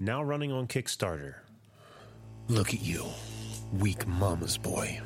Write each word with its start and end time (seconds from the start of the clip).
now 0.00 0.22
running 0.22 0.52
on 0.52 0.66
Kickstarter. 0.66 1.34
Look 2.48 2.72
at 2.72 2.80
you, 2.80 3.04
weak 3.78 4.06
mama's 4.06 4.56
boy. 4.56 5.00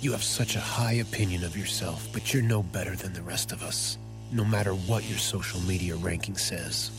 You 0.00 0.12
have 0.12 0.22
such 0.22 0.56
a 0.56 0.60
high 0.60 0.94
opinion 0.94 1.44
of 1.44 1.56
yourself, 1.56 2.08
but 2.12 2.32
you're 2.32 2.42
no 2.42 2.62
better 2.62 2.96
than 2.96 3.12
the 3.12 3.22
rest 3.22 3.52
of 3.52 3.62
us, 3.62 3.98
no 4.32 4.44
matter 4.44 4.72
what 4.72 5.08
your 5.08 5.18
social 5.18 5.60
media 5.60 5.94
ranking 5.96 6.36
says. 6.36 6.90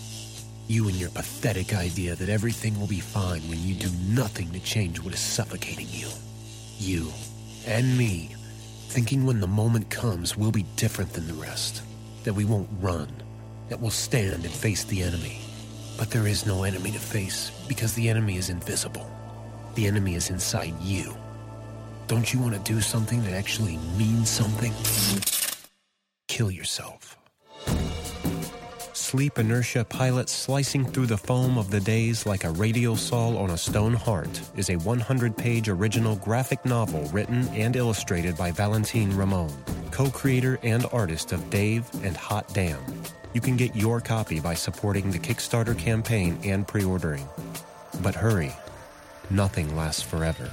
You 0.68 0.88
and 0.88 0.96
your 0.96 1.10
pathetic 1.10 1.76
idea 1.76 2.16
that 2.16 2.30
everything 2.30 2.80
will 2.80 2.88
be 2.88 2.99
fine 2.99 3.42
when 3.49 3.62
you 3.63 3.76
do 3.76 3.89
nothing 4.07 4.51
to 4.51 4.60
change 4.60 4.99
what 4.99 5.13
is 5.13 5.19
suffocating 5.19 5.87
you. 5.89 6.10
You 6.78 7.12
and 7.67 7.97
me 7.97 8.35
thinking 8.89 9.26
when 9.26 9.39
the 9.39 9.47
moment 9.47 9.89
comes 9.89 10.37
we'll 10.37 10.51
be 10.51 10.65
different 10.76 11.12
than 11.13 11.28
the 11.28 11.33
rest, 11.33 11.81
that 12.23 12.33
we 12.33 12.46
won't 12.46 12.69
run, 12.79 13.10
that 13.69 13.79
we'll 13.79 13.92
stand 13.92 14.46
and 14.46 14.53
face 14.53 14.83
the 14.85 15.01
enemy. 15.01 15.45
But 15.98 16.12
there 16.12 16.27
is 16.27 16.46
no 16.46 16.64
enemy 16.64 16.91
to 16.91 17.00
face 17.00 17.52
because 17.68 17.94
the 17.94 18.09
enemy 18.09 18.38
is 18.38 18.50
invisible. 18.50 19.09
The 19.76 19.88
enemy 19.88 20.16
is 20.16 20.30
inside 20.30 20.73
you. 20.81 21.16
Don't 22.08 22.34
you 22.34 22.40
want 22.40 22.53
to 22.53 22.73
do 22.73 22.81
something 22.81 23.23
that 23.23 23.34
actually 23.34 23.77
means 23.98 24.30
something? 24.30 24.73
Kill 26.27 26.52
yourself. 26.52 27.17
Sleep 28.94 29.39
inertia 29.39 29.86
pilot 29.86 30.30
slicing 30.30 30.86
through 30.86 31.05
the 31.05 31.17
foam 31.17 31.58
of 31.58 31.72
the 31.72 31.80
days 31.80 32.25
like 32.25 32.44
a 32.44 32.52
radial 32.52 32.95
saw 32.95 33.38
on 33.38 33.52
a 33.52 33.58
stone 33.58 33.94
heart 33.94 34.41
is 34.55 34.70
a 34.70 34.75
100 34.77 35.38
page 35.38 35.70
original 35.70 36.16
graphic 36.17 36.66
novel 36.66 37.03
written 37.14 37.48
and 37.50 37.75
illustrated 37.75 38.36
by 38.36 38.52
Valentine 38.52 39.16
Ramon, 39.16 39.53
co 39.91 40.09
creator 40.09 40.59
and 40.64 40.86
artist 40.91 41.31
of 41.31 41.50
Dave 41.50 41.89
and 42.03 42.17
Hot 42.17 42.53
Damn. 42.53 42.84
You 43.35 43.41
can 43.41 43.57
get 43.57 43.75
your 43.75 43.99
copy 43.99 44.39
by 44.39 44.53
supporting 44.53 45.12
the 45.12 45.20
Kickstarter 45.20 45.77
campaign 45.77 46.39
and 46.45 46.66
pre 46.66 46.85
ordering. 46.85 47.27
But 48.02 48.16
hurry, 48.16 48.53
nothing 49.30 49.75
lasts 49.75 50.02
forever. 50.02 50.49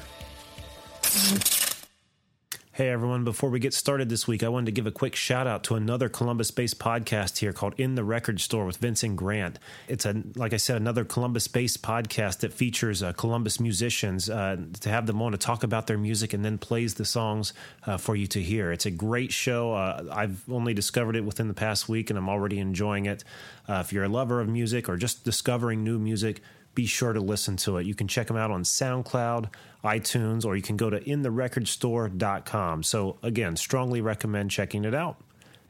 Hey 2.75 2.89
everyone, 2.89 3.23
before 3.23 3.51
we 3.51 3.61
get 3.61 3.75
started 3.75 4.09
this 4.09 4.27
week, 4.27 4.43
I 4.43 4.49
wanted 4.49 4.65
to 4.65 4.73
give 4.73 4.87
a 4.87 4.91
quick 4.91 5.15
shout 5.15 5.47
out 5.47 5.63
to 5.65 5.75
another 5.75 6.09
Columbus 6.09 6.51
based 6.51 6.79
podcast 6.79 7.37
here 7.37 7.53
called 7.53 7.75
In 7.77 7.97
the 7.97 8.03
Record 8.03 8.41
Store 8.41 8.65
with 8.65 8.79
Vincent 8.79 9.15
Grant. 9.15 9.59
It's 9.89 10.07
a, 10.07 10.23
like 10.37 10.55
I 10.55 10.57
said, 10.57 10.79
another 10.79 11.05
Columbus 11.05 11.49
based 11.49 11.83
podcast 11.83 12.39
that 12.39 12.55
features 12.55 13.03
uh, 13.03 13.13
Columbus 13.13 13.61
musicians 13.61 14.31
uh, 14.31 14.57
to 14.81 14.89
have 14.89 15.05
them 15.05 15.21
on 15.21 15.33
to 15.33 15.39
talk 15.39 15.65
about 15.65 15.87
their 15.87 15.99
music 15.99 16.33
and 16.33 16.43
then 16.43 16.57
plays 16.57 16.95
the 16.95 17.05
songs 17.05 17.53
uh, 17.85 17.99
for 17.99 18.17
you 18.17 18.27
to 18.29 18.41
hear. 18.41 18.73
It's 18.73 18.87
a 18.87 18.91
great 18.91 19.33
show. 19.33 19.75
Uh, 19.75 20.07
I've 20.11 20.43
only 20.51 20.73
discovered 20.73 21.15
it 21.15 21.27
within 21.27 21.49
the 21.49 21.55
past 21.55 21.91
week 21.91 22.09
and 22.09 22.19
I'm 22.19 22.31
already 22.31 22.59
enjoying 22.59 23.05
it. 23.05 23.23
Uh, 23.69 23.83
if 23.85 23.93
you're 23.93 24.05
a 24.05 24.09
lover 24.09 24.41
of 24.41 24.49
music 24.49 24.89
or 24.89 24.97
just 24.97 25.27
discovering 25.27 25.85
new 25.85 25.99
music, 25.99 26.41
be 26.75 26.87
sure 26.87 27.13
to 27.13 27.21
listen 27.21 27.57
to 27.59 27.77
it. 27.77 27.87
You 27.87 27.95
can 27.95 28.09
check 28.09 28.29
them 28.29 28.37
out 28.37 28.51
on 28.51 28.63
SoundCloud, 28.63 29.51
iTunes, 29.85 30.45
or 30.45 30.57
you 30.57 30.63
can 30.63 30.77
go 30.77 30.91
to 30.91 31.01
intherecordstore.com. 31.01 32.83
So, 32.83 33.19
again, 33.23 33.57
strongly 33.57 34.01
recommend 34.01 34.51
checking 34.51 34.85
it 34.85 34.95
out. 34.95 35.17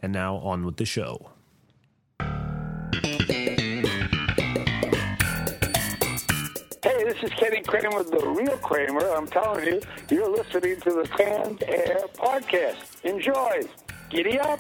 And 0.00 0.12
now 0.12 0.36
on 0.36 0.64
with 0.64 0.76
the 0.76 0.84
show. 0.84 1.30
Hey, 6.82 7.04
this 7.04 7.22
is 7.22 7.30
Kenny 7.30 7.62
Kramer, 7.62 8.02
the 8.02 8.34
real 8.36 8.58
Kramer. 8.58 9.08
I'm 9.10 9.28
telling 9.28 9.64
you, 9.66 9.80
you're 10.10 10.28
listening 10.28 10.80
to 10.80 10.90
the 10.90 11.08
Canned 11.16 11.62
Air 11.68 12.00
Podcast. 12.14 13.04
Enjoy. 13.04 13.62
Giddy 14.10 14.40
up. 14.40 14.58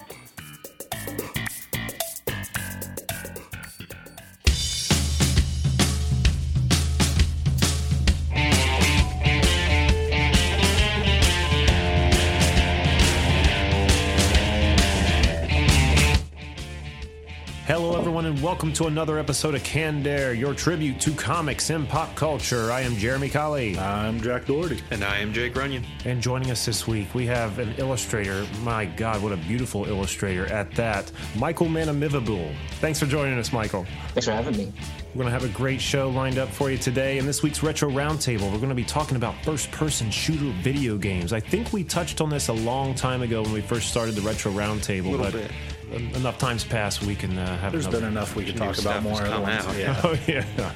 And 18.32 18.42
welcome 18.42 18.72
to 18.74 18.86
another 18.86 19.18
episode 19.18 19.54
of 19.54 19.62
Canned 19.62 20.06
Air, 20.06 20.32
your 20.32 20.54
tribute 20.54 20.98
to 21.02 21.12
comics 21.12 21.68
and 21.68 21.86
pop 21.86 22.16
culture. 22.16 22.72
I 22.72 22.80
am 22.80 22.96
Jeremy 22.96 23.28
Colley. 23.28 23.78
I'm 23.78 24.22
Jack 24.22 24.46
Doherty. 24.46 24.80
And 24.90 25.04
I 25.04 25.18
am 25.18 25.34
Jake 25.34 25.54
Runyon. 25.54 25.84
And 26.06 26.22
joining 26.22 26.50
us 26.50 26.64
this 26.64 26.86
week, 26.86 27.14
we 27.14 27.26
have 27.26 27.58
an 27.58 27.74
illustrator. 27.76 28.46
My 28.62 28.86
God, 28.86 29.22
what 29.22 29.32
a 29.32 29.36
beautiful 29.36 29.84
illustrator 29.84 30.46
at 30.46 30.70
that. 30.76 31.12
Michael 31.36 31.66
Manomivibul. 31.66 32.54
Thanks 32.80 32.98
for 32.98 33.04
joining 33.04 33.38
us, 33.38 33.52
Michael. 33.52 33.84
Thanks 34.14 34.24
for 34.24 34.32
having 34.32 34.56
me. 34.56 34.72
We're 35.14 35.24
going 35.24 35.34
to 35.34 35.38
have 35.38 35.44
a 35.44 35.54
great 35.54 35.82
show 35.82 36.08
lined 36.08 36.38
up 36.38 36.48
for 36.48 36.70
you 36.70 36.78
today. 36.78 37.18
In 37.18 37.26
this 37.26 37.42
week's 37.42 37.62
Retro 37.62 37.90
Roundtable, 37.90 38.50
we're 38.50 38.56
going 38.56 38.70
to 38.70 38.74
be 38.74 38.82
talking 38.82 39.18
about 39.18 39.34
first 39.44 39.70
person 39.72 40.10
shooter 40.10 40.50
video 40.62 40.96
games. 40.96 41.34
I 41.34 41.40
think 41.40 41.70
we 41.74 41.84
touched 41.84 42.22
on 42.22 42.30
this 42.30 42.48
a 42.48 42.54
long 42.54 42.94
time 42.94 43.20
ago 43.20 43.42
when 43.42 43.52
we 43.52 43.60
first 43.60 43.90
started 43.90 44.14
the 44.14 44.22
Retro 44.22 44.52
Roundtable, 44.52 45.18
but 45.18 45.34
bit. 45.34 45.50
Enough 45.92 46.38
times 46.38 46.64
passed 46.64 47.02
we 47.02 47.14
can 47.14 47.36
uh, 47.36 47.58
have 47.58 47.72
There's 47.72 47.84
another. 47.86 48.00
been 48.00 48.08
enough 48.12 48.34
we 48.34 48.44
could 48.46 48.56
talk 48.56 48.78
about 48.78 49.02
more. 49.02 49.20
has 49.20 49.28
come 49.28 49.42
ones. 49.42 49.66
out. 49.66 49.76
Yeah. 49.76 50.00
Oh, 50.04 50.18
yeah, 50.26 50.72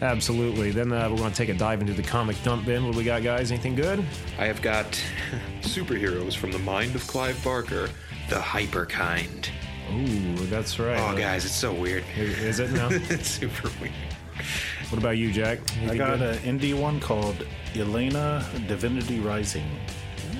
absolutely. 0.00 0.70
Then 0.70 0.92
uh, 0.92 1.08
we're 1.10 1.16
going 1.16 1.30
to 1.32 1.36
take 1.36 1.48
a 1.48 1.54
dive 1.54 1.80
into 1.80 1.92
the 1.92 2.02
comic 2.04 2.40
dump 2.44 2.66
bin. 2.66 2.84
What 2.84 2.92
do 2.92 2.98
we 2.98 3.04
got, 3.04 3.22
guys? 3.22 3.50
Anything 3.50 3.74
good? 3.74 4.04
I 4.38 4.46
have 4.46 4.62
got 4.62 4.86
superheroes 5.62 6.36
from 6.36 6.52
the 6.52 6.58
mind 6.60 6.94
of 6.94 7.04
Clive 7.06 7.42
Barker, 7.42 7.88
the 8.28 8.36
Hyperkind. 8.36 9.48
Ooh, 9.92 10.34
that's 10.46 10.78
right. 10.78 11.00
Oh, 11.00 11.16
guys, 11.18 11.44
it's 11.44 11.54
so 11.54 11.72
weird. 11.72 12.04
Is, 12.16 12.38
is 12.38 12.60
it 12.60 12.70
now? 12.70 12.88
it's 12.92 13.28
super 13.28 13.68
weird. 13.80 13.92
what 14.90 14.98
about 14.98 15.16
you, 15.18 15.32
Jack? 15.32 15.58
I 15.88 15.96
got 15.96 16.18
good? 16.20 16.36
an 16.44 16.58
indie 16.58 16.78
one 16.80 17.00
called 17.00 17.44
Elena 17.74 18.46
Divinity 18.68 19.18
Rising. 19.18 19.66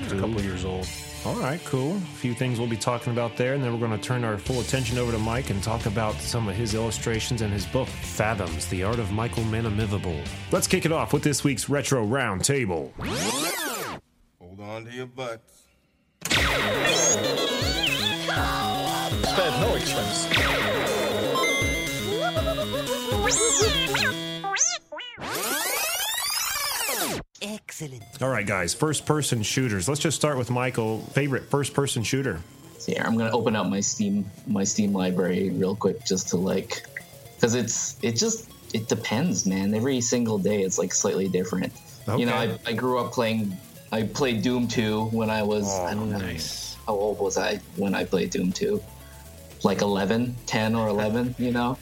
It's 0.03 0.13
a 0.13 0.19
couple 0.19 0.41
years 0.41 0.63
old. 0.63 0.87
All 1.23 1.35
right, 1.35 1.63
cool. 1.65 1.97
A 1.97 1.99
few 1.99 2.33
things 2.33 2.57
we'll 2.57 2.67
be 2.67 2.75
talking 2.75 3.13
about 3.13 3.37
there, 3.37 3.53
and 3.53 3.63
then 3.63 3.71
we're 3.71 3.87
going 3.87 3.97
to 3.97 4.03
turn 4.03 4.23
our 4.23 4.39
full 4.39 4.59
attention 4.59 4.97
over 4.97 5.11
to 5.11 5.19
Mike 5.19 5.51
and 5.51 5.61
talk 5.61 5.85
about 5.85 6.15
some 6.15 6.49
of 6.49 6.55
his 6.55 6.73
illustrations 6.73 7.43
and 7.43 7.53
his 7.53 7.63
book, 7.67 7.87
Fathoms, 7.87 8.67
The 8.69 8.83
Art 8.83 8.97
of 8.97 9.11
Michael 9.11 9.43
Manomivibul. 9.43 10.27
Let's 10.51 10.65
kick 10.65 10.83
it 10.85 10.91
off 10.91 11.13
with 11.13 11.21
this 11.21 11.43
week's 11.43 11.69
Retro 11.69 12.03
Roundtable. 12.03 12.91
Hold 14.39 14.59
on 14.61 14.85
to 14.85 14.91
your 14.91 15.05
butts. 15.05 15.61
Spared 19.29 19.61
no 19.61 19.75
expense. 19.75 20.27
Excellent. 27.41 28.03
All 28.21 28.29
right, 28.29 28.45
guys, 28.45 28.73
first 28.73 29.05
person 29.05 29.41
shooters. 29.41 29.87
Let's 29.89 29.99
just 30.01 30.15
start 30.17 30.37
with 30.37 30.49
Michael. 30.51 30.99
Favorite 31.13 31.49
first 31.49 31.73
person 31.73 32.03
shooter? 32.03 32.39
So 32.77 32.91
here, 32.93 33.03
I'm 33.05 33.17
gonna 33.17 33.31
open 33.35 33.55
up 33.55 33.67
my 33.67 33.79
Steam 33.79 34.29
my 34.47 34.63
Steam 34.63 34.93
library 34.93 35.49
real 35.51 35.75
quick 35.75 36.03
just 36.05 36.29
to 36.29 36.37
like, 36.37 36.83
because 37.35 37.55
it's 37.55 37.97
it 38.03 38.13
just 38.15 38.49
it 38.73 38.87
depends, 38.87 39.45
man. 39.45 39.73
Every 39.73 40.01
single 40.01 40.37
day 40.37 40.61
it's 40.61 40.77
like 40.77 40.93
slightly 40.93 41.27
different. 41.27 41.73
You 42.17 42.25
know, 42.25 42.33
I, 42.33 42.57
I 42.65 42.73
grew 42.73 42.99
up 42.99 43.11
playing. 43.11 43.55
I 43.91 44.03
played 44.03 44.41
Doom 44.41 44.67
2 44.67 45.05
when 45.05 45.29
I 45.29 45.43
was 45.43 45.65
oh, 45.67 45.83
I 45.85 45.93
don't 45.93 46.09
know 46.09 46.17
Nice. 46.17 46.77
how 46.87 46.93
old 46.93 47.19
was 47.19 47.37
I 47.37 47.57
when 47.75 47.93
I 47.93 48.05
played 48.05 48.29
Doom 48.31 48.51
2? 48.51 48.81
Like 49.63 49.81
11, 49.81 50.35
10 50.45 50.75
or 50.75 50.87
11, 50.87 51.35
you 51.37 51.51
know? 51.51 51.77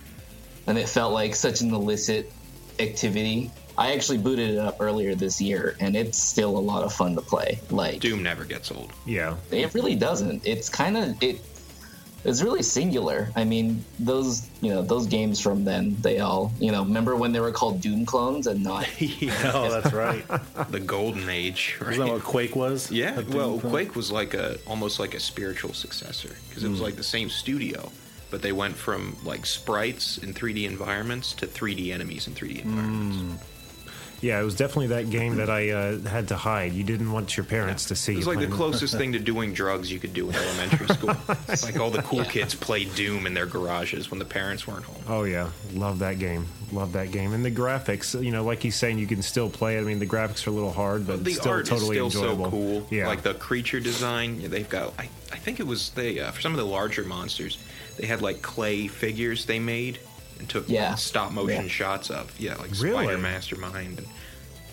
And 0.68 0.78
it 0.78 0.90
felt 0.90 1.14
like 1.14 1.36
such 1.36 1.62
an 1.62 1.74
illicit 1.74 2.32
activity. 2.80 3.52
I 3.78 3.94
actually 3.94 4.18
booted 4.18 4.50
it 4.52 4.58
up 4.58 4.78
earlier 4.82 5.16
this 5.16 5.40
year 5.40 5.76
and 5.80 5.96
it's 5.96 6.18
still 6.18 6.58
a 6.58 6.60
lot 6.60 6.84
of 6.84 6.92
fun 6.92 7.16
to 7.16 7.22
play. 7.22 7.60
Like 7.70 8.02
Doom 8.02 8.22
never 8.22 8.44
gets 8.44 8.72
old. 8.72 8.92
Yeah. 9.06 9.38
it 9.52 9.74
really 9.74 9.96
doesn't. 9.96 10.46
It's 10.46 10.68
kind 10.70 10.98
of 10.98 11.24
it. 11.24 11.42
It's 12.26 12.42
really 12.42 12.64
singular. 12.64 13.30
I 13.38 13.46
mean, 13.46 13.86
those 13.98 14.46
you 14.60 14.72
know 14.72 14.82
those 14.82 15.08
games 15.08 15.40
from 15.40 15.64
then, 15.64 15.96
they 16.02 16.20
all 16.20 16.52
you 16.60 16.72
know. 16.74 16.84
Remember 16.84 17.16
when 17.16 17.32
they 17.32 17.40
were 17.40 17.54
called 17.54 17.80
Doom 17.80 18.06
clones 18.06 18.48
and 18.48 18.62
not? 18.62 18.86
Oh, 19.54 19.70
that's 19.70 19.94
right. 19.94 20.26
The 20.70 20.82
golden 20.82 21.30
age, 21.30 21.78
right? 21.80 21.94
Isn't 21.94 22.06
that 22.06 22.12
what 22.12 22.24
Quake 22.24 22.58
was? 22.58 22.92
yeah, 22.92 23.22
well, 23.30 23.58
Doom- 23.58 23.72
Quake 23.72 23.96
was 23.96 24.12
like 24.12 24.34
a 24.34 24.58
almost 24.68 25.00
like 25.00 25.14
a 25.14 25.20
spiritual 25.22 25.74
successor 25.74 26.36
because 26.50 26.66
it 26.66 26.70
was 26.70 26.80
hmm. 26.80 26.86
like 26.86 26.98
the 26.98 27.04
same 27.04 27.30
studio, 27.30 27.90
but 28.30 28.42
they 28.42 28.52
went 28.52 28.76
from 28.76 29.18
like 29.24 29.46
sprites 29.46 30.18
in 30.18 30.34
3D 30.34 30.66
environments 30.66 31.34
to 31.36 31.48
3D 31.48 31.94
enemies 31.94 32.28
in 32.28 32.34
3D 32.34 32.64
environments. 32.64 33.18
Hmm. 33.18 33.59
Yeah, 34.22 34.40
it 34.40 34.44
was 34.44 34.56
definitely 34.56 34.88
that 34.88 35.10
game 35.10 35.36
that 35.36 35.50
I 35.50 35.70
uh, 35.70 36.00
had 36.00 36.28
to 36.30 36.36
hide. 36.36 36.74
You 36.74 36.84
didn't 36.84 37.12
want 37.12 37.38
your 37.38 37.46
parents 37.46 37.86
to 37.86 37.96
see 37.96 38.14
It 38.14 38.18
was 38.18 38.28
like 38.28 38.40
the 38.40 38.48
closest 38.48 38.98
thing 38.98 39.14
to 39.14 39.20
doing 39.20 39.54
drugs 39.54 39.92
you 39.92 40.00
could 40.00 40.14
do 40.14 40.30
in 40.30 40.36
elementary 40.36 40.88
school. 40.96 41.16
It's 41.48 41.64
like 41.64 41.80
all 41.80 41.90
the 41.90 42.02
cool 42.02 42.26
kids 42.26 42.56
played 42.56 42.94
Doom 42.96 43.26
in 43.26 43.34
their 43.34 43.46
garages 43.46 44.12
when 44.12 44.20
the 44.20 44.26
parents 44.26 44.68
weren't 44.68 44.86
home. 44.86 45.04
Oh 45.08 45.24
yeah, 45.24 45.50
love 45.74 46.00
that 46.00 46.20
game. 46.20 46.48
Love 46.72 46.94
that 46.94 47.12
game. 47.12 47.34
And 47.34 47.44
the 47.44 47.52
graphics, 47.52 48.22
you 48.24 48.32
know, 48.32 48.44
like 48.44 48.62
he's 48.62 48.76
saying, 48.76 49.00
you 49.00 49.08
can 49.08 49.22
still 49.22 49.50
play 49.50 49.78
it. 49.78 49.82
I 49.82 49.84
mean, 49.84 50.00
the 50.00 50.06
graphics 50.06 50.46
are 50.46 50.52
a 50.52 50.54
little 50.54 50.72
hard, 50.72 51.08
but 51.08 51.24
the 51.24 51.34
still 51.34 51.52
art 51.52 51.66
totally 51.66 51.98
is 51.98 52.14
still 52.14 52.24
enjoyable. 52.24 52.46
so 52.46 52.52
cool. 52.52 52.88
Yeah, 52.92 53.08
like 53.08 53.24
the 53.24 53.34
creature 53.34 53.80
design. 53.80 54.50
They've 54.50 54.70
got. 54.70 54.94
I, 55.00 55.10
I 55.32 55.38
think 55.38 55.60
it 55.60 55.68
was 55.68 55.92
they 55.92 56.20
uh, 56.20 56.32
for 56.32 56.42
some 56.42 56.52
of 56.52 56.58
the 56.58 56.66
larger 56.66 57.04
monsters. 57.04 57.58
They 57.98 58.08
had 58.08 58.22
like 58.22 58.42
clay 58.42 58.88
figures 58.88 59.46
they 59.46 59.60
made 59.60 60.00
and 60.40 60.50
took 60.50 60.68
Yeah. 60.70 60.96
stop 60.96 61.32
motion 61.32 61.64
Yeah. 61.64 61.70
shots 61.70 62.10
of. 62.10 62.32
Yeah, 62.40 62.56
like 62.56 62.72
Really? 62.80 63.06
Spider 63.06 63.18
Mastermind 63.18 63.98
and 64.00 64.08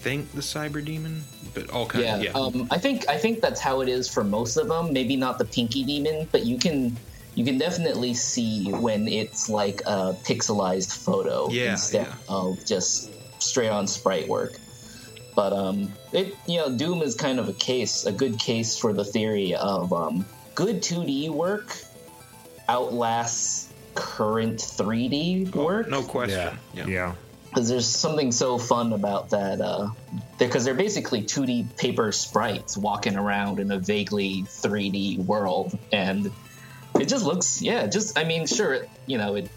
think 0.01 0.33
the 0.33 0.41
Cyber 0.41 0.85
Demon, 0.85 1.25
but 1.55 1.69
all 1.71 1.87
kind 1.87 2.05
yeah, 2.05 2.17
of 2.17 2.23
yeah. 2.25 2.31
Um, 2.33 2.69
I 2.71 2.79
think 2.79 3.09
I 3.09 3.19
think 3.19 3.41
that's 3.41 3.61
how 3.61 3.81
it 3.81 3.89
is 3.89 4.09
for 4.09 4.23
most 4.23 4.57
of 4.57 4.69
them. 4.69 4.93
Maybe 4.93 5.17
not 5.17 5.39
the 5.39 5.45
Pinky 5.45 5.83
Demon, 5.85 6.29
but 6.31 6.45
you 6.47 6.59
can 6.59 6.97
you 7.35 7.45
can 7.45 7.59
definitely 7.59 8.15
see 8.15 8.71
when 8.73 9.09
it's 9.09 9.49
like 9.49 9.83
a 9.85 10.15
pixelized 10.25 10.93
photo 10.97 11.51
Yeah, 11.51 11.73
instead 11.73 12.07
yeah. 12.07 12.15
of 12.35 12.65
just 12.65 13.11
straight 13.43 13.69
on 13.69 13.87
sprite 13.87 14.29
work. 14.29 14.55
But 15.35 15.53
um, 15.53 15.93
it 16.13 16.35
you 16.47 16.59
know 16.59 16.71
Doom 16.75 17.03
is 17.03 17.15
kind 17.15 17.39
of 17.41 17.49
a 17.49 17.53
case, 17.53 18.07
a 18.07 18.13
good 18.13 18.39
case 18.39 18.79
for 18.79 18.93
the 18.93 19.05
theory 19.05 19.55
of 19.55 19.93
um, 19.93 20.25
good 20.55 20.83
2D 20.83 21.31
work 21.31 21.77
outlasts 22.69 23.66
current 23.97 24.59
3D 24.61 25.55
work. 25.55 25.87
Oh, 25.89 25.91
no 25.91 26.03
question. 26.03 26.59
Yeah. 26.75 26.87
Yeah. 26.87 27.15
because 27.49 27.69
there's 27.69 27.87
something 27.87 28.31
so 28.33 28.59
fun 28.59 28.93
about 28.93 29.31
that 29.31 29.61
uh 29.61 29.89
because 30.39 30.65
they're 30.65 30.75
basically 30.75 31.23
2d 31.23 31.77
paper 31.79 32.13
sprites 32.13 32.77
walking 32.77 33.17
around 33.17 33.59
in 33.61 33.71
a 33.73 33.79
vaguely 33.79 34.43
3d 34.47 35.25
world 35.25 35.79
and 35.93 36.31
it 37.01 37.09
just 37.09 37.25
looks 37.25 37.63
yeah 37.63 37.87
just 37.87 38.19
i 38.19 38.25
mean 38.25 38.47
sure 38.47 38.75
it, 38.75 38.91
you 39.07 39.17
know 39.17 39.37
it 39.37 39.49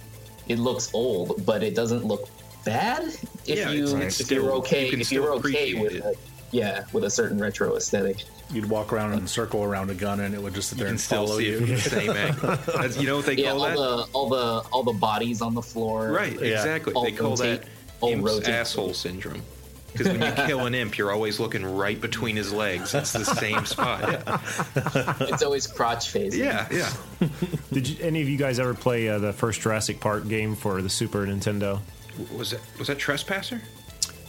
it 0.47 0.59
looks 0.59 0.89
old 0.93 1.45
but 1.45 1.61
it 1.63 1.75
doesn't 1.75 2.05
look 2.05 2.29
bad 2.63 3.03
if 3.03 3.57
Yeah, 3.57 3.71
you 3.71 3.83
it's- 3.87 4.19
it's 4.19 4.21
if 4.21 4.31
you're 4.31 4.51
okay 4.61 4.89
you 4.91 4.97
if 4.99 5.11
you're 5.11 5.33
okay 5.35 5.73
with 5.73 5.93
it. 5.95 6.17
A, 6.51 6.55
yeah 6.55 6.85
with 6.93 7.03
a 7.03 7.09
certain 7.09 7.37
retro 7.39 7.75
aesthetic 7.75 8.23
You'd 8.51 8.67
walk 8.67 8.91
around 8.91 9.13
and 9.13 9.29
circle 9.29 9.63
around 9.63 9.91
a 9.91 9.93
gun, 9.93 10.19
and 10.21 10.33
it 10.33 10.41
would 10.41 10.55
just 10.55 10.69
sit 10.69 10.79
there 10.79 10.87
can 10.87 10.93
and 10.93 10.99
still 10.99 11.27
follow 11.27 11.37
see 11.37 11.49
it 11.49 11.69
you. 11.69 11.77
same 11.77 12.09
angle. 12.09 12.57
That's, 12.65 12.97
you 12.97 13.05
know 13.05 13.17
what 13.17 13.27
they 13.27 13.35
yeah 13.35 13.51
call 13.51 13.61
all 13.61 13.67
that? 13.67 13.75
the 13.77 14.11
all 14.13 14.29
the 14.29 14.67
all 14.71 14.83
the 14.83 14.93
bodies 14.93 15.43
on 15.43 15.53
the 15.53 15.61
floor 15.61 16.11
Right, 16.11 16.33
Yeah. 16.33 16.53
exactly. 16.57 16.93
All 16.93 17.03
They 17.03 17.11
call 17.11 17.35
rotate- 17.35 17.61
that 18.01 18.07
imp's 18.09 18.23
rotate. 18.25 18.49
asshole 18.49 18.95
syndrome. 18.95 19.43
Because 19.91 20.07
when 20.07 20.21
you 20.21 20.31
kill 20.47 20.65
an 20.65 20.73
imp, 20.75 20.97
you're 20.97 21.11
always 21.11 21.39
looking 21.39 21.63
right 21.63 21.99
between 22.01 22.35
his 22.35 22.51
legs. 22.53 22.93
It's 22.95 23.11
the 23.13 23.23
same 23.25 23.65
spot. 23.65 24.01
Yeah, 24.01 24.41
it's 25.21 25.43
always 25.43 25.67
crotch 25.67 26.09
facing 26.09 26.39
yeah. 26.43 26.67
yeah. 26.71 27.27
Did 27.73 27.87
you, 27.87 27.97
any 28.03 28.21
of 28.21 28.29
you 28.29 28.37
guys 28.37 28.59
ever 28.59 28.73
play 28.73 29.09
uh, 29.09 29.17
the 29.19 29.33
first 29.33 29.61
Jurassic 29.61 29.99
Park 29.99 30.27
game 30.27 30.55
for 30.55 30.81
the 30.81 30.89
Super 30.89 31.25
Nintendo? 31.25 31.79
Was 32.35 32.51
that 32.51 32.61
was 32.79 32.87
that 32.87 32.97
Trespasser? 32.99 33.61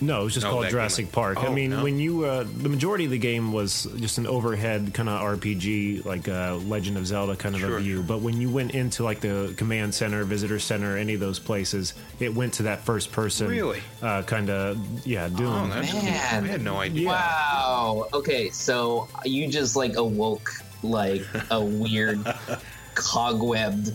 No, 0.03 0.23
it 0.23 0.25
was 0.25 0.35
just 0.35 0.45
No, 0.47 0.53
called 0.53 0.69
Jurassic 0.71 1.07
game- 1.07 1.13
Park. 1.13 1.39
I 1.39 1.49
Oh, 1.49 1.53
mean, 1.53 1.71
no. 1.71 1.83
when 1.83 1.99
you 1.99 2.25
uh, 2.25 2.45
the 2.45 2.69
majority 2.71 3.05
of 3.05 3.11
the 3.11 3.19
game 3.19 3.53
was 3.53 3.87
just 3.97 4.17
an 4.19 4.27
overhead 4.27 4.93
kind 4.95 5.09
of 5.09 5.21
RPG, 5.21 6.05
like 6.07 6.27
uh, 6.29 6.57
Legend 6.67 6.97
of 6.97 7.07
Zelda 7.07 7.37
kind 7.37 7.55
of 7.55 7.61
Sure. 7.61 7.77
a 7.77 7.81
view. 7.81 8.03
But 8.03 8.21
when 8.23 8.41
you 8.41 8.49
went 8.51 8.71
into 8.75 9.05
like 9.05 9.21
the 9.21 9.53
command 9.59 9.95
center, 9.95 10.25
visitor 10.25 10.59
center, 10.59 10.97
any 10.97 11.15
of 11.15 11.21
those 11.21 11.39
places, 11.39 11.93
it 12.19 12.35
went 12.35 12.55
to 12.55 12.63
that 12.65 12.81
first 12.85 13.13
person. 13.13 13.49
Really? 13.49 13.81
Uh, 14.01 14.23
kind 14.23 14.49
of 14.49 14.79
yeah, 15.07 15.29
Doom. 15.29 15.47
Oh, 15.47 15.69
that's 15.69 15.93
Man. 15.93 16.45
I 16.45 16.47
had 16.47 16.63
no 16.63 16.77
idea. 16.79 17.09
Wow. 17.09 18.07
Okay, 18.15 18.49
so 18.51 19.09
you 19.25 19.49
just 19.49 19.77
like 19.77 19.97
awoke 19.97 20.51
like 20.83 21.23
a 21.51 21.61
weird 21.63 22.25
cogwebbed 22.95 23.95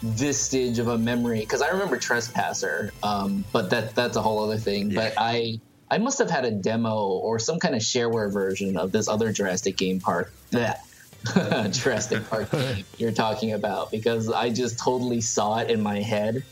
vestige 0.00 0.78
of 0.78 0.88
a 0.88 0.98
memory 0.98 1.40
because 1.40 1.62
I 1.62 1.68
remember 1.68 1.96
Trespasser, 1.96 2.92
um, 3.02 3.44
but 3.52 3.70
that 3.70 3.94
that's 3.94 4.16
a 4.16 4.22
whole 4.22 4.42
other 4.44 4.58
thing. 4.58 4.94
But 4.94 5.14
I 5.16 5.60
I 5.90 5.98
must 5.98 6.18
have 6.18 6.30
had 6.30 6.44
a 6.44 6.50
demo 6.50 7.06
or 7.08 7.38
some 7.38 7.58
kind 7.58 7.74
of 7.74 7.80
shareware 7.80 8.32
version 8.32 8.76
of 8.76 8.92
this 8.92 9.08
other 9.08 9.32
Jurassic 9.32 9.76
game 9.76 10.00
park 10.00 10.32
that 10.50 10.84
Jurassic 11.72 12.28
Park 12.28 12.50
game 12.52 12.84
you're 12.96 13.12
talking 13.12 13.52
about 13.52 13.90
because 13.90 14.30
I 14.30 14.50
just 14.50 14.78
totally 14.78 15.20
saw 15.20 15.58
it 15.58 15.70
in 15.70 15.82
my 15.82 16.00
head, 16.00 16.44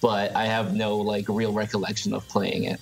but 0.00 0.34
I 0.34 0.46
have 0.46 0.74
no 0.74 0.98
like 0.98 1.26
real 1.28 1.52
recollection 1.52 2.12
of 2.14 2.26
playing 2.28 2.64
it. 2.64 2.80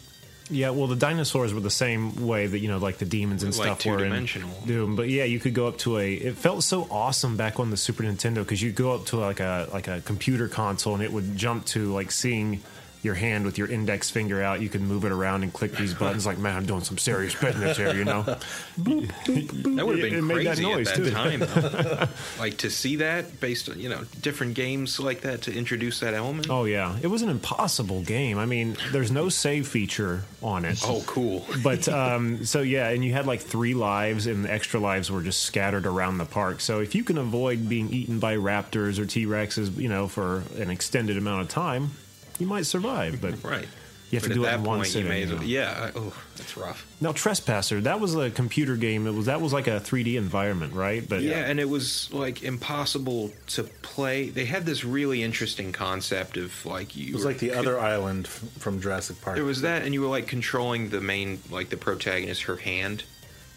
Yeah, 0.51 0.71
well, 0.71 0.87
the 0.87 0.97
dinosaurs 0.97 1.53
were 1.53 1.61
the 1.61 1.71
same 1.71 2.27
way 2.27 2.47
that 2.47 2.59
you 2.59 2.69
know, 2.69 2.79
like 2.79 2.99
the 2.99 3.05
demons 3.05 3.43
and 3.43 3.57
Like 3.57 3.81
stuff 3.81 3.87
were 3.87 4.05
in. 4.05 4.29
Doom. 4.67 4.97
But 4.97 5.09
yeah, 5.09 5.25
you 5.25 5.39
could 5.39 5.55
go 5.55 5.67
up 5.67 5.79
to 5.79 5.99
a. 5.99 6.15
It 6.15 6.37
felt 6.37 6.63
so 6.63 6.87
awesome 6.91 7.37
back 7.37 7.61
on 7.61 7.71
the 7.71 7.77
Super 7.77 8.03
Nintendo 8.03 8.37
because 8.37 8.63
you 8.63 8.73
go 8.73 8.93
up 8.95 9.07
to 9.07 9.19
like 9.19 9.41
a 9.41 9.69
like 9.73 9.89
a 9.89 10.01
computer 10.01 10.49
console 10.49 10.95
and 10.95 11.03
it 11.03 11.13
would 11.13 11.37
jump 11.37 11.67
to 11.67 11.93
like 11.93 12.11
seeing 12.11 12.63
your 13.03 13.15
hand 13.15 13.45
with 13.45 13.59
your 13.59 13.69
index 13.69 14.11
finger 14.11 14.43
out. 14.43 14.61
You 14.61 14.69
could 14.69 14.81
move 14.81 15.05
it 15.05 15.13
around 15.13 15.43
and 15.45 15.53
click 15.53 15.73
these 15.73 15.95
buttons. 15.95 16.27
Like, 16.27 16.39
man, 16.39 16.57
I'm 16.57 16.67
doing 16.67 16.83
some 16.83 16.99
serious 16.99 17.35
business 17.35 17.77
here, 17.77 17.95
you 17.95 18.05
know. 18.05 18.23
That 18.23 19.87
would 19.87 19.99
have 19.99 20.05
It 20.05 20.11
been 20.13 20.29
that 20.29 20.35
crazy 20.35 20.63
noise, 20.63 20.89
at 20.89 20.97
too. 20.97 21.11
time. 21.11 22.09
like 22.39 22.59
to 22.59 22.71
see 22.71 22.97
that 22.97 23.41
based 23.41 23.69
on 23.69 23.79
you 23.79 23.89
know 23.89 24.03
different 24.21 24.55
games 24.55 24.99
like 24.99 25.21
that 25.23 25.43
to 25.43 25.55
introduce 25.57 26.01
that 26.01 26.15
element. 26.15 26.49
Oh 26.51 26.65
yeah, 26.65 26.97
it 27.03 27.07
was 27.09 27.23
an 27.23 27.29
impossible 27.29 28.03
game. 28.03 28.39
I 28.39 28.47
mean, 28.47 28.77
there's 28.93 29.11
no 29.11 29.29
save 29.29 29.69
feature 29.69 30.25
on 30.43 30.65
it. 30.65 30.81
Oh, 30.85 31.03
cool. 31.07 31.45
but 31.63 31.89
um, 31.89 32.45
so 32.45 32.61
yeah, 32.63 32.89
and 32.89 33.05
you 33.05 33.13
had 33.13 33.27
like 33.27 33.41
three 33.41 33.75
lives, 33.75 34.27
and 34.27 34.45
the 34.45 34.53
extra 34.53 34.81
lives 34.81 35.11
were 35.11 35.23
just 35.23 35.43
scattered 35.43 35.87
around 35.87 36.19
the 36.19 36.25
park. 36.27 36.61
So 36.61 36.81
if 36.81 36.95
you 36.95 37.05
can 37.05 37.19
avoid 37.19 37.69
being 37.69 37.91
eaten 37.91 38.19
by 38.19 38.37
raptors 38.37 38.99
or 38.99 39.07
T 39.07 39.27
Rexes, 39.27 39.77
you 39.77 39.89
know, 39.89 40.09
for 40.09 40.43
an 40.57 40.71
extended 40.71 41.17
amount 41.17 41.43
of 41.43 41.49
time, 41.49 41.93
you 42.39 42.47
might 42.47 42.67
survive. 42.67 43.21
But 43.21 43.43
Right. 43.45 43.69
You 44.11 44.19
have 44.19 44.27
to 44.29 44.33
do 44.35 44.47
at 44.47 44.49
it 44.49 44.51
that 44.53 44.59
in 44.61 44.65
one 44.65 44.79
point, 44.79 44.87
you 44.89 44.93
sitting, 44.93 45.09
may 45.11 45.23
as 45.23 45.29
you 45.29 45.37
well, 45.37 45.45
yeah. 45.45 45.91
Oh, 45.95 46.15
that's 46.37 46.57
rough. 46.57 46.87
now, 46.99 47.13
Trespasser, 47.13 47.83
that 47.83 48.01
was 48.01 48.15
a 48.15 48.31
computer 48.31 48.75
game. 48.77 49.07
It 49.07 49.13
was 49.13 49.27
that 49.27 49.43
was 49.43 49.53
like 49.53 49.67
a 49.67 49.81
3D 49.81 50.15
environment, 50.17 50.73
right? 50.73 51.07
But 51.07 51.21
Yeah, 51.21 51.41
and 51.45 51.61
it 51.61 51.69
was 51.69 52.11
like 52.11 52.43
impossible 52.43 53.31
to 53.49 53.65
play. 53.65 54.31
They 54.31 54.47
had 54.47 54.65
this 54.65 54.83
really 54.83 55.23
interesting 55.23 55.73
concept 55.73 56.39
of 56.39 56.65
like 56.65 56.97
you. 56.97 57.09
It 57.09 57.15
was 57.15 57.27
like 57.27 57.39
the 57.39 57.53
other 57.53 57.79
island 57.79 58.27
from 58.27 58.81
Jurassic 58.81 59.21
Park. 59.21 59.37
There 59.37 59.45
was 59.45 59.61
that, 59.61 59.83
and 59.83 59.93
you 59.93 60.01
were 60.01 60.09
like 60.09 60.27
controlling 60.27 60.89
the 60.89 61.03
main, 61.03 61.41
like 61.51 61.69
the 61.69 61.77
protagonist, 61.77 62.45
her 62.45 62.57
hand. 62.57 63.05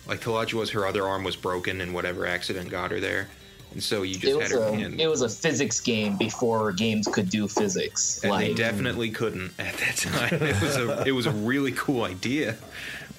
Like 0.06 0.20
the 0.20 0.32
logic 0.32 0.60
was 0.60 0.72
her 0.72 0.86
other 0.86 1.08
arm 1.08 1.24
was 1.24 1.38
broken 1.38 1.80
and 1.80 1.94
whatever 1.94 2.26
accident 2.26 2.70
got 2.70 2.92
her 2.92 3.00
there, 3.00 3.30
and 3.72 3.82
so 3.82 4.02
you 4.04 4.16
just 4.16 4.42
had 4.42 4.52
her 4.52 4.64
a 4.64 4.74
it 5.02 5.08
was 5.08 5.22
a 5.22 5.30
physics 5.30 5.80
game 5.80 6.18
before 6.18 6.72
games 6.72 7.08
could 7.12 7.30
do 7.30 7.48
physics. 7.48 8.20
and 8.24 8.32
like 8.32 8.48
they 8.48 8.54
definitely 8.54 9.10
couldn't 9.12 9.54
at 9.60 9.76
that 9.78 9.96
time. 9.98 10.34
It 10.42 10.62
was 10.62 10.76
a 10.78 11.04
it 11.08 11.12
was 11.12 11.26
a 11.26 11.32
really 11.32 11.72
cool 11.72 12.04
idea, 12.04 12.58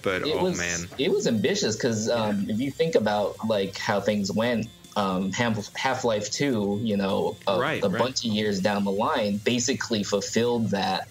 but 0.03 0.23
it 0.23 0.35
oh 0.35 0.45
was 0.45 0.59
man, 0.59 0.81
it 0.99 1.11
was 1.11 1.27
ambitious 1.27 1.77
because 1.77 2.09
um, 2.11 2.47
if 2.51 2.61
you 2.61 2.71
think 2.71 2.95
about 2.95 3.37
like 3.47 3.77
how 3.79 4.01
things 4.01 4.31
went, 4.31 4.67
um, 4.97 5.33
Half 5.33 6.05
Life 6.05 6.31
Two, 6.31 6.79
you 6.83 6.97
know, 6.97 7.37
a, 7.47 7.59
Right, 7.59 7.83
a 7.83 7.89
right. 7.89 7.99
bunch 7.99 8.19
of 8.27 8.31
years 8.33 8.61
down 8.61 8.85
the 8.85 8.93
line, 8.93 9.39
basically 9.39 10.03
fulfilled 10.03 10.71
that. 10.71 11.09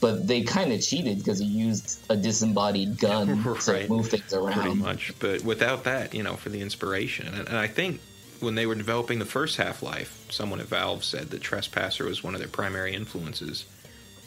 But 0.00 0.26
they 0.26 0.40
kind 0.42 0.72
of 0.72 0.80
cheated 0.80 1.18
because 1.18 1.42
it 1.42 1.44
used 1.44 2.00
a 2.08 2.16
disembodied 2.16 2.98
gun 2.98 3.42
Right. 3.44 3.60
to 3.60 3.86
move 3.88 4.08
things 4.08 4.32
around. 4.32 4.54
pretty 4.54 4.74
much. 4.74 5.12
But 5.18 5.44
without 5.44 5.84
that, 5.84 6.14
you 6.14 6.22
know, 6.22 6.36
for 6.36 6.48
the 6.48 6.62
inspiration, 6.62 7.26
and 7.34 7.50
I 7.50 7.66
think 7.66 8.00
when 8.40 8.54
they 8.54 8.66
were 8.66 8.74
developing 8.74 9.18
the 9.18 9.24
first 9.24 9.56
Half 9.56 9.82
Life, 9.82 10.26
someone 10.30 10.60
at 10.60 10.66
Valve 10.66 11.04
said 11.04 11.30
that 11.30 11.40
Trespasser 11.40 12.04
was 12.04 12.24
one 12.24 12.34
of 12.34 12.40
their 12.40 12.48
primary 12.48 12.94
influences. 12.94 13.64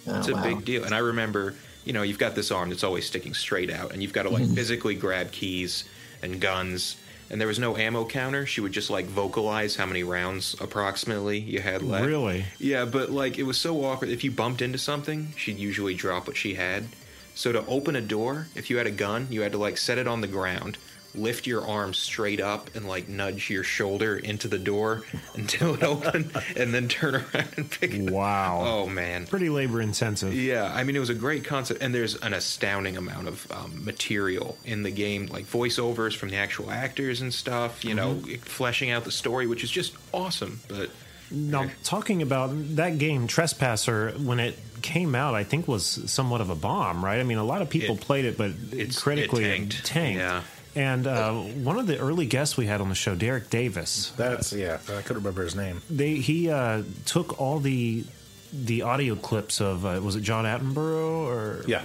Oh, 0.08 0.18
It's 0.18 0.28
a 0.28 0.34
wow. 0.34 0.44
big 0.44 0.66
deal. 0.66 0.84
And 0.84 0.94
I 0.94 1.00
remember, 1.00 1.56
you 1.86 1.94
know, 1.94 2.02
you've 2.02 2.20
got 2.20 2.36
this 2.36 2.52
arm 2.52 2.70
that's 2.70 2.84
always 2.84 3.06
sticking 3.06 3.34
straight 3.34 3.70
out, 3.72 3.92
and 3.92 4.02
you've 4.02 4.14
got 4.14 4.24
to 4.24 4.30
like 4.30 4.44
mm-hmm. 4.44 4.54
physically 4.54 4.96
grab 4.96 5.32
keys 5.32 5.84
and 6.22 6.40
guns. 6.40 6.98
And 7.30 7.40
there 7.40 7.48
was 7.48 7.58
no 7.58 7.76
ammo 7.76 8.06
counter. 8.06 8.46
She 8.46 8.62
would 8.62 8.74
just 8.74 8.90
like 8.90 9.06
vocalize 9.06 9.76
how 9.76 9.86
many 9.86 10.04
rounds 10.04 10.56
approximately 10.60 11.40
you 11.40 11.62
had 11.62 11.82
left. 11.82 12.06
Really? 12.06 12.46
Yeah, 12.60 12.86
but 12.86 13.10
like 13.10 13.40
it 13.40 13.44
was 13.44 13.58
so 13.58 13.84
awkward. 13.86 14.10
If 14.10 14.24
you 14.24 14.32
bumped 14.32 14.62
into 14.62 14.78
something, 14.78 15.34
she'd 15.36 15.58
usually 15.58 15.96
drop 15.96 16.28
what 16.28 16.38
she 16.38 16.56
had. 16.56 16.86
So 17.34 17.52
to 17.52 17.66
open 17.66 17.96
a 17.96 18.02
door, 18.02 18.48
if 18.56 18.70
you 18.70 18.78
had 18.78 18.86
a 18.86 18.92
gun, 18.92 19.28
you 19.32 19.42
had 19.42 19.54
to 19.54 19.58
like 19.58 19.78
set 19.78 19.98
it 19.98 20.08
on 20.08 20.22
the 20.22 20.28
ground, 20.28 20.78
lift 21.16 21.46
your 21.48 21.66
arm 21.68 21.94
straight 21.94 22.40
up, 22.42 22.76
and 22.76 22.88
like 22.88 23.08
nudge 23.08 23.50
your 23.50 23.64
shoulder 23.64 24.18
into 24.18 24.48
the 24.48 24.58
door 24.60 25.04
until 25.36 25.76
it 25.76 25.84
opened, 25.84 26.32
and 26.58 26.74
then 26.74 26.88
turn 26.88 27.16
around 27.16 27.48
and 27.58 27.70
pick 27.70 27.94
it. 27.94 28.08
up. 28.08 28.14
Wow. 28.14 28.62
Oh 28.66 28.88
man. 28.88 29.28
pretty 29.28 29.50
labor 29.50 29.82
intensive. 29.82 30.34
Yeah, 30.34 30.72
I 30.74 30.84
mean 30.84 30.96
it 30.96 31.00
was 31.00 31.10
a 31.10 31.16
great 31.16 31.44
concept, 31.46 31.82
and 31.82 31.94
there's 31.94 32.16
an 32.16 32.34
astounding 32.34 32.98
amount 32.98 33.28
of 33.28 33.52
um, 33.52 33.84
material 33.86 34.58
in 34.66 34.84
the 34.84 34.92
game, 34.92 35.28
like 35.28 35.46
voiceovers 35.46 36.16
from 36.16 36.30
the 36.30 36.38
actual 36.38 36.72
actors 36.72 37.22
and 37.22 37.34
stuff. 37.34 37.84
You 37.86 37.94
know, 37.96 38.16
fleshing 38.42 38.90
out 38.92 39.04
the 39.04 39.12
story, 39.12 39.48
which 39.48 39.64
is 39.64 39.70
just 39.72 39.94
awesome. 40.14 40.62
But 40.68 40.90
Now, 41.32 41.70
talking 41.84 42.22
about 42.22 42.52
that 42.76 42.98
game, 42.98 43.28
Trespasser, 43.28 44.12
when 44.18 44.40
it 44.40 44.58
came 44.82 45.16
out, 45.16 45.34
I 45.34 45.44
think 45.44 45.68
was 45.68 45.86
somewhat 46.12 46.42
of 46.42 46.50
a 46.50 46.56
bomb, 46.56 47.04
right? 47.04 47.20
I 47.20 47.24
mean, 47.24 47.38
a 47.38 47.44
lot 47.44 47.62
of 47.62 47.70
people 47.70 47.96
It- 47.96 48.02
played 48.02 48.26
it, 48.26 48.38
but 48.38 48.52
it's- 48.72 49.00
critically 49.02 49.46
it 49.46 49.48
it 49.48 49.52
tanked. 49.70 49.86
tanked. 49.86 50.20
Yeah. 50.20 50.42
And 50.76 51.06
uh, 51.06 51.34
one 51.34 51.78
of 51.78 51.86
the 51.88 52.00
early 52.00 52.26
guests 52.26 52.58
we 52.58 52.66
had 52.66 52.82
on 52.82 52.90
the 52.90 52.96
show, 52.96 53.14
Derek 53.16 53.50
Davis, 53.52 54.12
That's 54.18 54.52
yeah. 54.54 54.80
I 54.90 55.02
couldn't 55.02 55.18
remember 55.24 55.44
his 55.44 55.56
name. 55.56 55.82
they 55.90 56.16
he 56.16 56.50
uh, 56.50 56.82
took 57.06 57.40
all 57.40 57.60
the 57.60 58.04
the 58.52 58.82
audio 58.84 59.16
clips 59.16 59.62
of 59.62 59.86
uh, 59.86 60.00
was 60.04 60.16
it 60.16 60.22
John 60.22 60.46
Attenborough 60.46 61.26
or 61.28 61.64
Yeah, 61.68 61.84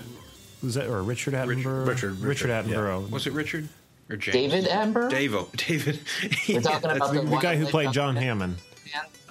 was 0.63 0.75
that 0.75 0.87
or 0.89 1.03
Richard 1.03 1.35
Attenborough? 1.35 1.87
Richard- 1.87 2.19
Richard 2.21 2.21
Richard, 2.21 2.49
yeah. 2.49 2.63
Attenborough. 2.77 3.11
was 3.11 3.27
it 3.27 3.33
Richard 3.35 3.69
or 4.11 4.17
James? 4.17 4.35
David 4.53 4.69
Amber. 4.69 5.11
Davo. 5.11 5.51
David. 5.67 6.01
We're 6.49 6.61
talking 6.63 6.91
about 6.91 7.13
The, 7.13 7.21
the, 7.21 7.27
the 7.29 7.37
guy 7.39 7.57
who 7.57 7.67
played 7.67 7.93
John 7.93 8.17
Hammond. 8.17 8.57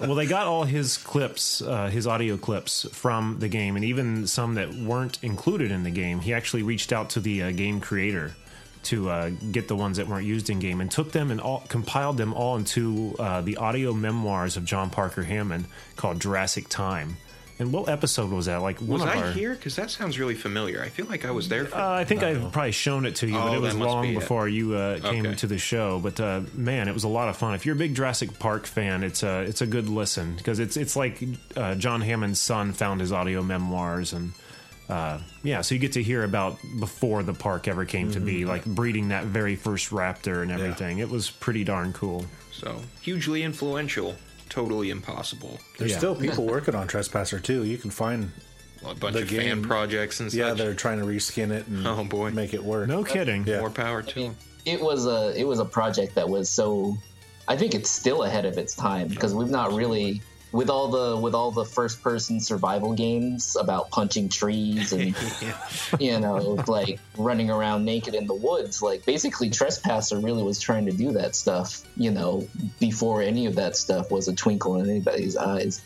Well, 0.00 0.14
they 0.14 0.26
got 0.26 0.46
all 0.46 0.62
his 0.62 0.96
clips, 0.96 1.60
uh, 1.60 1.88
his 1.88 2.06
audio 2.06 2.36
clips 2.36 2.86
from 2.92 3.38
the 3.40 3.48
game, 3.48 3.74
and 3.74 3.84
even 3.84 4.28
some 4.28 4.54
that 4.54 4.72
weren't 4.72 5.18
included 5.24 5.72
in 5.72 5.82
the 5.82 5.90
game. 5.90 6.20
He 6.20 6.32
actually 6.32 6.62
reached 6.62 6.92
out 6.92 7.10
to 7.10 7.20
the 7.20 7.42
uh, 7.42 7.50
game 7.50 7.80
creator 7.80 8.36
to 8.84 9.10
uh, 9.10 9.30
get 9.52 9.68
the 9.68 9.76
ones 9.76 9.96
that 9.96 10.08
weren't 10.08 10.26
used 10.26 10.50
in 10.50 10.58
game 10.60 10.80
and 10.80 10.90
took 10.90 11.12
them 11.12 11.30
and 11.30 11.40
all 11.40 11.64
compiled 11.68 12.16
them 12.16 12.32
all 12.34 12.56
into 12.56 13.14
uh, 13.18 13.40
the 13.40 13.56
audio 13.56 13.92
memoirs 13.92 14.56
of 14.56 14.64
John 14.64 14.90
Parker 14.90 15.22
Hammond 15.24 15.66
called 15.96 16.20
Jurassic 16.20 16.68
Time. 16.68 17.16
And 17.60 17.72
what 17.72 17.88
episode 17.88 18.30
was 18.30 18.46
that? 18.46 18.58
Like 18.62 18.78
one 18.78 19.00
Was 19.00 19.02
of 19.02 19.08
I 19.08 19.16
our. 19.20 19.32
here? 19.32 19.52
Because 19.52 19.74
that 19.74 19.90
sounds 19.90 20.16
really 20.16 20.36
familiar. 20.36 20.80
I 20.80 20.90
feel 20.90 21.06
like 21.06 21.24
I 21.24 21.32
was 21.32 21.48
there. 21.48 21.64
For, 21.64 21.76
Uh, 21.76 21.90
I 21.90 22.04
think 22.04 22.22
I've 22.22 22.52
probably 22.52 22.70
shown 22.70 23.04
it 23.04 23.16
to 23.16 23.26
you, 23.26 23.32
but 23.32 23.48
Oh, 23.48 23.54
it 23.54 23.60
was 23.60 23.74
long 23.74 24.02
be 24.04 24.12
it. 24.12 24.20
before 24.20 24.46
you 24.48 24.76
uh, 24.76 25.00
came 25.00 25.26
Okay. 25.26 25.34
to 25.34 25.46
the 25.48 25.58
show. 25.58 25.98
But 25.98 26.20
uh, 26.20 26.42
man, 26.54 26.86
it 26.86 26.94
was 26.94 27.02
a 27.02 27.08
lot 27.08 27.28
of 27.28 27.36
fun. 27.36 27.54
If 27.54 27.66
you're 27.66 27.74
a 27.74 27.78
big 27.78 27.96
Jurassic 27.96 28.38
Park 28.38 28.64
fan, 28.66 29.02
it's 29.02 29.24
a 29.24 29.40
it's 29.40 29.60
a 29.60 29.66
good 29.66 29.88
listen 29.88 30.36
because 30.36 30.60
it's 30.60 30.76
it's 30.76 30.94
like 30.94 31.20
uh, 31.56 31.74
John 31.74 32.00
Hammond's 32.00 32.38
son 32.40 32.72
found 32.74 33.00
his 33.00 33.10
audio 33.10 33.42
memoirs 33.42 34.12
and. 34.12 34.34
Uh, 34.88 35.18
yeah, 35.42 35.60
so 35.60 35.74
you 35.74 35.78
get 35.80 35.92
to 35.92 36.02
hear 36.02 36.24
about 36.24 36.56
before 36.80 37.22
the 37.22 37.34
park 37.34 37.68
ever 37.68 37.84
came 37.84 38.10
to 38.12 38.18
Mm-hmm. 38.18 38.26
be, 38.26 38.44
like 38.46 38.64
breeding 38.64 39.08
that 39.08 39.24
very 39.24 39.54
first 39.56 39.90
raptor 39.90 40.42
and 40.42 40.50
everything. 40.50 40.98
It 40.98 41.10
was 41.10 41.30
pretty 41.30 41.62
darn 41.64 41.92
cool. 41.92 42.24
so 42.52 42.80
hugely 43.02 43.42
influential. 43.42 44.16
Totally 44.48 44.88
impossible. 44.90 45.58
There's 45.78 45.90
Yeah. 45.92 45.98
still 45.98 46.14
people 46.26 46.46
working 46.46 46.74
on 46.74 46.86
Trespasser 46.88 47.38
too. 47.38 47.64
You 47.64 47.76
can 47.76 47.90
find 47.90 48.30
A 48.84 48.94
bunch 48.94 49.14
The 49.14 49.22
of 49.22 49.28
fan 49.28 49.40
game- 49.40 49.62
projects 49.62 50.20
and 50.20 50.30
stuff. 50.30 50.38
yeah, 50.38 50.54
they're 50.54 50.72
trying 50.74 51.00
to 51.00 51.04
reskin 51.04 51.50
it 51.50 51.66
and 51.66 51.86
Oh, 51.86 52.02
boy. 52.04 52.30
make 52.30 52.54
it 52.54 52.64
work. 52.64 52.88
No 52.88 53.04
kidding. 53.04 53.46
Yeah. 53.46 53.60
More 53.60 53.70
power 53.70 54.02
to 54.02 54.14
them. 54.22 54.36
it 54.64 54.80
was 54.80 55.06
a 55.06 55.32
it 55.38 55.44
was 55.46 55.58
a 55.58 55.64
project 55.64 56.14
that 56.14 56.28
was 56.28 56.48
so 56.48 56.96
I 57.46 57.56
think 57.56 57.74
it's 57.74 57.90
still 57.90 58.22
ahead 58.24 58.44
of 58.46 58.56
its 58.58 58.74
time 58.74 59.08
because 59.08 59.34
we've 59.34 59.50
not 59.50 59.72
really 59.74 60.22
with 60.52 60.70
all 60.70 60.88
the 60.88 61.16
with 61.20 61.34
all 61.34 61.50
the 61.50 61.64
first 61.64 62.02
person 62.02 62.40
survival 62.40 62.92
games 62.94 63.56
about 63.56 63.90
punching 63.90 64.28
trees 64.28 64.92
and 64.92 65.14
you 66.00 66.18
know 66.18 66.62
like 66.66 66.98
running 67.16 67.50
around 67.50 67.84
naked 67.84 68.14
in 68.14 68.26
the 68.26 68.34
woods 68.34 68.80
like 68.82 69.04
basically 69.04 69.50
trespasser 69.50 70.18
really 70.18 70.42
was 70.42 70.58
trying 70.58 70.86
to 70.86 70.92
do 70.92 71.12
that 71.12 71.34
stuff 71.36 71.82
you 71.96 72.10
know 72.10 72.46
before 72.80 73.20
any 73.22 73.44
of 73.46 73.56
that 73.56 73.76
stuff 73.76 74.10
was 74.10 74.26
a 74.28 74.34
twinkle 74.34 74.76
in 74.80 74.88
anybody's 74.88 75.36
eyes 75.36 75.82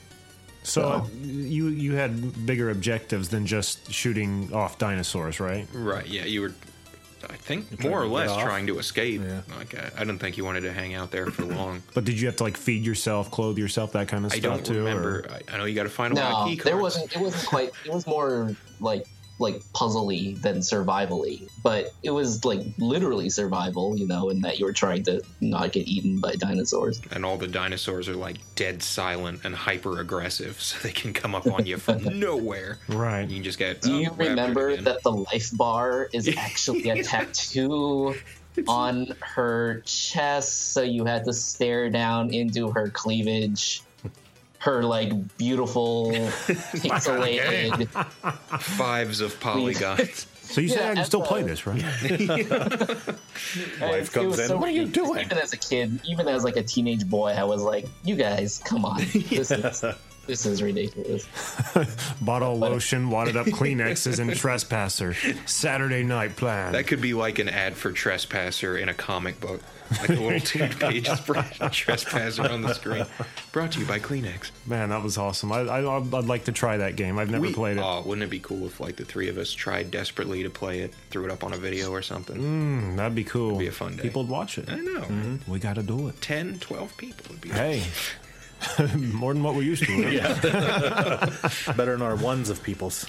So 0.63 0.81
So- 0.81 0.89
uh, 0.91 1.07
you 1.23 1.67
you 1.69 1.95
had 1.97 2.47
bigger 2.47 2.71
objectives 2.71 3.31
than 3.31 3.47
just 3.47 3.91
shooting 3.93 4.53
off 4.53 4.79
dinosaurs, 4.79 5.41
right? 5.41 5.67
Right. 5.73 6.07
Yeah, 6.07 6.25
you 6.25 6.41
were. 6.43 6.55
I 7.31 7.37
think 7.37 7.81
trying 7.81 7.91
more 7.91 8.03
or 8.03 8.07
less 8.07 8.35
trying 8.37 8.67
to 8.69 8.79
escape. 8.79 9.21
Yeah. 9.25 9.43
Like 9.57 9.75
I, 9.75 9.91
I 9.97 9.99
didn't 10.01 10.19
think 10.19 10.37
you 10.37 10.45
wanted 10.45 10.63
to 10.63 10.73
hang 10.73 10.95
out 10.95 11.11
there 11.11 11.27
for 11.27 11.45
long. 11.45 11.83
But 11.95 12.05
did 12.05 12.21
you 12.21 12.27
have 12.27 12.37
to 12.37 12.45
like 12.45 12.57
feed 12.57 12.85
yourself, 12.85 13.31
clothe 13.31 13.59
yourself, 13.59 13.93
that 13.93 14.09
kind 14.09 14.25
of 14.25 14.33
I 14.33 14.37
stuff 14.39 14.57
don't 14.57 14.67
too? 14.67 14.81
or- 14.81 14.85
remember. 14.85 15.27
I, 15.31 15.55
I 15.55 15.59
know 15.59 15.65
you 15.65 15.75
got 15.75 15.85
to 15.85 15.89
find 15.89 16.13
a 16.13 16.17
lot 16.17 16.31
no 16.31 16.37
of 16.39 16.49
key 16.49 16.57
cards. 16.57 16.65
there 16.65 16.77
wasn't 16.77 17.15
it 17.17 17.21
wasn't 17.21 17.47
quite 17.47 17.71
it 17.85 17.93
was 17.93 18.07
more 18.07 18.55
like 18.81 19.07
like 19.43 19.61
puzzly 19.75 20.41
than 20.41 20.59
survivally 20.59 21.49
but 21.63 21.93
it 22.03 22.11
was 22.11 22.45
like 22.45 22.61
literally 22.79 23.29
survival 23.29 23.97
you 23.97 24.07
know 24.07 24.31
in 24.31 24.41
that 24.41 24.59
you 24.59 24.65
were 24.65 24.73
trying 24.73 25.03
to 25.03 25.23
not 25.41 25.73
get 25.73 25.87
eaten 25.87 26.21
by 26.21 26.33
dinosaurs 26.37 27.01
and 27.11 27.25
all 27.25 27.37
the 27.37 27.49
dinosaurs 27.49 28.09
are 28.09 28.15
like 28.15 28.39
dead 28.55 28.83
silent 28.83 29.41
and 29.45 29.55
hyper 29.55 30.01
aggressive, 30.01 30.61
so 30.61 30.79
they 30.87 30.93
can 30.93 31.13
come 31.13 31.35
up 31.35 31.47
on 31.47 31.67
you 31.67 31.79
from 31.79 32.03
nowhere. 32.19 32.79
Right. 32.89 33.29
You 33.29 33.37
can 33.37 33.45
just 33.45 33.59
get. 33.59 33.83
do 33.83 33.95
oh, 33.95 33.99
you 33.99 34.11
uh, 34.11 34.15
remember 34.15 34.77
that 34.77 35.03
the 35.03 35.13
life 35.13 35.57
bar 35.57 36.09
is 36.13 36.29
actually 36.37 36.89
a 36.91 37.03
tattoo 37.03 38.15
on 38.69 39.07
her 39.21 39.81
chest 39.87 40.73
so 40.73 40.83
you 40.83 41.07
had 41.07 41.25
to 41.25 41.33
stare 41.33 41.89
down 41.89 42.35
into 42.35 42.71
her 42.71 42.91
cleavage 42.91 43.83
her 44.63 44.83
like 44.85 45.13
beautiful 45.39 46.11
pixelated 46.83 47.89
fives 48.61 49.21
of 49.21 49.39
polygons? 49.41 50.27
So 50.43 50.61
you 50.61 50.69
say 50.69 50.77
Yeah, 50.81 50.91
I 50.91 50.95
can 50.95 51.05
still 51.05 51.23
a- 51.23 51.27
play 51.27 51.43
this, 51.43 51.67
right? 51.67 51.83
Wife 53.81 54.13
comes 54.13 54.39
in, 54.39 54.49
So 54.49 54.57
"What 54.59 54.69
are 54.69 54.73
you 54.73 54.87
doing?" 54.87 55.25
Even 55.25 55.39
as 55.39 55.53
a 55.53 55.57
kid, 55.57 56.01
even 56.05 56.29
as 56.29 56.45
like 56.45 56.57
a 56.57 56.63
teenage 56.63 57.09
boy, 57.09 57.31
I 57.31 57.45
was 57.45 57.63
like, 57.63 57.87
"You 58.05 58.17
guys, 58.17 58.59
come 58.65 58.85
on, 58.85 58.99
this 59.15 59.51
is 59.51 59.85
this 60.27 60.47
is 60.47 60.63
ridiculous." 60.63 61.27
Bottle 62.21 62.59
lotion, 62.59 63.11
wadded 63.11 63.37
up 63.37 63.47
Kleenexes, 63.47 64.19
and 64.19 64.35
trespasser. 64.37 65.15
Saturday 65.47 66.03
night 66.03 66.37
plan. 66.37 66.73
that 66.73 66.87
could 66.87 67.01
be 67.01 67.15
like 67.15 67.39
an 67.39 67.49
ad 67.49 67.75
for 67.77 67.93
Trespasser 67.93 68.77
in 68.77 68.89
a 68.89 68.95
comic 68.95 69.41
book, 69.41 69.61
like 70.01 70.09
a 70.11 70.13
little 70.15 70.41
two 70.41 70.67
pages 70.69 71.19
spread 71.19 71.53
of 71.61 71.73
Trespasser 71.73 72.43
on 72.49 72.63
the 72.63 72.73
screen. 72.75 73.07
Brought 73.53 73.73
to 73.73 73.81
you 73.81 73.87
by 73.87 73.99
Kleenex. 73.99 74.51
Man, 74.67 74.91
that 74.91 75.03
was 75.03 75.19
awesome. 75.19 75.53
I, 75.53 75.61
I 75.61 75.97
I'd 75.99 76.13
like 76.25 76.45
to 76.45 76.53
try 76.53 76.77
that 76.79 76.97
game. 76.97 77.19
I've 77.19 77.31
never 77.31 77.47
We- 77.49 77.53
played 77.55 77.77
it. 77.79 77.83
Oh, 77.85 78.03
wouldn't 78.07 78.23
it 78.25 78.31
be 78.31 78.41
cool 78.41 78.67
if 78.67 78.81
like 78.81 78.97
the 78.97 79.05
three 79.05 79.29
of 79.29 79.39
us 79.39 79.53
tried 79.53 79.91
desperately 79.91 80.43
to 80.43 80.51
play 80.51 80.81
it, 80.81 80.95
threw 81.11 81.25
it 81.25 81.31
up 81.31 81.45
on 81.45 81.53
a 81.53 81.59
video 81.59 81.91
or 81.91 82.03
something? 82.03 82.37
Mm, 82.37 82.97
that'd 82.97 83.15
be 83.15 83.25
cool. 83.25 83.49
It'd 83.51 83.59
be 83.61 83.67
a 83.67 83.73
fun 83.73 83.97
day. 83.97 84.03
People'd 84.03 84.29
watch 84.29 84.59
it. 84.59 84.69
I 84.71 84.77
know. 84.77 85.39
We 85.49 85.59
got 85.59 85.75
to 85.77 85.83
do 85.83 86.09
it. 86.09 86.21
10, 86.21 86.59
12 86.61 86.97
people 86.97 87.27
would 87.31 87.41
be. 87.41 87.49
Hey, 87.51 87.83
more 88.97 89.33
than 89.35 89.43
what 89.43 89.55
we're 89.55 89.63
used 89.63 89.85
to. 89.85 90.03
right? 90.05 90.43
Better 91.77 91.93
than 91.93 92.03
our 92.03 92.17
ones 92.17 92.51
of 92.51 92.63
people's. 92.63 93.07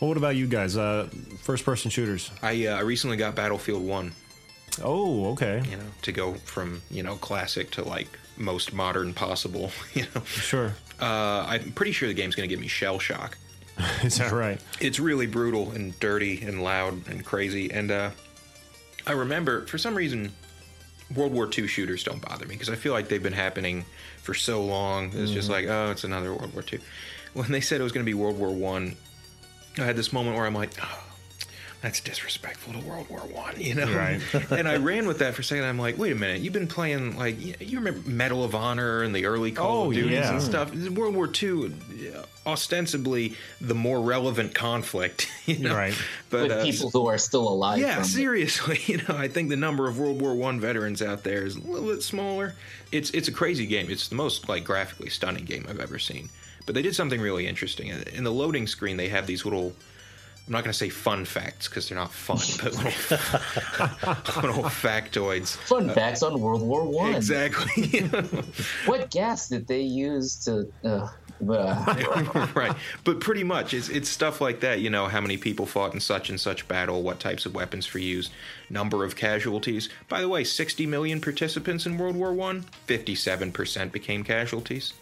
Well, 0.00 0.08
what 0.08 0.16
about 0.16 0.36
you 0.36 0.46
guys? 0.46 0.76
Uh, 0.76 1.08
first 1.42 1.64
person 1.64 1.90
shooters. 1.90 2.30
I 2.42 2.66
uh, 2.66 2.76
I 2.76 2.80
recently 2.80 3.16
got 3.16 3.34
Battlefield 3.34 3.82
One. 3.86 4.12
Oh, 4.82 5.30
okay. 5.32 5.62
You 5.70 5.76
know, 5.76 5.84
to 6.02 6.12
go 6.12 6.34
from 6.34 6.82
you 6.90 7.02
know 7.02 7.16
classic 7.16 7.70
to 7.72 7.84
like 7.84 8.08
most 8.36 8.72
modern 8.72 9.14
possible. 9.14 9.70
You 9.94 10.06
know, 10.14 10.22
Sure. 10.24 10.74
uh, 11.00 11.44
I'm 11.48 11.72
pretty 11.72 11.92
sure 11.92 12.08
the 12.08 12.14
game's 12.14 12.34
gonna 12.34 12.48
give 12.48 12.60
me 12.60 12.66
shell 12.68 12.98
shock. 12.98 13.38
Is 14.02 14.18
that 14.18 14.32
right? 14.32 14.60
It's 14.80 14.98
really 15.00 15.26
brutal 15.26 15.70
and 15.72 15.98
dirty 16.00 16.42
and 16.42 16.62
loud 16.62 17.08
and 17.08 17.24
crazy. 17.24 17.72
And 17.72 17.90
uh, 17.90 18.10
I 19.06 19.12
remember 19.12 19.66
for 19.66 19.78
some 19.78 19.94
reason. 19.94 20.32
World 21.14 21.32
War 21.34 21.48
II 21.56 21.66
shooters 21.68 22.02
don't 22.02 22.20
bother 22.26 22.46
me 22.46 22.54
because 22.54 22.70
I 22.70 22.76
feel 22.76 22.94
like 22.94 23.08
they've 23.08 23.22
been 23.22 23.34
happening 23.34 23.84
for 24.24 24.32
so 24.34 24.64
long. 24.64 25.10
It's 25.14 25.30
just 25.30 25.50
mm-hmm. 25.50 25.52
like, 25.52 25.66
oh, 25.66 25.90
it's 25.90 26.02
another 26.02 26.32
World 26.32 26.54
War 26.54 26.64
II. 26.72 26.80
When 27.34 27.52
they 27.52 27.60
said 27.60 27.80
it 27.80 27.84
was 27.84 27.92
going 27.92 28.04
to 28.04 28.10
be 28.10 28.14
World 28.14 28.38
War 28.38 28.50
One, 28.50 28.96
I, 29.76 29.82
had 29.82 29.96
this 29.96 30.12
moment 30.12 30.36
where 30.36 30.46
I'm 30.46 30.54
like, 30.54 30.70
oh, 30.82 31.03
that's 31.84 32.00
disrespectful 32.00 32.72
to 32.72 32.78
World 32.80 33.08
War 33.10 33.20
One, 33.20 33.54
you 33.60 33.74
know? 33.74 33.92
Right. 33.94 34.20
and 34.50 34.66
I 34.66 34.76
ran 34.76 35.06
with 35.06 35.18
that 35.20 35.34
for 35.34 35.42
a 35.42 35.44
second. 35.44 35.64
I'm 35.64 35.78
like, 35.78 35.98
wait 35.98 36.12
a 36.12 36.14
minute, 36.16 36.40
you've 36.40 36.52
been 36.52 36.66
playing 36.66 37.16
like 37.16 37.36
you 37.60 37.78
remember 37.78 38.08
Medal 38.08 38.42
of 38.42 38.54
Honor 38.54 39.02
and 39.02 39.14
the 39.14 39.26
early 39.26 39.52
Call 39.52 39.82
Oh, 39.82 39.88
of 39.88 39.94
Duties 39.94 40.12
yeah. 40.12 40.32
and 40.32 40.42
stuff. 40.42 40.74
World 40.74 41.14
War 41.14 41.28
II, 41.42 41.72
ostensibly 42.46 43.34
the 43.60 43.74
more 43.74 44.00
relevant 44.00 44.54
conflict, 44.54 45.28
you 45.46 45.58
know? 45.58 45.74
Right. 45.74 45.94
But 46.30 46.42
With 46.44 46.52
uh, 46.52 46.62
people 46.64 46.90
who 46.90 47.06
are 47.06 47.18
still 47.18 47.48
alive. 47.48 47.78
yeah, 47.78 47.94
from 47.94 48.02
it. 48.04 48.06
seriously. 48.06 48.80
You 48.94 48.98
know, 48.98 49.16
I 49.16 49.28
think 49.28 49.48
the 49.48 49.56
number 49.56 49.88
of 49.88 49.98
World 49.98 50.20
War 50.20 50.34
One 50.34 50.60
veterans 50.60 51.00
out 51.02 51.24
there 51.24 51.44
is 51.46 51.56
a 51.56 51.60
little 51.60 51.88
bit 51.88 52.02
smaller. 52.02 52.54
It's 52.92 53.10
it's 53.10 53.28
a 53.28 53.32
crazy 53.32 53.66
game. 53.66 53.90
It's 53.90 54.08
the 54.08 54.14
most 54.14 54.48
like 54.48 54.62
graphically 54.64 55.08
stunning 55.10 55.44
game 55.44 55.64
I've 55.68 55.80
ever 55.80 55.98
seen. 55.98 56.28
But 56.66 56.74
they 56.74 56.82
did 56.82 56.94
something 56.94 57.20
really 57.20 57.46
interesting. 57.46 57.88
In 57.88 58.24
the 58.24 58.30
loading 58.30 58.66
screen, 58.66 58.96
they 58.96 59.08
have 59.08 59.26
these 59.26 59.44
little. 59.44 59.72
I'm 60.46 60.52
not 60.52 60.62
going 60.62 60.72
to 60.72 60.78
say 60.78 60.90
fun 60.90 61.24
facts 61.24 61.68
because 61.68 61.88
they're 61.88 61.96
not 61.96 62.12
fun, 62.12 62.36
but 62.62 62.74
little, 62.74 64.42
little 64.42 64.62
factoids. 64.70 65.56
Fun 65.56 65.88
facts 65.88 66.22
on 66.22 66.38
World 66.38 66.60
War 66.60 66.84
One. 66.84 67.14
Exactly. 67.14 68.10
What 68.86 69.10
gas 69.10 69.48
did 69.48 69.66
they 69.66 69.80
use 69.80 70.44
to? 70.44 70.70
Uh, 70.84 71.08
uh, 71.48 72.48
right. 72.54 72.76
But 73.04 73.20
pretty 73.20 73.42
much, 73.42 73.72
it's, 73.72 73.88
it's 73.88 74.08
stuff 74.08 74.40
like 74.40 74.60
that. 74.60 74.80
You 74.80 74.90
know, 74.90 75.06
how 75.06 75.20
many 75.20 75.38
people 75.38 75.64
fought 75.64 75.94
in 75.94 76.00
such 76.00 76.28
and 76.28 76.38
such 76.38 76.68
battle, 76.68 77.02
what 77.02 77.20
types 77.20 77.46
of 77.46 77.54
weapons 77.54 77.92
were 77.92 78.00
used, 78.00 78.30
number 78.68 79.02
of 79.04 79.16
casualties. 79.16 79.88
By 80.08 80.20
the 80.20 80.28
way, 80.28 80.44
60 80.44 80.84
million 80.86 81.20
participants 81.22 81.86
in 81.86 81.96
World 81.96 82.16
War 82.16 82.32
One, 82.34 82.66
57% 82.86 83.92
became 83.92 84.24
casualties. 84.24 84.92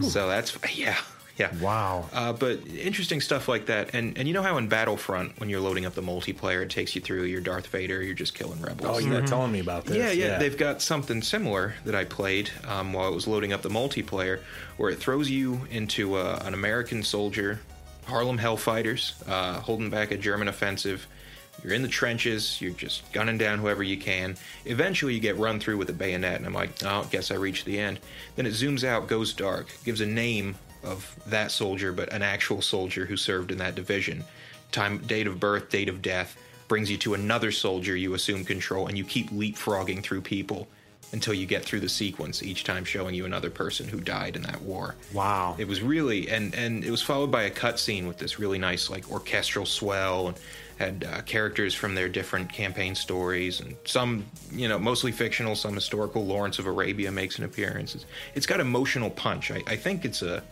So 0.00 0.28
that's, 0.28 0.56
yeah. 0.74 0.96
Yeah. 1.38 1.56
Wow. 1.60 2.08
Uh, 2.12 2.32
but 2.32 2.66
interesting 2.66 3.20
stuff 3.20 3.46
like 3.46 3.66
that. 3.66 3.94
And 3.94 4.18
and 4.18 4.26
you 4.26 4.34
know 4.34 4.42
how 4.42 4.58
in 4.58 4.66
Battlefront, 4.66 5.38
when 5.38 5.48
you're 5.48 5.60
loading 5.60 5.86
up 5.86 5.94
the 5.94 6.02
multiplayer, 6.02 6.62
it 6.62 6.70
takes 6.70 6.96
you 6.96 7.00
through 7.00 7.24
your 7.24 7.40
Darth 7.40 7.68
Vader, 7.68 8.02
you're 8.02 8.14
just 8.14 8.34
killing 8.34 8.60
rebels. 8.60 8.96
Oh, 8.96 8.98
you're 8.98 9.24
telling 9.24 9.52
me 9.52 9.60
about 9.60 9.84
this. 9.84 9.96
Yeah, 9.96 10.10
yeah, 10.10 10.38
they've 10.38 10.56
got 10.56 10.82
something 10.82 11.22
similar 11.22 11.74
that 11.84 11.94
I 11.94 12.04
played 12.04 12.50
um, 12.66 12.92
while 12.92 13.08
it 13.08 13.14
was 13.14 13.28
loading 13.28 13.52
up 13.52 13.62
the 13.62 13.68
multiplayer, 13.68 14.40
where 14.78 14.90
it 14.90 14.98
throws 14.98 15.30
you 15.30 15.60
into 15.70 16.16
uh, 16.16 16.42
an 16.44 16.54
American 16.54 17.04
soldier, 17.04 17.60
Harlem 18.06 18.38
Hellfighters, 18.38 19.14
uh, 19.28 19.60
holding 19.60 19.90
back 19.90 20.10
a 20.10 20.16
German 20.16 20.48
offensive. 20.48 21.06
You're 21.62 21.72
in 21.72 21.82
the 21.82 21.88
trenches, 21.88 22.60
you're 22.60 22.72
just 22.72 23.10
gunning 23.12 23.38
down 23.38 23.58
whoever 23.58 23.82
you 23.82 23.96
can. 23.96 24.36
Eventually, 24.64 25.14
you 25.14 25.20
get 25.20 25.36
run 25.36 25.60
through 25.60 25.76
with 25.76 25.90
a 25.90 25.92
bayonet, 25.92 26.36
and 26.36 26.46
I'm 26.46 26.54
like, 26.54 26.70
oh, 26.84 27.06
guess 27.10 27.30
I 27.30 27.34
reached 27.34 27.64
the 27.64 27.78
end. 27.78 28.00
Then 28.36 28.46
it 28.46 28.54
zooms 28.54 28.84
out, 28.84 29.08
goes 29.08 29.32
dark, 29.32 29.68
gives 29.84 30.00
a 30.00 30.06
name 30.06 30.56
of 30.84 31.16
that 31.26 31.50
soldier, 31.50 31.92
but 31.92 32.12
an 32.12 32.22
actual 32.22 32.62
soldier 32.62 33.06
who 33.06 33.16
served 33.16 33.50
in 33.50 33.58
that 33.58 33.74
division. 33.74 34.24
Time, 34.72 34.98
date 34.98 35.26
of 35.26 35.40
birth, 35.40 35.70
date 35.70 35.88
of 35.88 36.02
death, 36.02 36.36
brings 36.68 36.90
you 36.90 36.98
to 36.98 37.14
another 37.14 37.50
soldier 37.50 37.96
you 37.96 38.14
assume 38.14 38.44
control, 38.44 38.86
and 38.86 38.96
you 38.96 39.04
keep 39.04 39.30
leapfrogging 39.30 40.02
through 40.02 40.20
people 40.20 40.68
until 41.12 41.32
you 41.32 41.46
get 41.46 41.64
through 41.64 41.80
the 41.80 41.88
sequence, 41.88 42.42
each 42.42 42.64
time 42.64 42.84
showing 42.84 43.14
you 43.14 43.24
another 43.24 43.50
person 43.50 43.88
who 43.88 43.98
died 44.00 44.36
in 44.36 44.42
that 44.42 44.60
war. 44.62 44.94
Wow. 45.12 45.56
It 45.58 45.66
was 45.66 45.80
really 45.80 46.28
and 46.28 46.54
and 46.54 46.84
it 46.84 46.90
was 46.90 47.02
followed 47.02 47.30
by 47.30 47.44
a 47.44 47.50
cutscene 47.50 48.06
with 48.06 48.18
this 48.18 48.38
really 48.38 48.58
nice 48.58 48.90
like 48.90 49.10
orchestral 49.10 49.66
swell 49.66 50.28
and 50.28 50.36
had 50.78 51.08
uh, 51.10 51.22
characters 51.22 51.74
from 51.74 51.94
their 51.94 52.08
different 52.08 52.52
campaign 52.52 52.94
stories 52.94 53.60
and 53.60 53.74
some 53.84 54.24
you 54.52 54.68
know 54.68 54.78
mostly 54.78 55.12
fictional, 55.12 55.56
some 55.56 55.74
historical. 55.74 56.24
Lawrence 56.26 56.58
of 56.58 56.66
Arabia 56.66 57.10
makes 57.10 57.38
an 57.38 57.44
appearance. 57.44 57.94
It's, 57.94 58.06
it's 58.34 58.46
got 58.46 58.60
emotional 58.60 59.10
punch. 59.10 59.50
I, 59.50 59.62
I 59.66 59.76
think 59.76 60.04
it's 60.04 60.22
a 60.22 60.42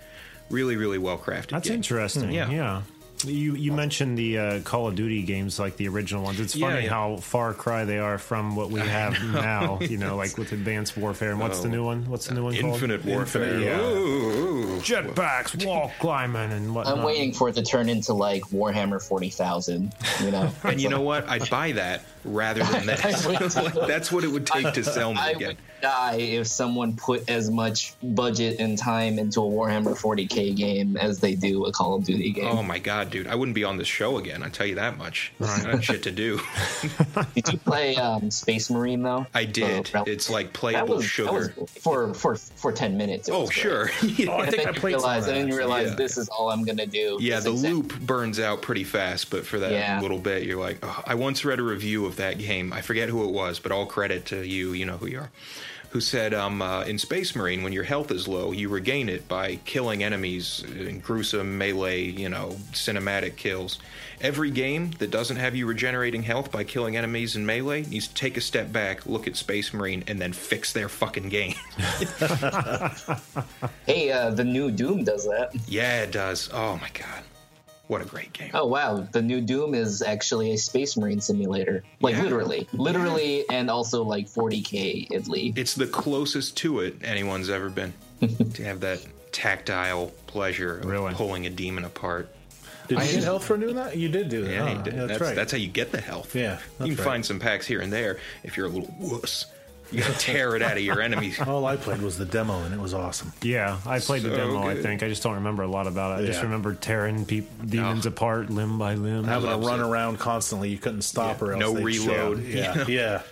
really 0.50 0.76
really 0.76 0.98
well 0.98 1.18
crafted. 1.18 1.48
That's 1.48 1.68
game. 1.68 1.76
interesting. 1.76 2.24
Hmm. 2.24 2.30
Yeah. 2.30 2.50
Yeah. 2.50 2.82
You 3.24 3.54
you 3.54 3.72
mentioned 3.72 4.18
the 4.18 4.38
uh, 4.38 4.60
Call 4.60 4.88
of 4.88 4.94
Duty 4.94 5.22
games 5.22 5.58
like 5.58 5.76
the 5.76 5.88
original 5.88 6.22
ones. 6.22 6.38
It's 6.38 6.58
funny 6.58 6.84
yeah. 6.84 6.90
how 6.90 7.16
far 7.16 7.54
cry 7.54 7.84
they 7.84 7.98
are 7.98 8.18
from 8.18 8.56
what 8.56 8.70
we 8.70 8.80
have 8.80 9.12
now. 9.32 9.78
You 9.86 9.98
know, 9.98 10.16
like 10.16 10.36
with 10.36 10.52
Advanced 10.52 10.96
Warfare. 10.96 11.30
And 11.30 11.40
what's 11.40 11.60
the 11.60 11.68
Oh. 11.68 11.70
new 11.70 11.84
one? 11.84 12.04
What's 12.10 12.26
the 12.26 12.34
new 12.34 12.44
one 12.44 12.54
called? 12.56 12.74
Infinite 12.74 13.04
Warfare. 13.04 13.44
Infinite, 13.44 13.64
yeah. 13.64 13.80
Ooh. 13.80 14.80
Jetpacks, 14.80 15.64
wall 15.64 15.92
climbing, 16.00 16.52
and 16.52 16.74
whatnot. 16.74 16.98
I'm 16.98 17.04
waiting 17.04 17.32
for 17.32 17.48
it 17.48 17.54
to 17.54 17.62
turn 17.62 17.88
into 17.88 18.12
like 18.12 18.42
Warhammer 18.44 19.02
40,000, 19.02 19.92
you 20.22 20.30
know? 20.30 20.50
And 20.64 20.80
you 20.80 20.88
know 20.88 21.00
what? 21.02 21.28
I'd 21.28 21.48
buy 21.48 21.72
that 21.72 22.02
rather 22.24 22.62
than 22.64 22.86
this. 22.86 23.26
I 23.26 23.28
would 23.40 23.50
too. 23.50 23.60
Like, 23.60 23.88
that's 23.88 24.10
what 24.12 24.24
it 24.24 24.28
would 24.28 24.46
take 24.46 24.72
to 24.74 24.84
sell 24.84 25.14
me 25.14 25.20
I 25.20 25.30
again. 25.30 25.48
would 25.48 25.58
die 25.80 26.16
if 26.16 26.46
someone 26.48 26.96
put 26.96 27.28
as 27.30 27.50
much 27.50 27.94
budget 28.02 28.58
and 28.58 28.76
time 28.76 29.18
into 29.18 29.40
a 29.40 29.44
Warhammer 29.44 29.96
40k 29.96 30.56
game 30.56 30.96
as 30.96 31.20
they 31.20 31.34
do 31.36 31.64
a 31.66 31.72
Call 31.72 31.94
of 31.94 32.04
Duty 32.04 32.32
game. 32.32 32.46
Oh 32.48 32.62
my 32.62 32.78
god, 32.78 33.10
dude! 33.10 33.15
I 33.26 33.34
wouldn't 33.34 33.54
be 33.54 33.64
on 33.64 33.76
this 33.76 33.86
show 33.88 34.18
again. 34.18 34.42
I 34.42 34.48
tell 34.48 34.66
you 34.66 34.74
that 34.76 34.98
much. 34.98 35.32
I 35.40 35.46
have 35.58 35.84
shit 35.84 36.02
to 36.04 36.10
do. 36.10 36.40
Did 37.34 37.52
you 37.52 37.58
play 37.58 37.96
um, 37.96 38.30
Space 38.30 38.70
Marine 38.70 39.02
though? 39.02 39.26
I 39.34 39.44
did. 39.44 39.88
For- 39.88 40.04
It's 40.06 40.28
like 40.28 40.46
that 40.48 40.52
playable 40.54 40.96
was, 40.96 41.04
that 41.04 41.08
sugar. 41.08 41.54
for 41.80 42.12
for 42.14 42.34
for 42.36 42.72
10 42.72 42.96
minutes. 42.96 43.28
Oh 43.30 43.48
sure. 43.48 43.90
yeah. 44.02 44.26
Oh, 44.30 44.34
I 44.38 44.40
And 44.42 44.50
think 44.50 44.62
then 44.64 44.68
I 44.68 44.74
you 44.74 44.80
played 44.80 44.92
some 45.00 45.00
realize, 45.08 45.22
of 45.24 45.28
and 45.28 45.36
then 45.42 45.48
you 45.48 45.56
realize 45.56 45.88
Yeah. 45.90 45.94
this 45.96 46.18
is 46.18 46.28
all 46.28 46.50
I'm 46.50 46.64
gonna 46.64 46.86
do. 46.86 47.18
Yeah, 47.20 47.40
the 47.40 47.52
exact- 47.52 47.74
loop 47.74 48.00
burns 48.00 48.40
out 48.40 48.62
pretty 48.62 48.84
fast, 48.84 49.30
but 49.30 49.46
for 49.46 49.58
that 49.60 49.72
Yeah. 49.72 50.00
little 50.00 50.18
bit, 50.18 50.42
you're 50.44 50.60
like, 50.60 50.78
oh, 50.82 51.02
I 51.06 51.14
once 51.14 51.44
read 51.44 51.58
a 51.60 51.62
review 51.62 52.06
of 52.06 52.16
that 52.16 52.38
game. 52.38 52.72
I 52.72 52.80
forget 52.80 53.08
who 53.08 53.24
it 53.24 53.30
was, 53.32 53.58
but 53.58 53.72
all 53.72 53.86
credit 53.86 54.26
to 54.26 54.46
you. 54.46 54.72
You 54.72 54.84
know 54.86 54.96
who 54.96 55.06
you 55.06 55.20
are. 55.20 55.30
Who 55.96 56.00
said, 56.02 56.34
um, 56.34 56.60
uh, 56.60 56.82
in 56.82 56.98
Space 56.98 57.34
Marine, 57.34 57.62
when 57.62 57.72
your 57.72 57.84
health 57.84 58.10
is 58.10 58.28
low, 58.28 58.52
you 58.52 58.68
regain 58.68 59.08
it 59.08 59.26
by 59.28 59.56
killing 59.64 60.04
enemies 60.04 60.62
in 60.78 61.00
gruesome 61.00 61.56
melee, 61.56 62.02
you 62.02 62.28
know, 62.28 62.50
cinematic 62.72 63.36
kills. 63.36 63.78
Every 64.20 64.50
game 64.50 64.90
that 64.98 65.10
doesn't 65.10 65.38
have 65.38 65.56
you 65.56 65.64
regenerating 65.64 66.22
health 66.22 66.52
by 66.52 66.64
killing 66.64 66.98
enemies 66.98 67.34
in 67.34 67.46
melee 67.46 67.84
needs 67.84 68.08
to 68.08 68.14
take 68.14 68.36
a 68.36 68.42
step 68.42 68.70
back, 68.70 69.06
look 69.06 69.26
at 69.26 69.36
Space 69.36 69.72
Marine, 69.72 70.04
and 70.06 70.20
then 70.20 70.34
fix 70.34 70.74
their 70.74 70.90
fucking 70.90 71.30
game. 71.30 71.54
Hey, 73.86 74.12
uh, 74.12 74.30
the 74.30 74.44
new 74.44 74.70
Doom 74.70 75.02
does 75.02 75.24
that. 75.24 75.52
yeah, 75.66 76.02
it 76.02 76.12
does. 76.12 76.50
Oh 76.52 76.76
my 76.76 76.90
god. 76.92 77.22
What 77.88 78.02
a 78.02 78.04
great 78.04 78.32
game. 78.32 78.50
Oh 78.52 78.66
wow, 78.66 79.06
the 79.12 79.22
new 79.22 79.40
Doom 79.40 79.74
is 79.74 80.02
actually 80.02 80.52
a 80.52 80.58
Space 80.58 80.96
Marine 80.96 81.20
simulator. 81.20 81.84
Like 82.00 82.16
Yeah. 82.16 82.22
literally, 82.24 82.68
literally, 82.72 83.44
and 83.48 83.70
also 83.70 84.02
like 84.02 84.26
40k 84.28 85.14
idly. 85.14 85.52
It's 85.56 85.74
the 85.74 85.86
closest 85.86 86.56
to 86.58 86.80
it 86.80 86.96
anyone's 87.04 87.48
ever 87.48 87.70
been 87.70 87.94
to 88.54 88.64
have 88.64 88.80
that 88.80 89.04
tactile 89.30 90.12
pleasure 90.26 90.78
of 90.78 90.86
Really? 90.86 91.14
pulling 91.14 91.46
a 91.46 91.50
demon 91.50 91.84
apart. 91.84 92.28
Did 92.88 93.00
you 93.02 93.12
get 93.14 93.24
health 93.24 93.44
for 93.44 93.56
doing 93.56 93.74
that? 93.76 93.96
You 93.96 94.08
did 94.08 94.28
do 94.28 94.44
that. 94.44 94.50
Yeah, 94.52 94.62
huh? 94.62 94.68
Oh, 94.68 94.78
you 94.78 94.82
did. 94.84 94.94
that's, 94.94 95.08
that's, 95.08 95.20
right. 95.20 95.34
that's 95.36 95.52
how 95.52 95.58
you 95.58 95.68
get 95.68 95.90
the 95.92 96.00
health. 96.00 96.34
Yeah, 96.34 96.58
you 96.80 96.86
can 96.86 96.96
right. 96.96 97.04
find 97.04 97.26
some 97.26 97.38
packs 97.40 97.66
here 97.66 97.80
and 97.80 97.92
there 97.92 98.18
if 98.44 98.56
you're 98.56 98.66
a 98.66 98.68
little 98.68 98.94
wuss. 98.98 99.46
You 99.92 100.00
gotta 100.00 100.18
tear 100.18 100.56
it 100.56 100.62
out 100.62 100.76
of 100.76 100.82
your 100.82 101.00
enemies. 101.00 101.40
All 101.40 101.64
I 101.64 101.76
played 101.76 102.02
was 102.02 102.18
the 102.18 102.24
demo, 102.24 102.62
and 102.64 102.74
it 102.74 102.80
was 102.80 102.92
awesome. 102.92 103.32
Yeah, 103.42 103.78
I 103.86 104.00
played 104.00 104.22
the 104.22 104.30
So 104.30 104.36
demo. 104.36 104.66
I 104.66 104.74
think 104.80 105.02
I 105.02 105.08
just 105.08 105.22
don't 105.22 105.34
remember 105.36 105.62
a 105.62 105.68
lot 105.68 105.86
about 105.86 106.18
it. 106.18 106.24
I 106.24 106.26
just 106.26 106.42
remember 106.42 106.74
tearing 106.74 107.24
peop 107.24 107.48
demons 107.64 108.04
Oh. 108.04 108.08
apart 108.10 108.50
limb 108.50 108.78
by 108.78 108.94
limb. 108.94 109.24
Having 109.24 109.50
to 109.60 109.66
run 109.66 109.80
it. 109.80 109.84
around 109.84 110.18
constantly, 110.18 110.70
you 110.70 110.78
couldn't 110.78 111.02
stop 111.02 111.40
or 111.40 111.52
else 111.52 111.60
No 111.60 111.74
reload. 111.74 112.38
shoot. 112.38 112.46
Yeah, 112.48 112.84
yeah. 112.88 113.22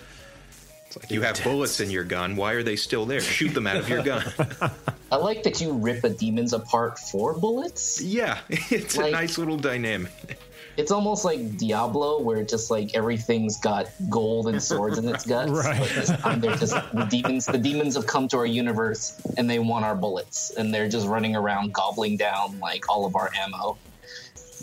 It's 0.87 0.96
like 0.96 1.11
you 1.11 1.22
have 1.22 1.42
bullets 1.42 1.81
in 1.81 1.90
your 1.90 2.05
gun. 2.05 2.37
Why 2.37 2.52
are 2.52 2.62
they 2.62 2.76
still 2.76 3.05
there? 3.05 3.20
Shoot 3.20 3.52
them 3.52 3.66
out 3.66 3.76
of 3.79 3.88
your 3.88 4.02
gun. 4.05 4.22
I 5.11 5.16
like 5.16 5.42
that 5.42 5.61
you 5.61 5.72
rip 5.72 6.05
a 6.05 6.11
demons 6.11 6.52
apart 6.52 6.98
for 7.00 7.35
bullets. 7.35 8.00
yeah, 8.00 8.38
it's 8.48 8.96
a 8.96 9.11
nice 9.11 9.38
little 9.38 9.57
dynamic. 9.57 10.38
It's 10.76 10.90
almost 10.90 11.24
like 11.24 11.56
Diablo, 11.56 12.20
where 12.20 12.42
just 12.42 12.70
like 12.70 12.94
everything's 12.94 13.58
got 13.58 13.88
gold 14.08 14.48
and 14.48 14.62
swords 14.62 14.98
in 14.98 15.08
its 15.08 15.24
guts. 15.26 15.50
Right. 15.50 15.78
But 15.78 15.88
this 15.90 16.08
time 16.08 16.40
they're 16.40 16.56
just 16.56 16.74
the 16.92 17.04
demons. 17.04 17.46
The 17.46 17.58
demons 17.58 17.94
have 17.94 18.06
come 18.06 18.28
to 18.28 18.38
our 18.38 18.46
universe 18.46 19.20
and 19.37 19.48
they 19.48 19.58
want 19.58 19.84
our 19.84 19.94
bullets, 19.94 20.50
and 20.50 20.72
they're 20.74 20.88
just 20.88 21.06
running 21.06 21.37
around 21.37 21.72
gobbling 21.72 22.16
down 22.16 22.58
like 22.60 22.88
all 22.88 23.06
of 23.06 23.16
our 23.16 23.30
ammo. 23.37 23.78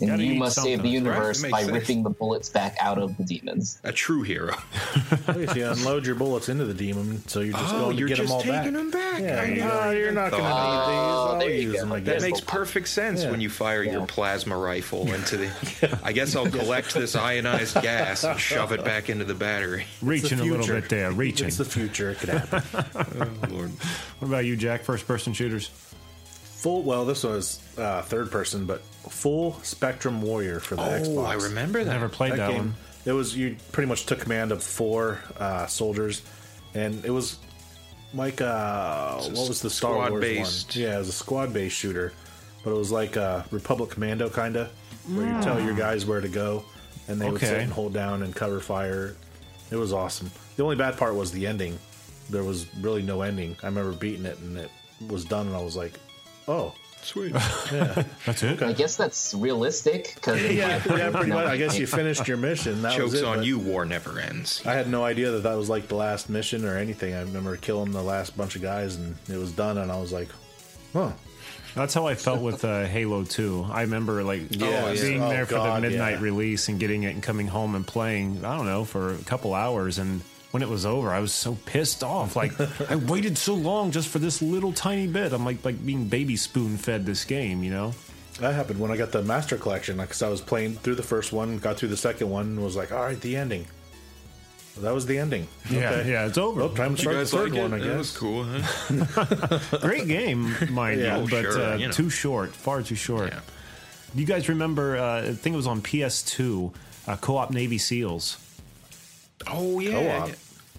And 0.02 0.10
Gotta 0.10 0.24
you 0.24 0.34
must 0.34 0.60
save 0.60 0.82
the 0.82 0.88
universe 0.88 1.38
It 1.38 1.42
makes 1.42 1.52
by 1.52 1.60
sense. 1.62 1.72
ripping 1.72 2.02
the 2.02 2.10
bullets 2.10 2.48
back 2.48 2.76
out 2.80 2.98
of 2.98 3.16
the 3.18 3.22
demons. 3.24 3.78
A 3.84 3.92
true 3.92 4.22
hero. 4.22 4.52
At 5.28 5.36
least 5.36 5.54
you 5.54 5.64
unload 5.66 6.04
your 6.06 6.16
bullets 6.16 6.48
into 6.48 6.64
the 6.64 6.74
demon, 6.74 7.26
so 7.28 7.38
you're 7.38 7.52
just 7.52 7.72
Oh, 7.72 7.78
going 7.78 7.92
to 7.92 7.98
you're 8.00 8.08
get 8.08 8.16
just 8.16 8.26
them 8.28 8.34
all 8.36 8.42
taking 8.42 8.54
back. 8.56 8.72
them 8.72 8.90
back. 8.90 9.20
Yeah, 9.22 9.40
I 9.40 9.44
you 9.44 9.54
never 9.60 9.74
know, 9.84 9.90
you're 9.92 10.10
not 10.12 10.30
going 10.32 10.42
to 10.42 10.48
thought. 10.48 10.88
need 10.88 10.92
these. 10.92 11.00
Oh, 11.00 11.28
I'll 11.34 11.38
there 11.38 11.50
you 11.50 11.60
use 11.62 11.72
go. 11.74 11.78
them, 11.82 11.92
I 11.92 12.00
That 12.00 12.04
That 12.18 12.22
makes 12.22 12.40
perfect 12.40 12.88
sense 12.88 13.22
Yeah. 13.22 13.30
when 13.30 13.40
you 13.40 13.48
fire 13.48 13.84
your 13.84 14.04
plasma 14.06 14.56
rifle 14.56 15.06
into 15.14 15.36
the. 15.36 15.98
I 16.02 16.10
guess 16.12 16.34
I'll 16.34 16.50
collect 16.50 16.94
this 16.94 17.14
ionized 17.14 17.80
gas 17.80 18.24
and 18.24 18.40
shove 18.40 18.72
it 18.72 18.84
back 18.84 19.08
into 19.08 19.24
the 19.24 19.34
battery. 19.34 19.86
reaching 20.02 20.40
a 20.40 20.44
little 20.44 20.66
bit 20.66 20.88
there. 20.88 21.12
Reaching. 21.12 21.46
It's 21.46 21.58
the 21.58 21.64
future. 21.64 22.10
It 22.10 22.18
could 22.18 22.28
happen. 22.30 22.62
Oh, 22.96 23.46
Lord. 23.54 23.70
What 24.18 24.26
about 24.28 24.44
you, 24.46 24.56
Jack? 24.56 24.82
First 24.82 25.06
person 25.06 25.32
shooters. 25.32 25.70
Full. 26.62 26.82
Well, 26.82 27.04
this 27.04 27.24
was 27.24 27.60
uh, 27.76 28.02
third 28.02 28.30
person, 28.30 28.64
but 28.66 28.82
full 29.10 29.54
Spectrum 29.62 30.22
Warrior 30.22 30.60
for 30.60 30.76
the 30.76 30.82
Xbox. 30.82 31.16
Oh, 31.18 31.24
I 31.24 31.34
remember 31.34 31.82
that. 31.84 31.92
Never 31.92 32.08
played 32.08 32.32
that, 32.34 32.50
game. 32.50 32.58
one. 32.58 32.74
It 33.04 33.12
was 33.12 33.36
you 33.36 33.56
pretty 33.72 33.88
much 33.88 34.06
took 34.06 34.20
command 34.20 34.52
of 34.52 34.62
four 34.62 35.18
uh, 35.38 35.66
soldiers, 35.66 36.22
and 36.74 37.04
it 37.04 37.10
was 37.10 37.38
like 38.14 38.40
uh, 38.40 39.16
what 39.22 39.48
was 39.48 39.60
the 39.60 39.70
Star 39.70 39.94
Wars 39.96 40.06
squad-based- 40.08 40.76
one? 40.76 40.82
Yeah, 40.84 40.96
it 40.96 40.98
was 40.98 41.08
a 41.08 41.12
squad 41.12 41.52
based 41.52 41.76
shooter, 41.76 42.12
but 42.62 42.70
it 42.70 42.76
was 42.78 42.92
like 42.92 43.16
a 43.16 43.44
Republic 43.50 43.90
Commando 43.90 44.30
kind 44.30 44.56
of, 44.56 44.70
where 45.08 45.26
you 45.26 45.42
tell 45.42 45.60
your 45.60 45.74
guys 45.74 46.06
where 46.06 46.20
to 46.20 46.28
go, 46.28 46.64
and 47.08 47.20
they 47.20 47.28
would 47.28 47.40
sit 47.40 47.58
and 47.60 47.72
hold 47.72 47.92
down 47.92 48.22
and 48.22 48.34
cover 48.34 48.60
fire. 48.60 49.16
It 49.72 49.76
was 49.76 49.92
awesome. 49.92 50.30
The 50.56 50.62
only 50.62 50.76
bad 50.76 50.96
part 50.96 51.14
was 51.14 51.32
the 51.32 51.46
ending. 51.46 51.78
There 52.30 52.44
was 52.44 52.66
really 52.76 53.02
no 53.02 53.22
ending. 53.22 53.56
I 53.62 53.66
remember 53.66 53.92
beating 53.92 54.26
it, 54.26 54.38
and 54.38 54.56
it 54.58 54.70
was 55.08 55.24
done, 55.24 55.48
and 55.48 55.56
I 55.56 55.62
was 55.62 55.76
like, 55.76 55.94
"Oh, 56.48 56.74
Sweet. 57.02 57.32
That's 58.26 58.44
it. 58.44 58.62
I 58.62 58.72
guess 58.72 58.96
that's 58.96 59.34
realistic 59.34 60.12
because 60.14 60.40
yeah, 60.40 60.80
yeah, 60.86 61.10
pretty 61.10 61.32
much. 61.32 61.46
I 61.46 61.56
guess 61.56 61.76
you 61.76 61.84
finished 61.86 62.28
your 62.28 62.36
mission. 62.36 62.80
That 62.82 62.96
was 63.02 63.14
it, 63.14 63.24
on 63.24 63.42
you, 63.42 63.58
war 63.58 63.84
never 63.84 64.20
ends. 64.20 64.62
I 64.64 64.74
had 64.74 64.88
no 64.88 65.04
idea 65.04 65.32
that 65.32 65.42
that 65.42 65.54
was 65.56 65.68
like 65.68 65.88
the 65.88 65.96
last 65.96 66.30
mission 66.30 66.64
or 66.64 66.78
anything. 66.78 67.12
I 67.14 67.22
remember 67.22 67.56
killing 67.56 67.90
the 67.90 68.02
last 68.04 68.36
bunch 68.36 68.54
of 68.54 68.62
guys 68.62 68.94
and 68.94 69.16
it 69.28 69.36
was 69.36 69.50
done, 69.50 69.78
and 69.78 69.90
I 69.90 69.98
was 70.00 70.12
like, 70.12 70.28
"Huh." 70.92 71.10
That's 71.74 71.92
how 71.94 72.06
I 72.06 72.14
felt 72.14 72.40
with 72.42 72.64
uh, 72.66 72.84
Halo 72.84 73.24
2. 73.24 73.66
I 73.72 73.80
remember 73.80 74.22
like 74.22 74.42
Yes. 74.50 75.00
being 75.00 75.22
Oh, 75.22 75.28
there 75.30 75.46
for 75.46 75.54
God, 75.54 75.82
the 75.82 75.88
midnight 75.88 76.16
yeah. 76.18 76.20
release 76.20 76.68
and 76.68 76.78
getting 76.78 77.02
it 77.04 77.14
and 77.14 77.22
coming 77.22 77.48
home 77.48 77.74
and 77.74 77.84
playing. 77.86 78.44
I 78.44 78.56
don't 78.56 78.66
know 78.66 78.84
for 78.84 79.14
a 79.14 79.18
couple 79.18 79.54
hours 79.54 79.98
and. 79.98 80.20
When 80.52 80.62
it 80.62 80.68
was 80.68 80.84
over, 80.86 81.10
I 81.10 81.18
was 81.20 81.32
so 81.32 81.56
pissed 81.66 82.04
off. 82.04 82.36
Like 82.36 82.52
I 82.90 82.96
waited 82.96 83.36
so 83.38 83.54
long 83.54 83.90
just 83.90 84.08
for 84.08 84.18
this 84.20 84.40
little 84.42 84.72
tiny 84.72 85.06
bit. 85.06 85.32
I'm 85.32 85.44
like 85.44 85.64
like 85.64 85.84
being 85.84 86.08
baby 86.08 86.36
spoon 86.36 86.76
fed 86.76 87.04
this 87.06 87.24
game, 87.24 87.62
you 87.64 87.70
know. 87.70 87.94
That 88.38 88.54
happened 88.54 88.78
when 88.80 88.90
I 88.90 88.96
got 88.96 89.12
the 89.12 89.22
Master 89.22 89.56
Collection 89.56 89.96
because 89.98 90.22
I 90.22 90.28
was 90.28 90.40
playing 90.40 90.74
through 90.76 90.94
the 90.96 91.02
first 91.02 91.32
one, 91.32 91.58
got 91.58 91.76
through 91.78 91.88
the 91.88 91.96
second 91.96 92.30
one, 92.30 92.46
and 92.46 92.62
was 92.62 92.76
like, 92.76 92.92
"All 92.92 93.02
right, 93.02 93.20
the 93.20 93.36
ending." 93.36 93.66
That 94.80 94.94
was 94.94 95.04
the 95.04 95.18
ending. 95.18 95.48
Yeah, 95.70 95.90
Okay. 95.90 96.10
yeah, 96.12 96.26
it's 96.26 96.38
over. 96.38 96.60
Well, 96.60 96.70
time 96.74 96.94
to 96.96 97.00
start 97.00 97.16
the 97.16 97.26
third 97.26 97.50
like 97.50 97.58
it? 97.58 97.62
one, 97.62 97.74
I 97.74 97.78
guess. 97.78 97.86
That 97.88 97.98
was 97.98 98.16
cool, 98.16 98.44
huh? 98.44 99.78
Great 99.82 100.06
game, 100.08 100.54
mind 100.70 101.00
Yeah, 101.00 101.18
you, 101.18 101.22
oh, 101.24 101.26
but 101.30 101.42
sure, 101.42 101.62
uh, 101.62 101.76
you 101.76 101.86
know. 101.86 101.92
too 101.92 102.08
short, 102.08 102.54
far 102.54 102.82
too 102.82 102.94
short. 102.94 103.32
Yeah. 103.32 103.40
You 104.14 104.24
guys 104.24 104.48
remember? 104.48 104.96
Uh, 104.96 105.22
I 105.28 105.32
think 105.34 105.52
it 105.52 105.56
was 105.56 105.66
on 105.66 105.82
PS2, 105.82 106.72
uh, 107.06 107.16
Co-op 107.16 107.50
Navy 107.50 107.76
SEALs. 107.78 108.38
Oh 109.46 109.80
yeah. 109.80 110.18
Co-op. 110.26 110.30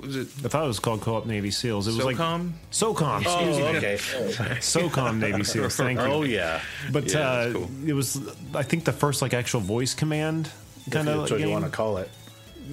Was 0.01 0.15
it 0.17 0.27
I 0.43 0.47
thought 0.49 0.65
it 0.65 0.67
was 0.67 0.79
called 0.79 1.01
Co-op 1.01 1.25
Navy 1.25 1.49
SEAls. 1.49 1.87
It 1.87 1.95
was 1.95 2.03
like 2.03 2.17
SOCOM? 2.17 2.51
SOCOM. 2.71 3.21
Excuse 3.21 3.57
Oh, 3.57 3.71
me. 3.71 3.77
okay. 3.77 3.95
SOCOM 4.59 5.19
Navy 5.19 5.43
SEAls. 5.43 5.75
Thank 5.77 5.99
you. 5.99 6.05
Oh 6.13 6.23
yeah. 6.23 6.61
But 6.91 7.11
Yeah, 7.13 7.19
uh, 7.29 7.53
cool. 7.53 7.69
it 7.85 7.93
was, 7.93 8.19
I 8.53 8.63
think, 8.63 8.83
the 8.85 8.91
first 8.91 9.21
like 9.21 9.33
actual 9.33 9.61
voice 9.61 9.93
command 9.93 10.49
kind 10.91 11.07
of 11.07 11.19
That's 11.19 11.31
what 11.31 11.39
you 11.39 11.49
want 11.49 11.63
to 11.65 11.71
call 11.71 11.97
it. 11.97 12.09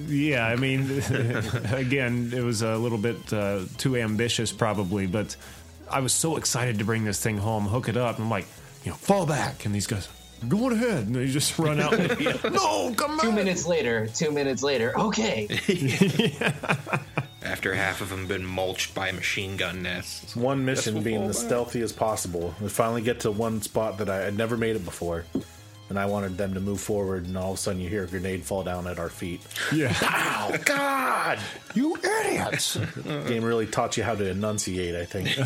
Yeah, 0.07 0.45
I 0.47 0.55
mean, 0.55 0.89
again, 1.71 2.31
it 2.33 2.41
was 2.43 2.61
a 2.61 2.77
little 2.77 2.97
bit 2.97 3.31
uh, 3.33 3.61
too 3.77 3.97
ambitious, 3.97 4.51
probably, 4.51 5.05
but 5.05 5.35
I 5.89 5.99
was 5.99 6.13
so 6.13 6.37
excited 6.37 6.79
to 6.79 6.85
bring 6.85 7.03
this 7.03 7.21
thing 7.21 7.37
home, 7.37 7.65
hook 7.65 7.89
it 7.89 7.97
up, 7.97 8.15
and 8.15 8.23
I'm 8.25 8.29
like, 8.31 8.47
you 8.85 8.91
know, 8.91 8.95
fall 8.97 9.25
back, 9.25 9.65
and 9.65 9.75
these 9.75 9.87
guys, 9.87 10.07
go 10.47 10.69
ahead, 10.71 11.07
and 11.07 11.15
they 11.15 11.27
just 11.27 11.57
run 11.59 11.79
out. 11.79 11.91
no, 12.51 12.93
come 12.95 13.17
back. 13.17 13.21
two 13.21 13.31
minutes 13.31 13.67
later, 13.67 14.07
two 14.07 14.31
minutes 14.31 14.63
later, 14.63 14.97
okay. 14.97 15.47
after 17.43 17.73
half 17.73 18.01
of 18.01 18.09
them 18.09 18.27
been 18.27 18.45
mulched 18.45 18.93
by 18.93 19.11
machine 19.11 19.57
gun 19.57 19.81
nests. 19.83 20.35
One 20.35 20.65
mission 20.65 21.01
being 21.03 21.21
the 21.21 21.33
back. 21.33 21.35
stealthy 21.35 21.81
as 21.81 21.91
possible. 21.91 22.53
We 22.61 22.69
finally 22.69 23.01
get 23.01 23.21
to 23.21 23.31
one 23.31 23.61
spot 23.61 23.97
that 23.99 24.09
I 24.09 24.17
had 24.17 24.37
never 24.37 24.57
made 24.57 24.75
it 24.75 24.85
before. 24.85 25.25
And 25.89 25.99
I 25.99 26.05
wanted 26.05 26.37
them 26.37 26.53
to 26.53 26.61
move 26.61 26.79
forward, 26.79 27.25
and 27.25 27.37
all 27.37 27.51
of 27.51 27.57
a 27.57 27.61
sudden 27.61 27.81
you 27.81 27.89
hear 27.89 28.05
a 28.05 28.07
grenade 28.07 28.45
fall 28.45 28.63
down 28.63 28.87
at 28.87 28.97
our 28.97 29.09
feet. 29.09 29.41
Yeah. 29.73 29.93
Ow, 30.01 30.57
God! 30.63 31.37
you 31.73 31.97
idiots. 31.97 32.77
Game 33.27 33.43
really 33.43 33.67
taught 33.67 33.97
you 33.97 34.03
how 34.03 34.15
to 34.15 34.29
enunciate, 34.29 34.95
I 34.95 35.03
think. 35.03 35.37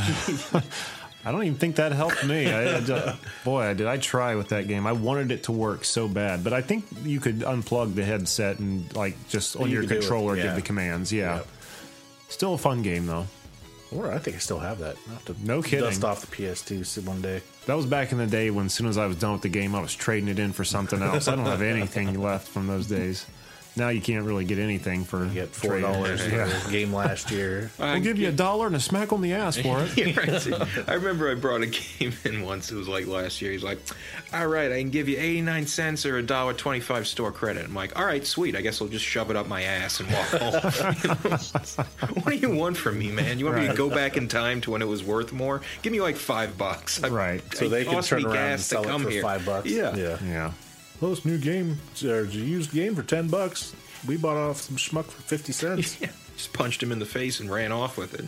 I 1.25 1.31
don't 1.31 1.43
even 1.43 1.57
think 1.57 1.77
that 1.77 1.91
helped 1.91 2.23
me. 2.25 2.45
I, 2.51 2.77
I 2.77 3.15
boy, 3.43 3.73
did 3.73 3.87
I 3.87 3.97
try 3.97 4.35
with 4.35 4.49
that 4.49 4.67
game. 4.67 4.85
I 4.85 4.91
wanted 4.91 5.31
it 5.31 5.43
to 5.43 5.51
work 5.51 5.83
so 5.83 6.07
bad, 6.07 6.43
but 6.43 6.53
I 6.53 6.61
think 6.61 6.85
you 7.03 7.19
could 7.19 7.39
unplug 7.39 7.95
the 7.95 8.03
headset 8.05 8.59
and 8.59 8.93
like 8.95 9.15
just 9.27 9.55
on 9.55 9.67
You 9.67 9.73
your 9.73 9.81
could 9.83 9.89
do 9.89 9.95
it, 9.95 9.99
controller 10.01 10.35
give 10.35 10.53
the 10.55 10.61
commands. 10.61 11.11
Yeah. 11.11 11.37
Yep. 11.37 11.47
Still 12.29 12.53
a 12.53 12.57
fun 12.57 12.81
game 12.83 13.07
though. 13.07 13.25
or 13.91 14.11
I 14.11 14.19
think 14.19 14.35
I 14.35 14.39
still 14.39 14.59
have 14.59 14.77
that. 14.79 14.97
I'll 15.07 15.13
have 15.15 15.25
to 15.25 15.35
No 15.45 15.61
kidding. 15.63 15.85
dust 15.85 16.03
off 16.03 16.21
the 16.21 16.27
PS2 16.35 17.03
one 17.05 17.21
day. 17.21 17.41
That 17.65 17.75
was 17.75 17.85
back 17.87 18.11
in 18.11 18.19
the 18.19 18.27
day 18.27 18.51
when 18.51 18.67
as 18.67 18.73
soon 18.73 18.85
as 18.87 18.97
I 18.97 19.07
was 19.07 19.15
done 19.17 19.33
with 19.33 19.41
the 19.41 19.49
game, 19.49 19.73
I 19.73 19.81
was 19.81 19.95
trading 19.95 20.29
it 20.29 20.37
in 20.37 20.53
for 20.53 20.63
something 20.63 21.01
else. 21.01 21.27
I 21.27 21.35
don't 21.35 21.45
have 21.45 21.61
anything 21.63 22.21
left 22.21 22.47
from 22.47 22.67
those 22.67 22.85
days. 22.87 23.25
Now 23.77 23.89
you 23.89 23.99
can't 23.99 24.23
really 24.25 24.45
get 24.45 24.57
anything 24.57 25.03
for 25.03 25.25
You 25.25 25.33
get 25.33 25.49
four 25.49 25.79
dollars 25.81 26.21
for 26.23 26.29
Yeah. 26.35 26.45
the 26.45 26.71
game 26.71 26.93
last 26.93 27.29
year. 27.29 27.69
We'll 27.77 27.99
give 27.99 28.17
you 28.17 28.29
a 28.29 28.31
dollar 28.31 28.67
and 28.67 28.75
a 28.75 28.79
smack 28.79 29.11
on 29.11 29.21
the 29.21 29.33
ass 29.33 29.57
for 29.57 29.81
it. 29.81 29.97
Yeah, 29.97 30.17
right. 30.17 30.89
I 30.89 30.93
remember 30.93 31.29
I 31.29 31.35
brought 31.35 31.61
a 31.61 31.67
game 31.67 32.13
in 32.23 32.43
once. 32.43 32.71
It 32.71 32.75
was 32.75 32.87
like 32.87 33.05
last 33.07 33.41
year. 33.41 33.51
He's 33.51 33.63
like, 33.63 33.79
"All 34.33 34.47
right, 34.47 34.71
I 34.71 34.79
can 34.79 34.89
give 34.91 35.09
you 35.09 35.17
eighty 35.17 35.41
nine 35.41 35.65
cents 35.67 36.05
or 36.05 36.17
a 36.17 36.23
dollar 36.23 36.53
twenty 36.53 36.79
five 36.79 37.05
store 37.07 37.31
credit." 37.31 37.65
I'm 37.65 37.73
like, 37.75 37.97
"All 37.99 38.05
right, 38.05 38.25
sweet. 38.25 38.55
I 38.55 38.61
guess 38.61 38.81
I'll 38.81 38.87
just 38.87 39.03
shove 39.05 39.29
it 39.29 39.35
up 39.35 39.47
my 39.47 39.63
ass 39.63 39.99
and 39.99 40.09
walk 40.11 40.27
home." 40.27 41.35
what 42.23 42.25
do 42.27 42.35
you 42.35 42.51
want 42.51 42.77
from 42.77 42.97
me, 42.99 43.11
man? 43.11 43.39
You 43.39 43.45
want 43.45 43.57
me 43.57 43.67
to 43.67 43.73
go 43.73 43.89
back 43.89 44.15
in 44.17 44.27
time 44.27 44.61
to 44.61 44.71
when 44.71 44.81
it 44.81 44.87
was 44.87 45.03
worth 45.03 45.33
more? 45.33 45.61
Give 45.81 45.91
me 45.91 46.01
like 46.01 46.15
five 46.15 46.57
bucks. 46.57 47.03
I- 47.03 47.09
Right. 47.09 47.41
So 47.55 47.65
it 47.65 47.69
they 47.69 47.85
can 47.85 48.01
turn 48.03 48.25
around 48.25 48.35
and 48.37 48.61
sell 48.61 48.87
it 48.87 48.99
for 49.01 49.09
here. 49.09 49.21
five 49.21 49.45
bucks. 49.45 49.67
Yeah. 49.69 49.95
yeah. 49.95 50.17
Yeah. 50.25 50.51
Well, 51.05 51.13
this 51.13 51.23
new 51.23 51.37
game, 51.37 51.77
or 52.03 52.21
a 52.21 52.25
used 52.25 52.71
game 52.71 52.95
for 52.95 53.03
ten 53.03 53.27
bucks. 53.27 53.75
We 54.07 54.17
bought 54.17 54.37
off 54.37 54.57
some 54.57 54.75
schmuck 54.75 55.05
for 55.05 55.21
fifty 55.21 55.53
cents. 55.53 55.97
Yeah. 56.01 56.09
Just 56.35 56.51
punched 56.51 56.81
him 56.81 56.91
in 56.91 56.97
the 56.97 57.05
face 57.05 57.39
and 57.39 57.47
ran 57.47 57.71
off 57.71 57.95
with 57.95 58.15
it. 58.15 58.25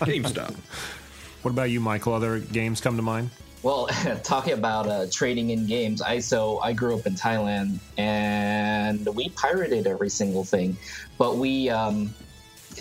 GameStop. 0.00 0.54
What 1.42 1.50
about 1.50 1.68
you, 1.68 1.78
Michael? 1.78 2.14
Other 2.14 2.38
games 2.38 2.80
come 2.80 2.96
to 2.96 3.02
mind? 3.02 3.28
Well, 3.62 3.86
talking 4.22 4.54
about 4.54 4.88
uh, 4.88 5.06
trading 5.12 5.50
in 5.50 5.66
games, 5.66 6.00
I 6.00 6.20
so 6.20 6.58
I 6.60 6.72
grew 6.72 6.96
up 6.96 7.06
in 7.06 7.16
Thailand 7.16 7.80
and 7.98 9.06
we 9.14 9.28
pirated 9.28 9.86
every 9.86 10.08
single 10.08 10.42
thing, 10.42 10.78
but 11.18 11.36
we 11.36 11.68
um, 11.68 12.14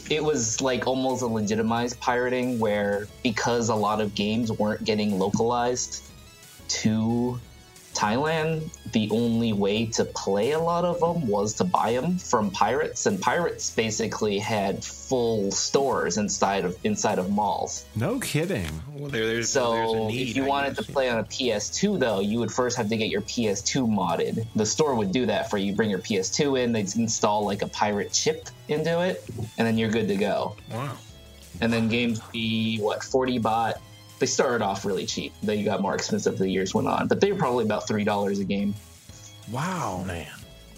it 0.09 0.23
was 0.23 0.61
like 0.61 0.87
almost 0.87 1.23
a 1.23 1.27
legitimized 1.27 1.99
pirating 1.99 2.57
where 2.57 3.09
because 3.21 3.67
a 3.67 3.75
lot 3.75 3.99
of 3.99 4.15
games 4.15 4.49
weren't 4.49 4.85
getting 4.85 5.19
localized 5.19 6.05
to 6.69 7.37
Thailand, 7.99 8.69
the 8.93 9.09
only 9.11 9.51
way 9.51 9.85
to 9.87 10.05
play 10.05 10.51
a 10.51 10.59
lot 10.59 10.85
of 10.85 10.99
them 11.01 11.27
was 11.27 11.53
to 11.55 11.65
buy 11.65 11.91
them 11.91 12.17
from 12.17 12.49
pirates, 12.49 13.05
and 13.05 13.21
pirates 13.21 13.71
basically 13.71 14.39
had 14.39 14.83
full 14.83 15.51
stores 15.51 16.17
inside 16.17 16.63
of 16.63 16.77
inside 16.85 17.19
of 17.19 17.29
malls. 17.29 17.85
No 17.95 18.19
kidding. 18.19 18.69
Well, 18.93 19.09
there, 19.09 19.27
there's, 19.27 19.51
there's 19.53 19.55
a 19.55 19.93
So 19.93 20.07
need, 20.07 20.29
if 20.29 20.35
you 20.37 20.45
I 20.45 20.47
wanted 20.47 20.75
guess. 20.77 20.85
to 20.85 20.91
play 20.93 21.09
on 21.09 21.19
a 21.19 21.23
PS2, 21.25 21.99
though, 21.99 22.21
you 22.21 22.39
would 22.39 22.51
first 22.51 22.77
have 22.77 22.87
to 22.89 22.95
get 22.95 23.09
your 23.09 23.21
PS2 23.21 23.85
modded. 23.87 24.45
The 24.55 24.65
store 24.65 24.95
would 24.95 25.11
do 25.11 25.25
that 25.25 25.49
for 25.49 25.57
you. 25.57 25.75
Bring 25.75 25.89
your 25.89 25.99
PS2 25.99 26.57
in, 26.63 26.71
they'd 26.71 26.95
install 26.95 27.43
like 27.45 27.61
a 27.61 27.67
pirate 27.67 28.13
chip 28.13 28.47
into 28.69 29.01
it, 29.01 29.23
and 29.57 29.67
then 29.67 29.77
you're 29.77 29.91
good 29.91 30.07
to 30.07 30.15
go. 30.15 30.55
Wow. 30.71 30.95
And 31.61 31.73
then 31.73 31.89
games 31.89 32.21
would 32.21 32.31
be 32.31 32.77
what 32.77 33.03
40 33.03 33.39
baht. 33.39 33.73
They 34.19 34.25
started 34.25 34.61
off 34.63 34.85
really 34.85 35.05
cheap. 35.05 35.33
They 35.41 35.63
got 35.63 35.81
more 35.81 35.95
expensive 35.95 36.33
as 36.33 36.39
the 36.39 36.49
years 36.49 36.73
went 36.73 36.87
on, 36.87 37.07
but 37.07 37.21
they 37.21 37.31
were 37.31 37.37
probably 37.39 37.65
about 37.65 37.87
three 37.87 38.03
dollars 38.03 38.39
a 38.39 38.43
game. 38.43 38.75
Wow. 39.51 40.03
Man, 40.05 40.27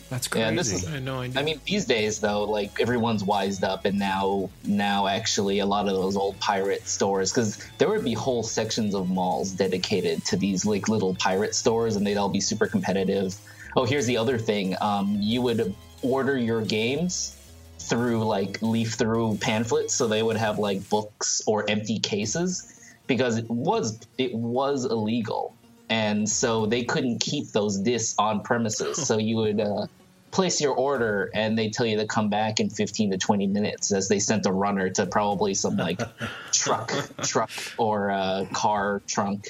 That's 0.10 0.28
crazy. 0.28 0.44
Yeah, 0.46 0.52
this 0.56 0.72
is- 0.74 0.86
I 0.88 0.92
had 0.92 1.04
no 1.06 1.20
idea. 1.22 1.40
I 1.40 1.44
mean, 1.44 1.60
these 1.66 1.86
days 1.86 2.20
though, 2.20 2.44
like 2.44 2.80
everyone's 2.80 3.24
wised 3.24 3.64
up, 3.64 3.86
and 3.86 3.98
now 3.98 4.50
now 4.64 5.08
actually 5.08 5.60
a 5.60 5.66
lot 5.66 5.88
of 5.88 5.94
those 5.94 6.16
old 6.18 6.40
pirate 6.40 6.88
stores, 6.88 7.32
because 7.32 7.58
there 7.78 7.90
would 7.90 8.04
be 8.04 8.14
whole 8.14 8.44
sections 8.44 8.94
of 8.94 9.10
malls 9.10 9.52
dedicated 9.52 10.24
to 10.26 10.38
these 10.38 10.66
like 10.66 10.88
little 10.90 11.16
pirate 11.16 11.56
stores, 11.56 11.96
and 11.96 12.06
they'd 12.06 12.18
all 12.18 12.30
be 12.30 12.42
super 12.42 12.68
competitive. 12.68 13.36
Oh, 13.76 13.86
here's 13.86 14.06
the 14.06 14.18
other 14.18 14.38
thing: 14.38 14.76
um, 14.82 15.18
you 15.20 15.42
would 15.42 15.74
order 16.02 16.38
your 16.38 16.62
games 16.62 17.38
through 17.80 18.24
like 18.26 18.62
leaf 18.62 18.94
through 18.94 19.38
pamphlets, 19.42 19.94
so 19.94 20.08
they 20.08 20.22
would 20.24 20.38
have 20.38 20.60
like 20.60 20.88
books 20.90 21.42
or 21.48 21.70
empty 21.70 22.00
cases, 22.00 22.81
because 23.12 23.38
it 23.38 23.50
was 23.50 24.00
it 24.18 24.34
was 24.34 24.86
illegal, 24.86 25.54
and 25.90 26.28
so 26.30 26.66
they 26.66 26.86
couldn't 26.86 27.20
keep 27.20 27.52
those 27.52 27.78
discs 27.80 28.16
on 28.18 28.42
premises. 28.42 29.06
so 29.06 29.18
you 29.18 29.36
would. 29.38 29.60
Uh, 29.60 29.88
place 30.32 30.62
your 30.62 30.74
order 30.74 31.30
and 31.34 31.58
they 31.58 31.70
tell 31.70 31.86
you 31.86 31.98
to 31.98 32.08
come 32.08 32.30
back 32.30 32.62
in 32.62 32.70
15 32.70 33.12
to 33.12 33.18
20 33.18 33.48
minutes 33.48 33.92
as 33.92 34.08
they 34.08 34.18
sent 34.18 34.46
a 34.46 34.52
runner 34.54 34.90
to 34.90 35.06
probably 35.06 35.54
some 35.54 35.76
like 35.76 36.00
truck 36.54 36.90
truck 37.22 37.52
or 37.78 38.12
uh, 38.12 38.46
car 38.54 39.02
trunk 39.08 39.50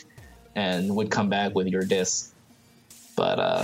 and 0.55 0.95
would 0.95 1.11
come 1.11 1.29
back 1.29 1.53
with 1.53 1.67
your 1.67 1.83
disc 1.83 2.30
but 3.15 3.39
uh 3.39 3.63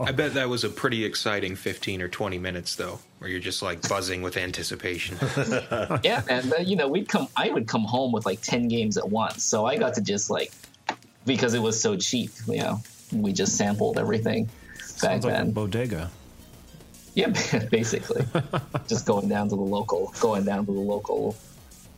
I 0.00 0.12
bet 0.12 0.34
that 0.34 0.48
was 0.48 0.64
a 0.64 0.68
pretty 0.68 1.04
exciting 1.04 1.56
15 1.56 2.02
or 2.02 2.08
20 2.08 2.38
minutes, 2.38 2.76
though, 2.76 2.98
where 3.18 3.30
you're 3.30 3.40
just 3.40 3.62
like 3.62 3.86
buzzing 3.88 4.22
with 4.22 4.36
anticipation. 4.36 5.16
yeah 6.02 6.22
and 6.28 6.52
uh, 6.52 6.56
you 6.58 6.76
know 6.76 6.88
we'd 6.88 7.08
come 7.08 7.28
i 7.36 7.50
would 7.50 7.66
come 7.66 7.82
home 7.84 8.12
with 8.12 8.26
like 8.26 8.40
10 8.42 8.68
games 8.68 8.96
at 8.96 9.08
once 9.08 9.42
so 9.44 9.66
i 9.66 9.76
got 9.76 9.94
to 9.94 10.00
just 10.00 10.30
like 10.30 10.52
because 11.26 11.54
it 11.54 11.58
was 11.60 11.80
so 11.80 11.96
cheap 11.96 12.30
you 12.46 12.58
know 12.58 12.80
we 13.12 13.32
just 13.32 13.56
sampled 13.56 13.98
everything 13.98 14.44
back 14.44 14.52
Sounds 14.84 15.24
like 15.24 15.34
a 15.34 15.36
then 15.38 15.52
bodega. 15.52 16.10
yeah 17.14 17.28
basically 17.70 18.24
just 18.88 19.06
going 19.06 19.28
down 19.28 19.48
to 19.48 19.56
the 19.56 19.62
local 19.62 20.12
going 20.20 20.44
down 20.44 20.66
to 20.66 20.72
the 20.72 20.80
local 20.80 21.36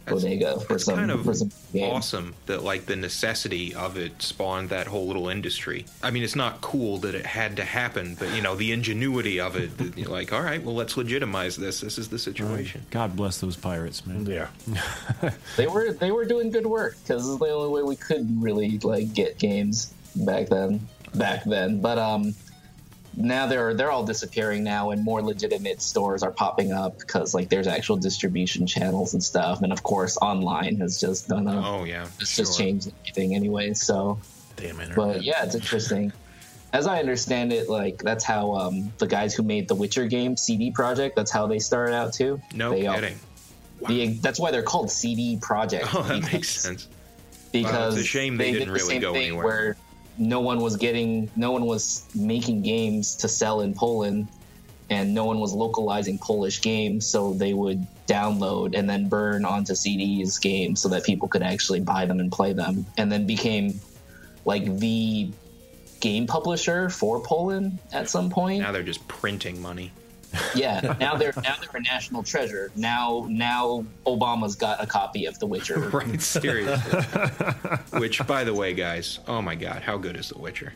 bodega 0.06 0.60
for 0.60 0.74
It's 0.76 0.84
some 0.84 0.96
kind 0.96 1.10
of 1.10 1.24
for 1.24 1.34
some 1.34 1.50
games. 1.72 1.92
awesome 1.92 2.34
that 2.46 2.62
like 2.64 2.86
the 2.86 2.96
necessity 2.96 3.74
of 3.74 3.96
it 3.96 4.20
spawned 4.22 4.68
that 4.70 4.86
whole 4.86 5.06
little 5.06 5.28
industry. 5.28 5.86
I 6.02 6.10
mean, 6.10 6.22
it's 6.22 6.36
not 6.36 6.60
cool 6.60 6.98
that 6.98 7.14
it 7.14 7.26
had 7.26 7.56
to 7.56 7.64
happen, 7.64 8.16
but 8.18 8.34
you 8.34 8.42
know 8.42 8.54
the 8.56 8.72
ingenuity 8.72 9.40
of 9.40 9.56
it. 9.56 9.76
that 9.78 9.96
you're 9.98 10.08
like, 10.10 10.32
all 10.32 10.42
right, 10.42 10.62
well, 10.62 10.74
let's 10.74 10.96
legitimize 10.96 11.56
this. 11.56 11.80
This 11.80 11.98
is 11.98 12.08
the 12.08 12.18
situation. 12.18 12.84
God 12.90 13.16
bless 13.16 13.40
those 13.40 13.56
pirates, 13.56 14.06
man. 14.06 14.26
yeah. 14.26 14.48
they 15.56 15.66
were 15.66 15.92
they 15.92 16.10
were 16.10 16.24
doing 16.24 16.50
good 16.50 16.66
work 16.66 16.96
because 17.02 17.28
it's 17.28 17.38
the 17.38 17.46
only 17.46 17.68
way 17.70 17.82
we 17.82 17.96
could 17.96 18.26
really 18.42 18.78
like 18.78 19.12
get 19.14 19.38
games 19.38 19.92
back 20.16 20.48
then 20.48 20.86
back 21.14 21.42
then 21.44 21.80
but 21.80 21.98
um 21.98 22.34
now 23.16 23.46
they're 23.46 23.74
they're 23.74 23.90
all 23.90 24.04
disappearing 24.04 24.64
now 24.64 24.90
and 24.90 25.04
more 25.04 25.22
legitimate 25.22 25.82
stores 25.82 26.22
are 26.22 26.30
popping 26.30 26.72
up 26.72 26.98
because 26.98 27.34
like 27.34 27.48
there's 27.50 27.66
actual 27.66 27.96
distribution 27.96 28.66
channels 28.66 29.12
and 29.12 29.22
stuff 29.22 29.60
and 29.62 29.72
of 29.72 29.82
course 29.82 30.16
online 30.18 30.76
has 30.76 30.98
just 31.00 31.28
done 31.28 31.46
a, 31.46 31.66
Oh 31.68 31.84
yeah, 31.84 32.06
it's 32.20 32.30
sure. 32.30 32.44
just 32.44 32.58
changed 32.58 32.90
everything 33.02 33.34
anyway 33.34 33.74
so 33.74 34.18
Damn 34.56 34.80
internet. 34.80 34.96
but 34.96 35.22
yeah 35.22 35.44
it's 35.44 35.54
interesting 35.54 36.12
as 36.72 36.86
i 36.86 36.98
understand 37.00 37.52
it 37.52 37.68
like 37.68 38.02
that's 38.02 38.24
how 38.24 38.52
um 38.54 38.92
the 38.98 39.06
guys 39.06 39.34
who 39.34 39.42
made 39.42 39.68
the 39.68 39.74
witcher 39.74 40.06
game 40.06 40.36
CD 40.36 40.72
Projekt 40.72 41.14
that's 41.14 41.30
how 41.30 41.46
they 41.46 41.58
started 41.58 41.94
out 41.94 42.14
too 42.14 42.40
No 42.54 42.70
they 42.70 42.86
all- 42.86 42.94
kidding. 42.94 43.18
the, 43.88 44.08
that's 44.20 44.40
why 44.40 44.50
they're 44.52 44.62
called 44.62 44.90
CD 44.90 45.36
Projekt 45.36 45.88
Oh, 45.94 46.02
that 46.04 46.14
because- 46.20 46.32
makes 46.32 46.48
sense. 46.50 46.88
because 47.52 47.94
it's 47.98 48.04
a 48.04 48.06
shame 48.08 48.38
they 48.38 48.52
did 48.52 48.60
didn't 48.60 48.68
the 48.74 48.80
really 48.80 48.98
go 49.00 49.12
anywhere. 49.14 49.76
No 50.18 50.40
one 50.40 50.60
was 50.60 50.76
getting, 50.76 51.30
no 51.36 51.52
one 51.52 51.64
was 51.64 52.04
making 52.14 52.62
games 52.62 53.16
to 53.16 53.28
sell 53.28 53.60
in 53.60 53.74
Poland, 53.74 54.28
and 54.90 55.14
no 55.14 55.24
one 55.24 55.40
was 55.40 55.52
localizing 55.52 56.18
Polish 56.18 56.60
games, 56.60 57.06
so 57.06 57.32
they 57.32 57.54
would 57.54 57.86
download 58.06 58.76
and 58.76 58.88
then 58.90 59.08
burn 59.08 59.44
onto 59.44 59.72
CDs 59.72 60.40
games 60.40 60.80
so 60.80 60.88
that 60.90 61.04
people 61.04 61.28
could 61.28 61.42
actually 61.42 61.80
buy 61.80 62.04
them 62.04 62.20
and 62.20 62.30
play 62.30 62.52
them, 62.52 62.84
and 62.98 63.10
then 63.10 63.26
became 63.26 63.80
like 64.44 64.78
the 64.78 65.30
game 66.00 66.26
publisher 66.26 66.90
for 66.90 67.22
Poland 67.22 67.78
at 67.92 68.10
some 68.10 68.28
point. 68.28 68.60
Now 68.60 68.72
they're 68.72 68.82
just 68.82 69.06
printing 69.08 69.62
money. 69.62 69.92
Yeah, 70.54 70.96
now 71.00 71.16
they're 71.16 71.32
now 71.42 71.54
they're 71.60 71.68
a 71.74 71.82
national 71.82 72.22
treasure. 72.22 72.70
Now 72.76 73.26
now 73.28 73.84
Obama's 74.06 74.54
got 74.54 74.82
a 74.82 74.86
copy 74.86 75.26
of 75.26 75.38
The 75.38 75.46
Witcher. 75.46 75.78
Right, 75.92 76.20
seriously. 76.20 77.00
Which, 77.98 78.26
by 78.26 78.44
the 78.44 78.54
way, 78.54 78.72
guys, 78.74 79.18
oh 79.28 79.42
my 79.42 79.54
god, 79.54 79.82
how 79.82 79.96
good 79.98 80.16
is 80.16 80.28
The 80.30 80.38
Witcher? 80.38 80.72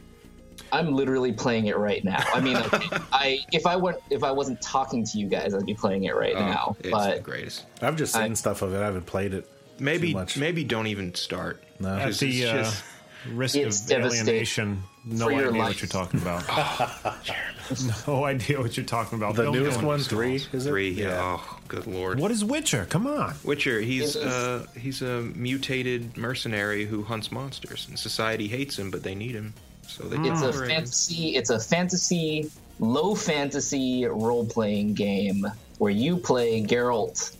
I'm 0.72 0.92
literally 0.92 1.32
playing 1.32 1.66
it 1.66 1.76
right 1.76 2.02
now. 2.04 2.22
I 2.34 2.40
mean, 2.40 2.56
okay, 2.56 2.86
I 3.12 3.38
if 3.52 3.66
I 3.66 3.76
weren't 3.76 3.98
if 4.10 4.24
I 4.24 4.30
wasn't 4.32 4.60
talking 4.60 5.04
to 5.04 5.18
you 5.18 5.26
guys, 5.28 5.54
I'd 5.54 5.64
be 5.66 5.74
playing 5.74 6.04
it 6.04 6.14
right 6.16 6.34
Oh, 6.34 6.40
now. 6.40 6.76
it's 6.80 6.90
the 7.16 7.20
greatest. 7.22 7.64
I've 7.80 7.96
just 7.96 8.12
seen 8.14 8.22
I- 8.32 8.34
stuff 8.34 8.62
of 8.62 8.74
it. 8.74 8.78
I 8.78 8.84
haven't 8.86 9.06
played 9.06 9.32
it. 9.34 9.48
Maybe, 9.78 10.08
too 10.08 10.14
much. 10.18 10.38
maybe 10.38 10.64
don't 10.64 10.86
even 10.86 11.14
start. 11.14 11.62
No. 11.78 11.90
At 11.96 12.02
'Cause 12.04 12.20
the 12.20 12.42
it's 12.42 12.50
uh, 12.50 12.56
just- 12.62 12.84
risk 13.30 13.56
It's 13.56 13.82
of 13.82 13.88
devastating 13.88 14.28
alienation, 14.28 14.82
no 15.06 15.28
idea 15.28 15.40
your 15.42 15.52
what 15.54 15.80
you're 15.80 15.88
talking 15.88 16.20
about. 16.20 16.42
no 18.06 18.24
idea 18.24 18.60
what 18.60 18.76
you're 18.76 18.86
talking 18.86 19.18
about. 19.18 19.36
The 19.36 19.44
Don't 19.44 19.52
newest 19.54 19.80
go 19.80 19.86
one, 19.86 20.00
three, 20.00 20.36
is 20.36 20.66
it? 20.66 20.68
Three. 20.68 20.90
Yeah. 20.90 21.18
Oh, 21.20 21.58
good 21.68 21.86
lord. 21.86 22.18
What 22.20 22.30
is 22.30 22.44
Witcher? 22.44 22.86
Come 22.86 23.06
on. 23.06 23.34
Witcher, 23.44 23.80
he's 23.80 24.16
It 24.16 24.20
is- 24.20 24.32
uh, 24.32 24.66
he's 24.78 25.02
a 25.02 25.22
mutated 25.34 26.16
mercenary 26.16 26.86
who 26.86 27.02
hunts 27.02 27.30
monsters, 27.30 27.86
and 27.88 27.98
society 27.98 28.48
hates 28.48 28.78
him, 28.78 28.90
but 28.90 29.02
they 29.02 29.14
need 29.14 29.32
him, 29.34 29.54
so 29.86 30.04
they. 30.04 30.16
It's 30.28 30.40
a 30.42 30.50
tolerate 30.50 30.70
him. 30.70 30.76
fantasy. 30.76 31.36
It's 31.36 31.50
a 31.50 31.58
fantasy, 31.60 32.50
low 32.80 33.14
fantasy 33.14 34.06
role 34.06 34.44
playing 34.46 34.94
game 34.94 35.46
where 35.78 35.92
you 35.92 36.16
play 36.16 36.62
Geralt 36.62 37.36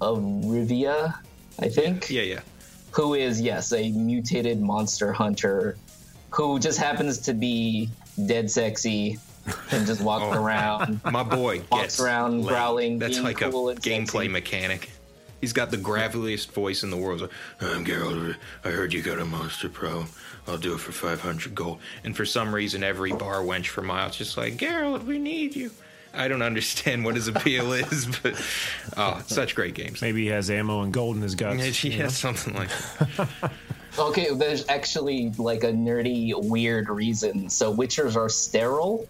of 0.00 0.18
Rivia, 0.18 1.14
I 1.58 1.68
think. 1.68 2.10
Yeah, 2.10 2.22
yeah. 2.22 2.40
who 2.90 3.14
is 3.14 3.40
yes 3.40 3.72
a 3.72 3.88
mutated 3.90 4.60
monster 4.60 5.12
hunter 5.12 5.76
who 6.32 6.58
just 6.58 6.78
happens 6.78 7.18
to 7.18 7.34
be 7.34 7.88
dead 8.26 8.50
sexy 8.50 9.18
and 9.70 9.86
just 9.86 10.00
walks 10.00 10.24
Oh. 10.36 10.42
around 10.42 11.00
My 11.10 11.22
boy 11.22 11.62
Walks 11.70 11.82
gets 11.82 12.00
around 12.00 12.42
laid. 12.42 12.48
growling, 12.48 12.98
That's 12.98 13.14
being 13.14 13.24
like 13.24 13.38
cool 13.38 13.68
a 13.68 13.72
and 13.72 13.82
gameplay 13.82 14.06
sexy. 14.06 14.28
mechanic. 14.28 14.90
He's 15.40 15.52
got 15.52 15.72
the 15.72 15.76
graveliest 15.76 16.52
voice 16.52 16.84
in 16.84 16.90
the 16.90 16.96
world. 16.96 17.22
Like, 17.22 17.30
I'm 17.60 17.84
Gerald. 17.84 18.36
I 18.64 18.68
heard 18.68 18.92
you 18.92 19.02
got 19.02 19.18
a 19.18 19.24
monster 19.24 19.68
pro. 19.68 20.06
I'll 20.46 20.56
do 20.58 20.74
it 20.74 20.78
for 20.80 20.92
500 20.92 21.52
gold. 21.54 21.80
And 22.04 22.16
for 22.16 22.24
some 22.24 22.54
reason, 22.54 22.84
every 22.84 23.12
bar 23.12 23.40
wench 23.42 23.66
for 23.66 23.82
miles 23.82 24.16
just 24.16 24.36
like, 24.36 24.56
Gerald, 24.56 25.04
we 25.06 25.18
need 25.18 25.56
you. 25.56 25.72
I 26.14 26.28
don't 26.28 26.42
understand 26.42 27.04
what 27.04 27.16
his 27.16 27.26
appeal 27.26 27.72
is, 27.72 28.06
but 28.22 28.40
oh, 28.96 29.20
such 29.26 29.56
great 29.56 29.74
games. 29.74 30.00
Maybe 30.00 30.22
he 30.22 30.28
has 30.28 30.48
ammo 30.50 30.82
and 30.82 30.92
gold 30.92 31.16
in 31.16 31.22
his 31.22 31.34
guts. 31.34 31.82
Yeah, 31.84 32.06
something 32.08 32.54
like 32.54 32.68
that. 33.16 33.28
Okay 33.98 34.32
there's 34.34 34.66
actually 34.68 35.30
like 35.38 35.64
a 35.64 35.72
nerdy 35.72 36.32
weird 36.44 36.88
reason 36.88 37.48
so 37.48 37.74
witchers 37.74 38.16
are 38.16 38.28
sterile 38.28 39.06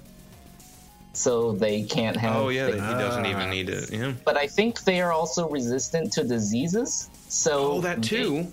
so 1.15 1.53
they 1.53 1.83
can't 1.83 2.17
have 2.17 2.37
Oh 2.37 2.49
yeah, 2.49 2.67
they- 2.67 2.73
he 2.73 2.79
doesn't 2.79 3.27
even 3.27 3.43
ah. 3.43 3.51
need 3.51 3.67
to. 3.69 3.87
Yeah. 3.97 4.13
but 4.25 4.37
i 4.37 4.47
think 4.47 4.83
they 4.85 5.01
are 5.01 5.13
also 5.13 5.49
resistant 5.49 6.13
to 6.15 6.25
diseases 6.25 7.09
so 7.29 7.73
Oh, 7.73 7.81
that 7.83 8.03
too. 8.03 8.47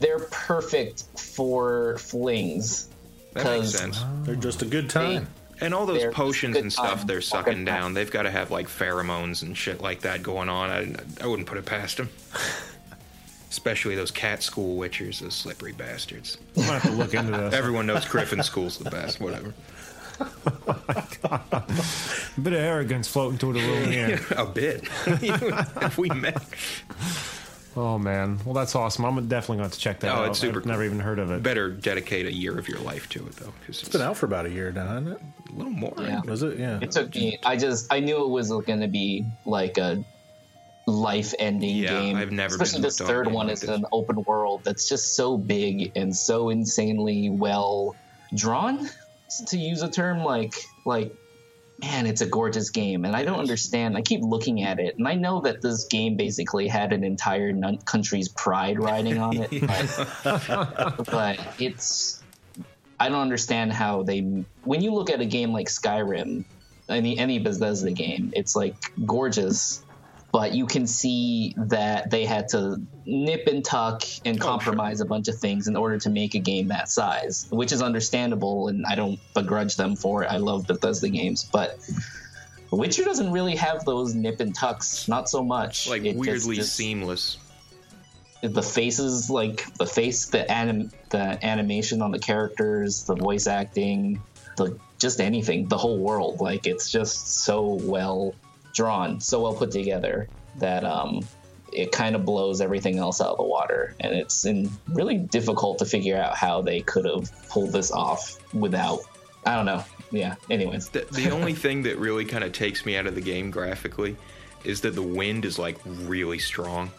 they, 0.00 0.10
are 0.10 0.20
perfect 0.30 1.04
for 1.18 1.98
flings 1.98 2.88
That 3.34 3.44
makes 3.44 3.72
'cause 3.72 3.74
sense. 3.78 4.04
They're 4.22 4.34
just 4.36 4.62
a 4.62 4.64
good 4.66 4.88
time. 4.90 5.28
And 5.60 5.74
all 5.74 5.86
those 5.86 6.00
They're 6.00 6.12
potions 6.12 6.56
and 6.56 6.72
stuff 6.72 6.98
time. 6.98 7.06
they're 7.08 7.20
sucking 7.20 7.52
Fucking 7.52 7.64
down, 7.64 7.94
they've 7.94 8.10
got 8.10 8.22
to 8.22 8.30
have 8.30 8.50
like 8.52 8.68
pheromones 8.68 9.42
and 9.42 9.56
shit 9.58 9.80
like 9.80 10.00
that 10.02 10.22
going 10.22 10.48
on. 10.48 10.70
I, 10.70 10.94
I 11.22 11.26
wouldn't 11.26 11.48
put 11.48 11.58
it 11.58 11.66
past 11.66 11.96
them. 11.96 12.08
Especially 13.50 13.94
those 13.94 14.10
cat 14.10 14.42
school 14.42 14.78
witchers, 14.78 15.20
those 15.20 15.34
slippery 15.34 15.72
bastards. 15.72 16.36
I'm 16.56 16.66
gonna 16.66 16.78
have 16.78 16.90
to 16.90 16.96
look 16.96 17.14
into 17.14 17.32
this. 17.32 17.54
Everyone 17.54 17.86
knows 17.86 18.04
Griffin 18.04 18.42
School's 18.42 18.78
the 18.78 18.90
best, 18.90 19.20
whatever. 19.20 19.54
A 20.20 20.24
bit 22.42 22.52
of 22.52 22.58
arrogance 22.60 23.08
floating 23.08 23.38
through 23.38 23.54
the 23.54 23.60
room 23.60 23.90
here. 23.90 24.20
A 24.36 24.44
bit. 24.46 24.84
if 25.06 25.96
we 25.96 26.08
met. 26.10 26.42
Oh 27.76 27.96
man, 27.98 28.40
well 28.44 28.54
that's 28.54 28.74
awesome. 28.74 29.04
I'm 29.04 29.28
definitely 29.28 29.58
going 29.58 29.70
to 29.70 29.78
check 29.78 30.00
that 30.00 30.10
Oh, 30.12 30.22
out. 30.22 30.30
it's 30.30 30.38
super 30.40 30.58
I've 30.58 30.66
never 30.66 30.80
cool. 30.82 30.86
even 30.86 31.00
heard 31.00 31.18
of 31.20 31.30
it. 31.30 31.42
Better 31.42 31.70
dedicate 31.70 32.26
a 32.26 32.32
year 32.32 32.58
of 32.58 32.68
your 32.68 32.80
life 32.80 33.08
to 33.10 33.24
it, 33.26 33.36
though. 33.36 33.52
'cause 33.66 33.80
It's 33.80 33.88
been 33.88 34.02
out 34.02 34.16
for 34.16 34.26
about 34.26 34.46
a 34.46 34.50
year 34.50 34.72
now, 34.72 34.88
hasn't 34.88 35.08
it? 35.10 35.20
a 35.50 35.52
little 35.56 35.72
more. 35.72 35.94
Yeah. 35.98 36.20
Was 36.22 36.42
it? 36.42 36.58
Yeah. 36.58 36.80
It 36.82 36.90
took 36.90 37.14
me. 37.14 37.38
I 37.44 37.56
just. 37.56 37.90
I 37.92 38.00
knew 38.00 38.22
it 38.24 38.28
was 38.28 38.50
going 38.50 38.80
to 38.80 38.88
be 38.88 39.24
like 39.46 39.78
a 39.78 40.04
life-ending 40.88 41.76
Yeah, 41.76 41.90
game. 41.90 42.16
I've 42.16 42.32
never 42.32 42.56
been 42.56 42.62
Especially 42.62 42.82
this 42.82 42.98
hooked 42.98 43.10
on 43.10 43.16
a 43.16 43.24
third 43.24 43.32
one 43.32 43.50
is 43.50 43.62
an 43.64 43.84
open 43.92 44.22
world 44.24 44.62
that's 44.64 44.88
just 44.88 45.14
so 45.14 45.36
big 45.36 45.92
and 45.96 46.14
so 46.14 46.48
insanely 46.48 47.30
well 47.30 47.94
drawn. 48.34 48.88
To 49.48 49.58
use 49.58 49.82
a 49.82 49.90
term 49.90 50.24
like 50.24 50.54
like, 50.86 51.14
man, 51.80 52.06
it's 52.06 52.22
a 52.22 52.26
gorgeous 52.26 52.70
game, 52.70 53.04
and 53.04 53.14
I 53.14 53.24
don't 53.24 53.38
understand. 53.38 53.96
I 53.96 54.00
keep 54.00 54.22
looking 54.22 54.62
at 54.62 54.80
it, 54.80 54.96
and 54.96 55.06
I 55.06 55.14
know 55.14 55.42
that 55.42 55.60
this 55.60 55.84
game 55.84 56.16
basically 56.16 56.66
had 56.66 56.94
an 56.94 57.04
entire 57.04 57.52
country's 57.84 58.28
pride 58.30 58.78
riding 58.78 59.18
on 59.18 59.36
it, 59.36 59.50
but, 59.60 61.04
but 61.10 61.38
it's 61.60 62.22
I 62.98 63.08
don't 63.10 63.20
understand 63.20 63.72
how 63.72 64.02
they. 64.02 64.20
When 64.64 64.80
you 64.80 64.94
look 64.94 65.10
at 65.10 65.20
a 65.20 65.26
game 65.26 65.52
like 65.52 65.68
Skyrim, 65.68 66.44
any 66.88 67.18
any 67.18 67.38
Bethesda 67.38 67.92
game, 67.92 68.32
it's 68.34 68.56
like 68.56 68.74
gorgeous, 69.04 69.84
but 70.30 70.52
you 70.52 70.66
can 70.66 70.86
see 70.86 71.54
that 71.56 72.10
they 72.10 72.24
had 72.24 72.48
to 72.48 72.80
nip 73.06 73.46
and 73.46 73.64
tuck 73.64 74.02
and 74.24 74.40
oh, 74.40 74.44
compromise 74.44 75.00
a 75.00 75.04
bunch 75.06 75.28
of 75.28 75.38
things 75.38 75.68
in 75.68 75.76
order 75.76 75.98
to 75.98 76.10
make 76.10 76.34
a 76.34 76.38
game 76.38 76.68
that 76.68 76.88
size, 76.90 77.46
which 77.50 77.72
is 77.72 77.80
understandable, 77.82 78.68
and 78.68 78.84
I 78.86 78.94
don't 78.94 79.18
begrudge 79.34 79.76
them 79.76 79.96
for 79.96 80.22
it. 80.24 80.26
I 80.26 80.36
love 80.36 80.66
Bethesda 80.66 81.08
games, 81.08 81.44
but. 81.50 81.78
Witcher 82.70 83.02
doesn't 83.02 83.32
really 83.32 83.56
have 83.56 83.86
those 83.86 84.14
nip 84.14 84.40
and 84.40 84.54
tucks, 84.54 85.08
not 85.08 85.30
so 85.30 85.42
much. 85.42 85.88
Like 85.88 86.02
It 86.04 86.12
just- 86.12 86.18
weirdly 86.18 86.56
just- 86.56 86.74
seamless. 86.76 87.38
the 88.42 88.62
faces 88.62 89.30
like 89.30 89.64
the 89.78 89.86
face 89.86 90.26
the 90.26 90.48
anim 90.52 90.92
the 91.10 91.44
animation 91.44 92.00
on 92.02 92.12
the 92.12 92.18
characters 92.20 93.02
the 93.04 93.16
voice 93.16 93.48
acting 93.48 94.22
the 94.56 94.78
just 94.98 95.20
anything 95.20 95.66
the 95.66 95.76
whole 95.76 95.98
world 95.98 96.40
like 96.40 96.64
it's 96.64 96.88
just 96.88 97.42
so 97.42 97.80
well 97.82 98.32
drawn 98.78 99.20
so 99.20 99.42
well 99.42 99.52
put 99.52 99.72
together 99.72 100.28
that 100.56 100.84
um 100.84 101.20
it 101.72 101.90
kind 101.90 102.14
of 102.14 102.24
blows 102.24 102.60
everything 102.60 102.96
else 102.96 103.20
out 103.20 103.32
of 103.32 103.36
the 103.36 103.42
water. 103.42 103.94
And 104.00 104.14
it's 104.14 104.46
in 104.46 104.70
really 104.88 105.18
difficult 105.18 105.78
to 105.80 105.84
figure 105.84 106.16
out 106.16 106.34
how 106.34 106.62
they 106.62 106.80
could 106.80 107.04
have 107.04 107.30
pulled 107.50 107.72
this 107.72 107.92
off 107.92 108.38
without 108.54 109.00
i 109.44 109.54
don't 109.54 109.66
know. 109.66 109.84
Yeah 110.10 110.36
anyways. 110.48 110.88
The, 110.88 111.06
the 111.10 111.30
only 111.30 111.54
thing 111.64 111.82
that 111.82 111.98
really 111.98 112.24
kind 112.24 112.44
of 112.44 112.52
takes 112.52 112.86
me 112.86 112.96
out 112.96 113.06
of 113.06 113.14
the 113.16 113.20
game 113.20 113.50
graphically 113.50 114.16
is 114.64 114.80
that 114.82 114.94
the 114.94 115.02
wind 115.02 115.44
is 115.44 115.58
like 115.58 115.76
really 115.84 116.38
strong. 116.38 116.90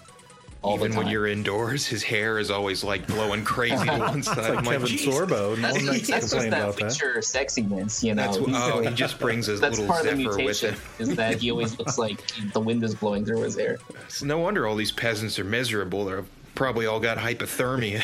All 0.61 0.75
Even 0.75 0.93
when 0.95 1.07
you're 1.07 1.25
indoors, 1.25 1.85
his 1.85 2.03
hair 2.03 2.37
is 2.37 2.51
always 2.51 2.83
like 2.83 3.07
blowing 3.07 3.45
crazy 3.45 3.77
to 3.85 3.97
one 3.97 4.21
side. 4.21 4.39
I'm 4.39 4.55
like, 4.55 4.65
Kevin 4.65 4.87
"Jesus." 4.87 5.15
Sorbo. 5.15 5.29
No 5.29 5.55
that's, 5.55 5.77
one 5.77 5.85
likes 5.87 6.07
that's 6.07 6.31
just 6.31 6.35
that 6.35 6.47
about 6.47 6.75
that. 6.77 6.91
Sexiness, 6.91 8.03
you 8.03 8.13
know. 8.13 8.23
That's 8.23 8.39
what, 8.39 8.49
oh, 8.53 8.81
he 8.81 8.89
just 8.95 9.19
brings 9.19 9.45
his 9.45 9.61
that's 9.61 9.79
little 9.79 9.93
part 9.93 10.05
of 10.05 10.17
the 10.17 10.23
zephyr 10.23 10.29
with 10.29 10.37
mutation 10.37 10.73
him. 10.73 10.81
is 10.99 11.15
that 11.15 11.39
he 11.39 11.51
always 11.51 11.79
looks 11.79 11.97
like 11.97 12.21
the 12.51 12.59
wind 12.59 12.83
is 12.83 12.93
blowing 12.93 13.25
through 13.25 13.41
his 13.43 13.55
hair. 13.55 13.77
It's 14.05 14.21
no 14.21 14.39
wonder 14.39 14.67
all 14.67 14.75
these 14.75 14.91
peasants 14.91 15.39
are 15.39 15.45
miserable. 15.45 16.03
They're 16.03 16.25
probably 16.55 16.85
all 16.85 16.99
got 16.99 17.17
hypothermia. 17.17 18.03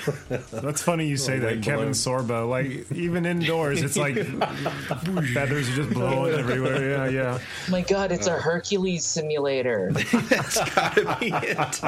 That's 0.62 0.82
funny 0.82 1.08
you 1.08 1.18
say 1.18 1.38
oh, 1.38 1.40
that, 1.42 1.52
wind 1.52 1.64
Kevin 1.64 1.92
blown. 1.92 1.94
Sorbo. 1.94 2.50
Like 2.50 2.92
even 2.92 3.26
indoors, 3.26 3.82
it's 3.82 3.98
like 3.98 4.16
feathers 5.34 5.70
are 5.70 5.76
just 5.76 5.90
blowing 5.92 6.34
everywhere. 6.34 6.90
Yeah, 6.90 7.08
yeah. 7.10 7.40
Oh 7.40 7.72
my 7.72 7.82
god, 7.82 8.12
it's 8.12 8.28
a 8.28 8.34
uh. 8.34 8.40
Hercules 8.40 9.04
simulator. 9.04 9.92
That's 10.14 10.76
gotta 10.76 11.18
be 11.20 11.32
it. 11.34 11.80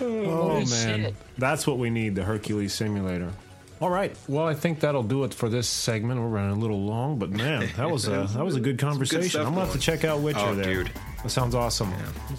Oh 0.00 0.48
Holy 0.48 0.64
man, 0.66 1.00
shit. 1.00 1.14
that's 1.38 1.66
what 1.66 1.78
we 1.78 1.90
need—the 1.90 2.24
Hercules 2.24 2.74
simulator. 2.74 3.32
All 3.80 3.90
right. 3.90 4.16
Well, 4.28 4.46
I 4.46 4.54
think 4.54 4.80
that'll 4.80 5.02
do 5.04 5.22
it 5.24 5.32
for 5.32 5.48
this 5.48 5.68
segment. 5.68 6.20
We're 6.20 6.26
running 6.28 6.56
a 6.56 6.58
little 6.60 6.80
long, 6.82 7.18
but 7.18 7.30
man, 7.30 7.70
that 7.76 7.90
was 7.90 8.08
a 8.08 8.28
that 8.34 8.44
was 8.44 8.56
a 8.56 8.60
good 8.60 8.78
conversation. 8.78 9.30
stuff 9.30 9.46
I'm 9.46 9.54
gonna 9.54 9.66
have 9.66 9.74
to 9.74 9.80
check 9.80 10.04
out 10.04 10.20
Witcher 10.20 10.40
Oh, 10.40 10.54
there. 10.54 10.64
dude. 10.84 10.90
That 11.22 11.30
sounds 11.30 11.54
awesome. 11.54 11.92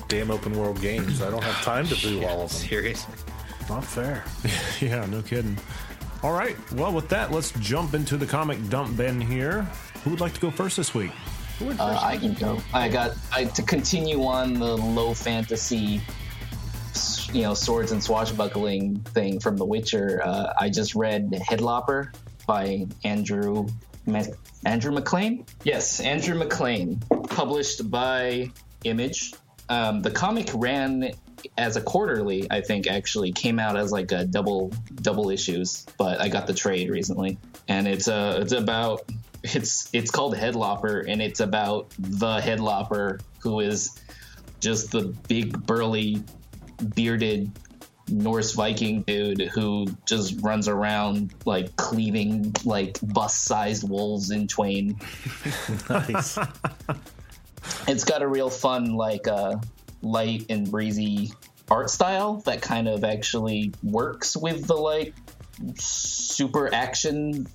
Damn 0.09 0.31
open 0.31 0.57
world 0.57 0.81
games. 0.81 1.21
I 1.21 1.29
don't 1.29 1.43
have 1.43 1.63
time 1.63 1.87
to 1.87 1.95
do 1.95 2.25
all 2.27 2.41
of 2.43 2.49
them. 2.51 2.67
Seriously. 2.67 3.13
Not 3.69 3.83
fair. 3.85 4.23
Yeah, 4.81 5.05
no 5.05 5.21
kidding. 5.21 5.57
All 6.23 6.31
right. 6.33 6.55
Well, 6.73 6.91
with 6.91 7.07
that, 7.09 7.31
let's 7.31 7.51
jump 7.59 7.93
into 7.93 8.17
the 8.17 8.25
comic 8.25 8.57
dump 8.69 8.97
bin 8.97 9.21
here. 9.21 9.61
Who 10.03 10.09
would 10.11 10.19
like 10.21 10.33
to 10.33 10.39
go 10.41 10.51
first 10.51 10.75
this 10.77 10.93
week? 10.93 11.11
Uh, 11.61 11.99
I 12.01 12.17
can 12.17 12.33
go. 12.33 12.59
I 12.73 12.87
got 12.89 13.11
I, 13.33 13.43
to 13.45 13.61
continue 13.63 14.23
on 14.25 14.53
the 14.53 14.77
low 14.77 15.13
fantasy, 15.13 15.97
s- 15.97 16.03
you 17.33 17.43
know, 17.43 17.53
swords 17.53 17.91
and 17.91 18.03
swashbuckling 18.03 18.99
thing 18.99 19.39
from 19.39 19.57
The 19.57 19.65
Witcher. 19.65 20.21
Uh, 20.23 20.53
I 20.57 20.69
just 20.69 20.95
read 20.95 21.31
Headlopper 21.31 22.13
by 22.47 22.87
Andrew 23.03 23.67
Ma- 24.05 24.23
Andrew 24.65 24.91
MacLean. 24.91 25.45
Yes, 25.63 25.99
Andrew 25.99 26.35
MacLean, 26.35 26.99
published 27.29 27.89
by 27.89 28.51
Image. 28.83 29.33
Um, 29.69 30.01
the 30.01 30.11
comic 30.11 30.49
ran 30.53 31.11
as 31.57 31.75
a 31.75 31.81
quarterly. 31.81 32.47
I 32.49 32.61
think 32.61 32.87
actually 32.87 33.31
came 33.31 33.59
out 33.59 33.77
as 33.77 33.91
like 33.91 34.11
a 34.11 34.25
double 34.25 34.71
double 34.95 35.29
issues, 35.29 35.85
but 35.97 36.19
I 36.19 36.29
got 36.29 36.47
the 36.47 36.53
trade 36.53 36.89
recently, 36.89 37.37
and 37.67 37.87
it's 37.87 38.07
uh 38.07 38.39
it's 38.41 38.53
about 38.53 39.03
it's 39.43 39.89
it's 39.93 40.11
called 40.11 40.35
Headlopper, 40.35 41.05
and 41.07 41.21
it's 41.21 41.39
about 41.39 41.91
the 41.99 42.39
Headlopper 42.39 43.21
who 43.39 43.59
is 43.59 43.99
just 44.59 44.91
the 44.91 45.15
big 45.27 45.65
burly 45.65 46.23
bearded 46.95 47.51
Norse 48.11 48.53
Viking 48.53 49.03
dude 49.03 49.41
who 49.41 49.87
just 50.05 50.41
runs 50.41 50.67
around 50.67 51.33
like 51.45 51.75
cleaving 51.75 52.53
like 52.65 52.97
bus-sized 53.01 53.87
wolves 53.87 54.31
in 54.31 54.47
twain. 54.47 54.99
Nice. 55.89 56.37
It's 57.87 58.03
got 58.03 58.21
a 58.21 58.27
real 58.27 58.49
fun 58.49 58.93
like 58.93 59.27
uh, 59.27 59.57
light 60.01 60.45
and 60.49 60.69
breezy 60.71 61.33
art 61.69 61.89
style 61.89 62.37
that 62.45 62.61
kind 62.61 62.87
of 62.87 63.03
actually 63.03 63.73
works 63.83 64.35
with 64.35 64.65
the 64.65 64.75
like 64.75 65.13
super 65.75 66.73
action 66.73 67.47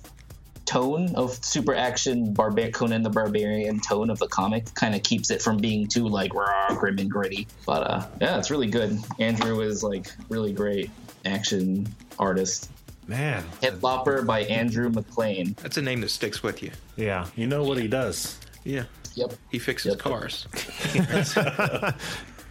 tone 0.65 1.15
of 1.15 1.31
super 1.43 1.75
action 1.75 2.33
barbar 2.33 2.69
Conan 2.71 3.03
the 3.03 3.09
Barbarian 3.09 3.79
tone 3.79 4.09
of 4.09 4.19
the 4.19 4.27
comic 4.27 4.73
kind 4.73 4.95
of 4.95 5.03
keeps 5.03 5.29
it 5.31 5.41
from 5.41 5.57
being 5.57 5.87
too 5.87 6.07
like 6.07 6.33
raw, 6.33 6.67
grim 6.75 6.97
and 6.99 7.09
gritty. 7.09 7.47
But 7.65 7.83
uh, 7.89 8.07
yeah, 8.21 8.37
it's 8.37 8.49
really 8.51 8.67
good. 8.69 8.97
Andrew 9.19 9.61
is 9.61 9.83
like 9.83 10.07
really 10.29 10.53
great 10.53 10.89
action 11.25 11.93
artist. 12.19 12.69
Man, 13.07 13.43
Headlopper 13.61 14.25
by 14.25 14.41
Andrew 14.45 14.89
MacLean. 14.89 15.55
That's 15.61 15.77
a 15.77 15.81
name 15.81 16.01
that 16.01 16.09
sticks 16.09 16.41
with 16.41 16.63
you. 16.63 16.71
yeah. 16.95 17.27
You 17.35 17.45
know 17.47 17.63
what 17.63 17.77
he 17.77 17.87
does. 17.87 18.39
Yeah. 18.63 18.85
Yep. 19.13 19.33
He 19.51 19.59
fixes 19.59 19.91
Yep. 19.91 19.99
cars. 19.99 20.47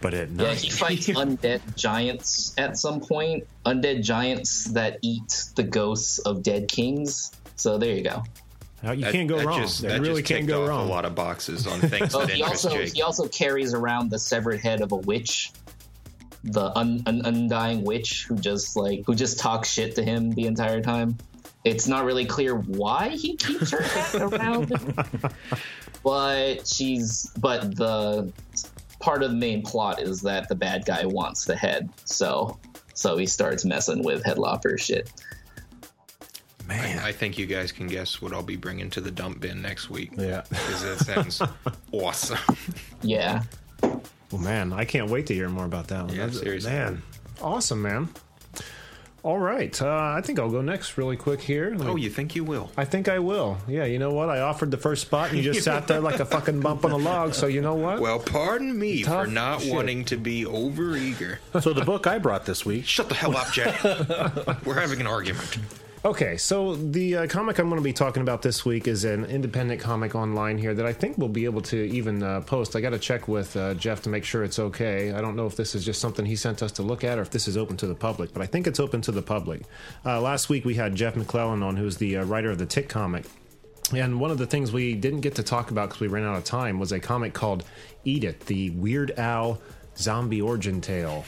But 0.01 0.13
at 0.13 0.29
Yeah, 0.29 0.35
night, 0.49 0.57
he 0.57 0.69
fights 0.69 1.07
undead 1.09 1.61
giants 1.75 2.53
at 2.57 2.77
some 2.77 2.99
point. 2.99 3.47
Undead 3.65 4.03
giants 4.03 4.65
that 4.65 4.99
eat 5.01 5.45
the 5.55 5.63
ghosts 5.63 6.19
of 6.19 6.43
dead 6.43 6.67
kings. 6.67 7.31
So 7.55 7.77
there 7.77 7.93
you 7.93 8.03
go. 8.03 8.23
You 8.83 8.97
That- 9.01 9.13
can't 9.13 9.27
go 9.27 9.37
that 9.37 9.45
wrong. 9.47 9.61
Just, 9.61 9.81
you 9.83 9.89
that 9.89 10.01
really 10.01 10.21
just 10.21 10.31
can't 10.33 10.45
go 10.47 10.63
off 10.63 10.69
wrong. 10.69 10.87
A 10.87 10.91
lot 10.91 11.05
of 11.05 11.15
boxes 11.15 11.65
on 11.65 11.79
things 11.89 12.13
Oh, 12.13 12.19
that 12.19 12.29
he 12.29 12.43
also 12.43 12.69
Jake. 12.69 12.93
he 12.93 13.01
also 13.01 13.27
carries 13.27 13.73
around 13.73 14.11
the 14.11 14.19
severed 14.19 14.59
head 14.59 14.81
of 14.81 14.91
a 14.91 14.97
witch, 14.97 15.51
the 16.43 16.77
un, 16.77 17.01
un, 17.07 17.21
undying 17.25 17.83
witch 17.83 18.25
who 18.29 18.35
just 18.35 18.75
like 18.75 19.03
who 19.07 19.15
just 19.15 19.39
talks 19.39 19.69
shit 19.71 19.95
to 19.95 20.03
him 20.03 20.31
the 20.31 20.45
entire 20.45 20.81
time. 20.81 21.17
It's 21.63 21.87
not 21.87 22.05
really 22.05 22.25
clear 22.25 22.53
why 22.55 23.09
he 23.09 23.35
keeps 23.37 23.71
her 23.71 23.81
head 23.81 24.21
around, 24.33 24.71
but 26.03 26.67
she's 26.67 27.31
but 27.39 27.75
the 27.75 28.31
part 28.99 29.23
of 29.23 29.31
the 29.31 29.37
main 29.37 29.63
plot 29.63 29.99
is 30.01 30.21
that 30.21 30.47
the 30.47 30.55
bad 30.55 30.85
guy 30.85 31.05
wants 31.05 31.45
the 31.45 31.55
head, 31.55 31.89
so 32.03 32.59
so 32.93 33.17
he 33.17 33.25
starts 33.25 33.65
messing 33.65 34.03
with 34.03 34.23
headlopper 34.23 34.79
shit. 34.79 35.11
Man, 36.67 36.99
I 36.99 37.11
think 37.11 37.37
you 37.37 37.45
guys 37.45 37.71
can 37.71 37.87
guess 37.87 38.21
what 38.21 38.33
I'll 38.33 38.41
be 38.43 38.55
bringing 38.55 38.89
to 38.91 39.01
the 39.01 39.11
dump 39.11 39.39
bin 39.41 39.61
next 39.61 39.89
week. 39.89 40.11
Yeah. 40.17 40.41
Because 40.49 40.81
that 40.83 40.99
sounds 41.05 41.41
awesome. 41.91 42.39
Yeah, 43.01 43.43
well, 43.81 44.41
man, 44.41 44.73
I 44.73 44.85
can't 44.85 45.09
wait 45.11 45.27
to 45.27 45.33
hear 45.33 45.47
more 45.49 45.65
about 45.65 45.87
that 45.89 46.05
one. 46.05 46.13
Yeah, 46.15 46.25
That's- 46.25 46.39
seriously. 46.39 46.71
man, 46.71 47.01
awesome, 47.41 47.81
man. 47.81 48.09
All 49.21 49.39
right, 49.39 49.79
uh, 49.81 49.87
I 50.15 50.21
think 50.21 50.37
I'll 50.37 50.51
go 50.51 50.61
next 50.61 50.99
really 50.99 51.17
quick 51.17 51.41
here. 51.41 51.75
Oh, 51.79 51.95
you 51.95 52.11
think 52.11 52.35
you 52.35 52.43
will? 52.43 52.69
I 52.77 52.85
think 52.85 53.09
I 53.09 53.17
will. 53.17 53.57
Yeah, 53.67 53.85
you 53.85 53.97
know 53.97 54.11
what? 54.13 54.29
I 54.29 54.41
offered 54.41 54.69
the 54.69 54.77
first 54.77 55.01
spot, 55.01 55.29
and 55.29 55.37
you 55.39 55.43
just 55.43 55.63
sat 55.63 55.87
there 55.87 55.99
like 55.99 56.19
a 56.19 56.25
fucking 56.25 56.59
bump 56.59 56.85
on 56.85 56.91
a 56.91 56.97
log. 56.97 57.33
So 57.33 57.47
you 57.47 57.61
know 57.61 57.73
what? 57.73 57.99
Well, 58.01 58.19
pardon 58.19 58.77
me 58.77 59.01
Tough 59.01 59.25
for 59.25 59.31
not 59.31 59.61
shit. 59.61 59.73
wanting 59.73 60.05
to 60.05 60.17
be 60.17 60.45
overeager. 60.45 61.37
So 61.59 61.73
the 61.73 61.83
book 61.83 62.05
I 62.05 62.19
brought 62.19 62.45
this 62.45 62.67
week. 62.67 62.85
Shut 62.85 63.09
the 63.09 63.15
hell 63.15 63.35
up, 63.35 63.51
Jay. 63.51 63.73
We're 64.65 64.79
having 64.79 65.01
an 65.01 65.07
argument. 65.07 65.57
Okay, 66.05 66.37
so 66.37 66.75
the 66.75 67.15
uh, 67.15 67.27
comic 67.27 67.57
I'm 67.57 67.67
going 67.67 67.81
to 67.81 67.83
be 67.83 67.91
talking 67.91 68.21
about 68.21 68.43
this 68.43 68.63
week 68.63 68.87
is 68.87 69.05
an 69.05 69.25
independent 69.25 69.81
comic 69.81 70.13
online 70.13 70.59
here 70.59 70.75
that 70.75 70.85
I 70.85 70.93
think 70.93 71.17
we'll 71.17 71.29
be 71.29 71.45
able 71.45 71.63
to 71.63 71.77
even 71.77 72.21
uh, 72.21 72.41
post. 72.41 72.75
I 72.75 72.81
got 72.81 72.91
to 72.91 72.99
check 72.99 73.27
with 73.27 73.57
uh, 73.57 73.73
Jeff 73.73 74.03
to 74.03 74.09
make 74.09 74.23
sure 74.23 74.43
it's 74.43 74.59
okay. 74.59 75.13
I 75.13 75.19
don't 75.19 75.35
know 75.35 75.47
if 75.47 75.55
this 75.55 75.73
is 75.73 75.83
just 75.83 75.99
something 75.99 76.23
he 76.23 76.35
sent 76.35 76.61
us 76.61 76.71
to 76.73 76.83
look 76.83 77.03
at 77.03 77.17
or 77.17 77.23
if 77.23 77.31
this 77.31 77.47
is 77.47 77.57
open 77.57 77.75
to 77.77 77.87
the 77.87 77.95
public, 77.95 78.33
but 78.33 78.43
I 78.43 78.45
think 78.45 78.67
it's 78.67 78.79
open 78.79 79.01
to 79.01 79.11
the 79.11 79.23
public. 79.23 79.63
Uh, 80.05 80.21
last 80.21 80.47
week 80.47 80.63
we 80.63 80.75
had 80.75 80.93
Jeff 80.93 81.15
McClellan 81.15 81.63
on, 81.63 81.75
who's 81.75 81.97
the 81.97 82.17
uh, 82.17 82.25
writer 82.25 82.51
of 82.51 82.59
the 82.59 82.67
Tick 82.67 82.87
comic. 82.87 83.25
And 83.91 84.19
one 84.19 84.29
of 84.29 84.37
the 84.37 84.45
things 84.45 84.71
we 84.71 84.93
didn't 84.93 85.21
get 85.21 85.33
to 85.35 85.43
talk 85.43 85.71
about 85.71 85.89
because 85.89 86.01
we 86.01 86.07
ran 86.07 86.23
out 86.23 86.37
of 86.37 86.43
time 86.43 86.77
was 86.77 86.91
a 86.91 86.99
comic 86.99 87.33
called 87.33 87.63
Eat 88.03 88.23
It, 88.23 88.41
the 88.41 88.69
Weird 88.69 89.17
Al 89.17 89.59
zombie 89.97 90.39
origin 90.39 90.81
tale. 90.81 91.25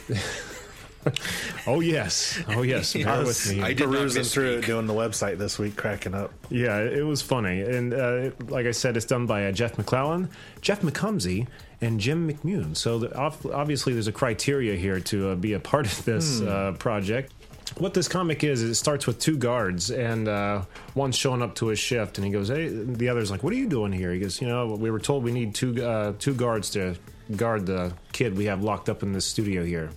oh, 1.66 1.80
yes. 1.80 2.40
Oh, 2.48 2.62
yes. 2.62 2.92
Bear 2.94 3.08
I 3.08 3.18
with 3.18 3.26
was 3.28 3.52
me. 3.52 3.62
I 3.62 3.72
did 3.72 3.88
perusing 3.88 4.24
through 4.24 4.58
it 4.58 4.66
doing 4.66 4.86
the 4.86 4.94
website 4.94 5.38
this 5.38 5.58
week, 5.58 5.76
cracking 5.76 6.14
up. 6.14 6.32
Yeah, 6.50 6.78
it 6.78 7.04
was 7.04 7.22
funny, 7.22 7.62
and 7.62 7.94
uh, 7.94 8.30
like 8.48 8.66
I 8.66 8.70
said, 8.70 8.96
it's 8.96 9.06
done 9.06 9.26
by 9.26 9.46
uh, 9.46 9.52
Jeff 9.52 9.78
McClellan, 9.78 10.30
Jeff 10.60 10.82
McComsey, 10.82 11.46
and 11.80 11.98
Jim 11.98 12.30
McMune. 12.30 12.76
So 12.76 13.00
the, 13.00 13.16
obviously, 13.16 13.92
there's 13.92 14.08
a 14.08 14.12
criteria 14.12 14.76
here 14.76 15.00
to 15.00 15.30
uh, 15.30 15.34
be 15.34 15.54
a 15.54 15.60
part 15.60 15.86
of 15.86 16.04
this 16.04 16.40
uh, 16.40 16.74
project. 16.78 17.32
What 17.78 17.94
this 17.94 18.06
comic 18.06 18.44
is, 18.44 18.62
is 18.62 18.70
it 18.70 18.74
starts 18.74 19.06
with 19.06 19.18
two 19.18 19.36
guards, 19.36 19.90
and 19.90 20.28
uh, 20.28 20.62
one's 20.94 21.16
showing 21.16 21.42
up 21.42 21.54
to 21.56 21.68
his 21.68 21.78
shift, 21.78 22.18
and 22.18 22.26
he 22.26 22.30
goes, 22.32 22.48
"Hey," 22.48 22.68
the 22.68 23.08
other's 23.08 23.30
like, 23.30 23.42
"What 23.42 23.52
are 23.52 23.56
you 23.56 23.68
doing 23.68 23.92
here?" 23.92 24.12
He 24.12 24.20
goes, 24.20 24.40
"You 24.40 24.48
know, 24.48 24.66
we 24.74 24.90
were 24.90 24.98
told 24.98 25.24
we 25.24 25.32
need 25.32 25.54
two 25.54 25.82
uh, 25.84 26.12
two 26.18 26.34
guards 26.34 26.70
to 26.70 26.96
guard 27.34 27.64
the 27.66 27.94
kid 28.12 28.36
we 28.36 28.44
have 28.44 28.62
locked 28.62 28.88
up 28.88 29.02
in 29.02 29.12
this 29.12 29.24
studio 29.24 29.64
here." 29.64 29.90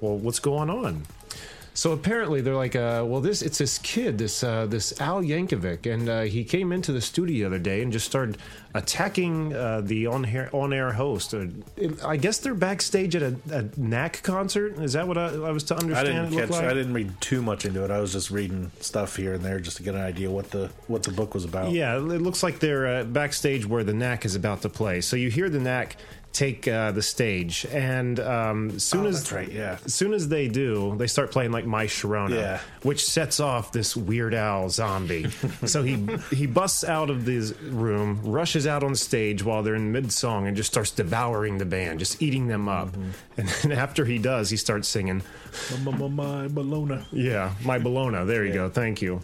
Well, 0.00 0.16
what's 0.16 0.38
going 0.40 0.70
on? 0.70 1.04
So 1.72 1.92
apparently 1.92 2.40
they're 2.40 2.56
like, 2.56 2.74
uh, 2.74 3.04
well, 3.06 3.20
this 3.20 3.42
it's 3.42 3.56
this 3.58 3.78
kid, 3.78 4.18
this 4.18 4.42
uh, 4.42 4.66
this 4.66 5.00
Al 5.00 5.22
Yankovic, 5.22 5.90
and 5.90 6.08
uh, 6.08 6.20
he 6.22 6.42
came 6.44 6.72
into 6.72 6.90
the 6.92 7.00
studio 7.00 7.48
the 7.48 7.56
other 7.56 7.62
day 7.62 7.80
and 7.80 7.92
just 7.92 8.04
started 8.06 8.38
attacking 8.74 9.54
uh, 9.54 9.80
the 9.82 10.06
on 10.06 10.24
air 10.24 10.50
on 10.52 10.72
air 10.72 10.92
host. 10.92 11.32
Uh, 11.32 11.46
it- 11.76 12.02
I 12.04 12.16
guess 12.16 12.38
they're 12.38 12.54
backstage 12.54 13.14
at 13.14 13.22
a, 13.22 13.36
a 13.52 13.62
Knack 13.76 14.22
concert. 14.22 14.78
Is 14.78 14.94
that 14.94 15.06
what 15.06 15.16
I, 15.16 15.26
I 15.26 15.50
was 15.52 15.62
to 15.64 15.76
understand? 15.76 16.08
I 16.18 16.22
didn't 16.24 16.34
it 16.38 16.40
catch. 16.40 16.50
like? 16.50 16.64
I 16.64 16.74
didn't 16.74 16.92
read 16.92 17.20
too 17.20 17.40
much 17.40 17.64
into 17.64 17.84
it. 17.84 17.90
I 17.90 18.00
was 18.00 18.12
just 18.12 18.30
reading 18.32 18.70
stuff 18.80 19.14
here 19.16 19.34
and 19.34 19.44
there 19.44 19.60
just 19.60 19.76
to 19.78 19.82
get 19.82 19.94
an 19.94 20.00
idea 20.02 20.28
what 20.30 20.50
the 20.50 20.70
what 20.88 21.04
the 21.04 21.12
book 21.12 21.34
was 21.34 21.44
about. 21.44 21.70
Yeah, 21.72 21.96
it 21.96 22.00
looks 22.00 22.42
like 22.42 22.58
they're 22.58 22.86
uh, 23.00 23.04
backstage 23.04 23.64
where 23.64 23.84
the 23.84 23.94
Knack 23.94 24.24
is 24.24 24.34
about 24.34 24.62
to 24.62 24.68
play. 24.68 25.00
So 25.00 25.14
you 25.16 25.30
hear 25.30 25.48
the 25.48 25.60
Knack 25.60 25.96
take 26.32 26.68
uh, 26.68 26.92
the 26.92 27.02
stage, 27.02 27.66
and 27.72 28.20
um, 28.20 28.70
as 28.70 28.84
soon 28.84 29.04
Oh, 29.04 29.08
as 29.08 29.16
that's 29.20 29.32
right, 29.32 29.50
yeah. 29.50 29.78
as 29.84 29.94
soon 29.94 30.14
as 30.14 30.28
they 30.28 30.46
do, 30.48 30.94
they 30.96 31.08
start 31.08 31.32
playing 31.32 31.50
like 31.50 31.66
My 31.66 31.86
Sharona, 31.86 32.30
Yeah. 32.30 32.60
which 32.82 33.04
sets 33.04 33.40
off 33.40 33.72
this 33.72 33.96
Weird 33.96 34.32
Al 34.34 34.68
zombie. 34.70 35.28
so 35.66 35.82
he 35.82 36.06
he 36.32 36.46
busts 36.46 36.84
out 36.84 37.10
of 37.10 37.24
this 37.24 37.52
room, 37.62 38.20
rushes 38.22 38.66
out 38.66 38.84
on 38.84 38.94
stage 38.94 39.42
while 39.42 39.62
they're 39.64 39.74
in 39.74 39.90
mid 39.92 40.12
song, 40.12 40.46
and 40.46 40.56
just 40.56 40.70
starts 40.70 40.92
devouring 40.92 41.58
the 41.58 41.64
band, 41.66 41.98
just 41.98 42.22
eating 42.22 42.46
them 42.46 42.68
up. 42.68 42.88
Mm-hmm. 42.90 43.10
And 43.38 43.48
then 43.48 43.72
after 43.72 44.04
he 44.04 44.18
does, 44.18 44.50
he 44.50 44.56
starts 44.56 44.86
singing. 44.88 45.22
My, 45.84 45.90
my, 45.96 46.08
my 46.08 46.48
Bologna. 46.48 47.00
Yeah, 47.10 47.54
My 47.64 47.78
Bologna. 47.78 48.24
There 48.24 48.44
you 48.44 48.52
go. 48.52 48.68
Thank 48.68 49.02
you. 49.02 49.20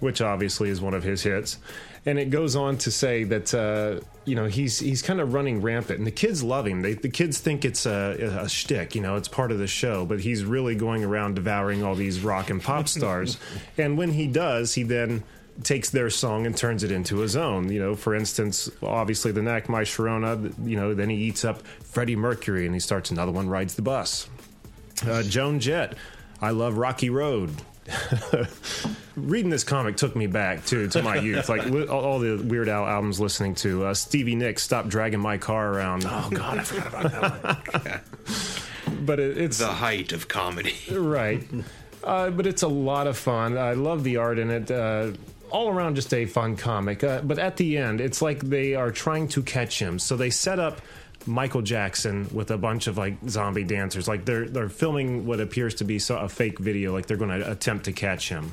Which 0.00 0.20
obviously 0.20 0.70
is 0.70 0.80
one 0.80 0.94
of 0.94 1.02
his 1.02 1.22
hits. 1.22 1.58
And 2.06 2.18
it 2.18 2.30
goes 2.30 2.56
on 2.56 2.78
to 2.78 2.90
say 2.90 3.24
that 3.24 3.52
uh, 3.54 4.00
you 4.24 4.34
know 4.34 4.46
he's 4.46 4.78
he's 4.78 5.02
kind 5.02 5.20
of 5.20 5.34
running 5.34 5.60
rampant, 5.60 5.98
and 5.98 6.06
the 6.06 6.10
kids 6.12 6.42
love 6.42 6.66
him. 6.66 6.80
They, 6.80 6.94
the 6.94 7.10
kids 7.10 7.38
think 7.38 7.64
it's 7.64 7.84
a, 7.84 8.40
a 8.42 8.48
shtick, 8.48 8.94
you 8.94 9.02
know, 9.02 9.16
it's 9.16 9.28
part 9.28 9.52
of 9.52 9.58
the 9.58 9.66
show. 9.66 10.06
But 10.06 10.20
he's 10.20 10.44
really 10.44 10.74
going 10.74 11.04
around 11.04 11.34
devouring 11.34 11.82
all 11.82 11.94
these 11.94 12.20
rock 12.20 12.48
and 12.50 12.62
pop 12.62 12.88
stars. 12.96 13.38
and 13.76 13.98
when 13.98 14.12
he 14.12 14.26
does, 14.26 14.74
he 14.74 14.82
then 14.82 15.22
takes 15.62 15.90
their 15.90 16.08
song 16.10 16.46
and 16.46 16.56
turns 16.56 16.82
it 16.84 16.90
into 16.90 17.18
his 17.18 17.36
own. 17.36 17.70
You 17.70 17.80
know, 17.80 17.94
for 17.94 18.14
instance, 18.14 18.70
obviously 18.82 19.32
the 19.32 19.42
Knack 19.42 19.68
My 19.68 19.82
Sharona. 19.82 20.52
You 20.66 20.76
know, 20.76 20.94
then 20.94 21.10
he 21.10 21.16
eats 21.16 21.44
up 21.44 21.66
Freddie 21.66 22.16
Mercury, 22.16 22.66
and 22.66 22.74
he 22.74 22.80
starts 22.80 23.10
another 23.10 23.32
one, 23.32 23.48
rides 23.48 23.74
the 23.74 23.82
bus. 23.82 24.28
Uh, 25.06 25.22
Joan 25.22 25.60
Jett, 25.60 25.94
I 26.40 26.50
love 26.50 26.76
Rocky 26.76 27.10
Road. 27.10 27.50
Reading 29.16 29.50
this 29.50 29.64
comic 29.64 29.96
took 29.96 30.14
me 30.16 30.26
back 30.26 30.64
to 30.66 30.88
to 30.88 31.02
my 31.02 31.16
youth, 31.20 31.48
like 31.48 31.64
li- 31.66 31.86
all, 31.88 32.00
all 32.04 32.18
the 32.18 32.36
Weird 32.36 32.68
Al 32.68 32.86
albums. 32.86 33.20
Listening 33.20 33.54
to 33.56 33.86
uh, 33.86 33.94
Stevie 33.94 34.34
Nicks, 34.36 34.62
"Stop 34.62 34.86
Dragging 34.88 35.20
My 35.20 35.36
Car 35.38 35.74
Around." 35.74 36.04
Oh 36.06 36.28
God, 36.32 36.58
I 36.58 36.62
forgot 36.62 36.86
about 36.88 37.42
that 37.42 37.84
one. 37.84 38.00
But 39.02 39.20
it, 39.20 39.38
it's 39.38 39.58
The 39.58 39.68
height 39.68 40.12
of 40.12 40.26
comedy. 40.28 40.74
right. 40.90 41.42
Uh, 42.02 42.30
but 42.30 42.46
it's 42.46 42.62
a 42.62 42.68
lot 42.68 43.06
of 43.06 43.16
fun. 43.16 43.56
I 43.56 43.72
love 43.74 44.04
the 44.04 44.16
art 44.16 44.38
in 44.38 44.50
it. 44.50 44.70
Uh, 44.70 45.12
all 45.50 45.68
around, 45.68 45.94
just 45.96 46.12
a 46.12 46.26
fun 46.26 46.56
comic. 46.56 47.02
Uh, 47.04 47.20
but 47.22 47.38
at 47.38 47.56
the 47.56 47.76
end, 47.78 48.00
it's 48.00 48.20
like 48.20 48.40
they 48.40 48.74
are 48.74 48.90
trying 48.90 49.28
to 49.28 49.42
catch 49.42 49.78
him. 49.80 49.98
So 49.98 50.16
they 50.16 50.30
set 50.30 50.58
up 50.58 50.80
Michael 51.26 51.62
Jackson 51.62 52.28
with 52.32 52.50
a 52.50 52.58
bunch 52.58 52.86
of 52.86 52.96
like 52.98 53.16
zombie 53.28 53.64
dancers. 53.64 54.08
Like 54.08 54.24
they're 54.24 54.48
they're 54.48 54.68
filming 54.68 55.26
what 55.26 55.40
appears 55.40 55.74
to 55.76 55.84
be 55.84 55.98
so, 55.98 56.16
a 56.18 56.28
fake 56.28 56.58
video. 56.58 56.92
Like 56.92 57.06
they're 57.06 57.16
going 57.16 57.38
to 57.38 57.50
attempt 57.50 57.84
to 57.86 57.92
catch 57.92 58.28
him. 58.28 58.52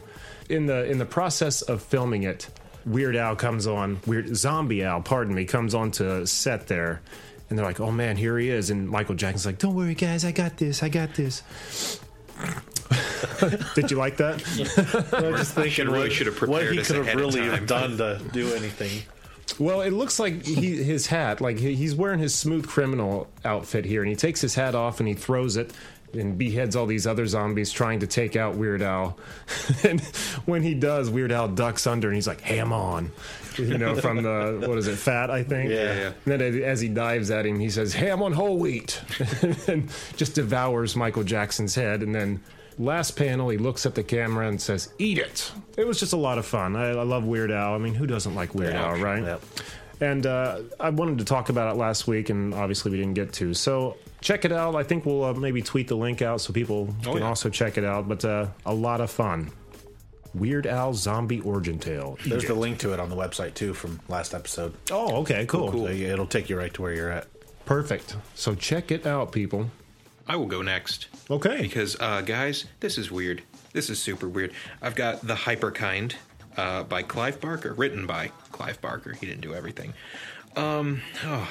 In 0.50 0.66
the 0.66 0.86
in 0.90 0.98
the 0.98 1.06
process 1.06 1.62
of 1.62 1.82
filming 1.82 2.24
it, 2.24 2.48
Weird 2.86 3.16
Al 3.16 3.36
comes 3.36 3.68
on. 3.68 4.00
Weird 4.06 4.36
Zombie 4.36 4.84
Al, 4.84 5.02
pardon 5.02 5.36
me, 5.36 5.46
comes 5.46 5.76
on 5.76 5.92
to 5.92 6.26
set 6.26 6.68
there. 6.68 7.02
And 7.50 7.58
they're 7.58 7.66
like, 7.66 7.80
"Oh 7.80 7.92
man, 7.92 8.18
here 8.18 8.38
he 8.38 8.50
is!" 8.50 8.70
And 8.70 8.90
Michael 8.90 9.16
Jackson's 9.16 9.46
like, 9.46 9.58
"Don't 9.58 9.76
worry, 9.76 9.96
guys, 9.96 10.26
I 10.26 10.32
got 10.32 10.58
this, 10.58 10.84
I 10.84 10.90
got 10.90 11.16
this." 11.16 11.44
Did 13.76 13.90
you 13.92 13.98
like 13.98 14.18
that? 14.18 14.42
I 15.14 15.30
was 15.30 15.40
just 15.40 15.54
thinking 15.56 15.72
Should- 15.72 15.88
really 15.88 16.00
what, 16.04 16.12
should 16.12 16.28
have 16.28 16.42
what 16.48 16.64
he 16.72 16.78
could 16.78 16.96
have 16.98 17.16
really 17.16 17.42
have 17.42 17.66
done 17.68 17.98
to 17.98 18.22
do 18.32 18.54
anything. 18.54 19.04
Well, 19.60 19.82
it 19.82 19.92
looks 19.92 20.20
like 20.20 20.46
he, 20.46 20.84
his 20.84 21.08
hat, 21.08 21.42
like 21.42 21.58
he, 21.58 21.74
he's 21.76 21.96
wearing 21.96 22.20
his 22.20 22.36
smooth 22.36 22.68
criminal 22.68 23.28
outfit 23.46 23.86
here, 23.86 24.02
and 24.02 24.10
he 24.10 24.16
takes 24.16 24.42
his 24.42 24.56
hat 24.56 24.76
off 24.76 25.00
and 25.00 25.08
he 25.08 25.16
throws 25.16 25.58
it 25.58 25.74
and 26.14 26.38
beheads 26.38 26.76
all 26.76 26.86
these 26.86 27.06
other 27.06 27.28
zombies 27.28 27.72
trying 27.72 28.00
to 28.00 28.08
take 28.08 28.36
out 28.36 28.56
Weird 28.56 28.82
Al. 28.82 29.18
and 29.84 30.02
when 30.46 30.64
he 30.64 30.74
does, 30.74 31.10
Weird 31.10 31.32
Al 31.32 31.48
ducks 31.48 31.88
under 31.88 32.08
and 32.08 32.16
he's 32.16 32.28
like, 32.28 32.42
"Ham 32.42 32.72
on," 32.72 33.12
you 33.58 33.78
know, 33.78 33.96
from 33.96 34.24
the 34.24 34.64
what 34.68 34.78
is 34.78 34.88
it, 34.88 34.98
Fat, 34.98 35.30
I 35.30 35.44
think. 35.44 35.70
Yeah. 35.70 35.96
Yeah. 35.96 36.14
And 36.26 36.42
then 36.42 36.64
as 36.64 36.80
he 36.80 36.90
dives 36.90 37.32
at 37.32 37.46
him, 37.46 37.60
he 37.60 37.70
says, 37.70 37.94
"Ham 37.94 38.22
on 38.22 38.34
whole 38.34 38.58
wheat," 38.58 39.02
and 39.68 39.90
just 40.16 40.36
devours 40.36 40.96
Michael 40.96 41.24
Jackson's 41.24 41.76
head, 41.76 42.02
and 42.02 42.14
then 42.14 42.42
Last 42.80 43.12
panel, 43.16 43.50
he 43.50 43.58
looks 43.58 43.86
at 43.86 43.96
the 43.96 44.04
camera 44.04 44.48
and 44.48 44.62
says, 44.62 44.94
"Eat 45.00 45.18
it." 45.18 45.52
It 45.78 45.88
was 45.88 46.00
just 46.00 46.14
a 46.14 46.18
lot 46.18 46.38
of 46.38 46.46
fun. 46.46 46.76
I, 46.76 46.90
I 46.90 47.04
love 47.04 47.24
Weird 47.26 47.52
Al. 47.52 47.74
I 47.74 47.78
mean, 47.80 47.96
who 47.96 48.06
doesn't 48.06 48.36
like 48.36 48.54
Weird 48.54 48.74
Yeah, 48.74 48.90
Al, 48.94 49.00
right? 49.00 49.24
yep. 49.24 49.42
And 50.00 50.28
uh, 50.28 50.60
I 50.80 50.92
wanted 50.92 51.18
to 51.18 51.26
talk 51.26 51.50
about 51.50 51.74
it 51.74 51.78
last 51.80 52.06
week, 52.06 52.30
and 52.30 52.54
obviously 52.54 52.92
we 52.92 52.98
didn't 52.98 53.16
get 53.16 53.34
to. 53.34 53.56
So 53.56 53.98
check 54.22 54.46
it 54.46 54.52
out. 54.52 54.76
I 54.76 54.84
think 54.84 55.08
we'll 55.08 55.24
uh, 55.24 55.34
maybe 55.34 55.64
tweet 55.64 55.88
the 55.88 55.96
link 55.98 56.22
out 56.22 56.40
so 56.40 56.54
people 56.54 56.94
Oh, 57.08 57.14
can 57.14 57.22
yeah. 57.24 57.28
also 57.28 57.50
check 57.50 57.80
it 57.80 57.84
out. 57.84 58.08
But 58.08 58.24
uh, 58.24 58.46
a 58.66 58.74
lot 58.76 59.02
of 59.02 59.10
fun. 59.10 59.50
Weird 60.36 60.68
Al 60.68 60.94
Zombie 60.94 61.40
Origin 61.40 61.80
Tale. 61.80 62.20
There's 62.28 62.46
the 62.46 62.54
link 62.54 62.78
to 62.80 62.94
it 62.94 63.00
on 63.00 63.10
the 63.10 63.16
website 63.16 63.56
too 63.56 63.74
from 63.74 64.00
last 64.08 64.36
episode. 64.36 64.74
Oh, 64.92 65.16
okay, 65.22 65.48
cool. 65.48 65.72
So 65.72 65.88
it'll 65.88 66.28
take 66.28 66.48
you 66.48 66.60
right 66.60 66.72
to 66.76 66.82
where 66.84 66.94
you're 66.94 67.10
at. 67.12 67.26
Perfect. 67.66 68.16
So 68.36 68.54
check 68.54 68.92
it 68.92 69.08
out, 69.08 69.32
people. 69.32 69.72
I 70.28 70.36
will 70.36 70.46
go 70.46 70.62
next. 70.62 71.08
Okay. 71.30 71.62
Because, 71.62 71.96
uh, 72.00 72.22
guys, 72.22 72.66
this 72.80 72.98
is 72.98 73.12
weird. 73.12 73.44
This 73.74 73.90
is 73.90 74.02
super 74.02 74.28
weird. 74.28 74.52
I've 74.82 74.96
got 74.96 75.22
The 75.22 75.36
Hyperkind 75.36 76.16
uh, 76.58 76.84
by 76.84 77.04
Clive 77.04 77.40
Barker, 77.40 77.74
written 77.74 78.06
by 78.06 78.32
Clive 78.52 78.82
Barker. 78.82 79.14
He 79.14 79.26
didn't 79.26 79.42
do 79.42 79.54
everything. 79.54 79.94
Um, 80.56 81.02
oh, 81.24 81.50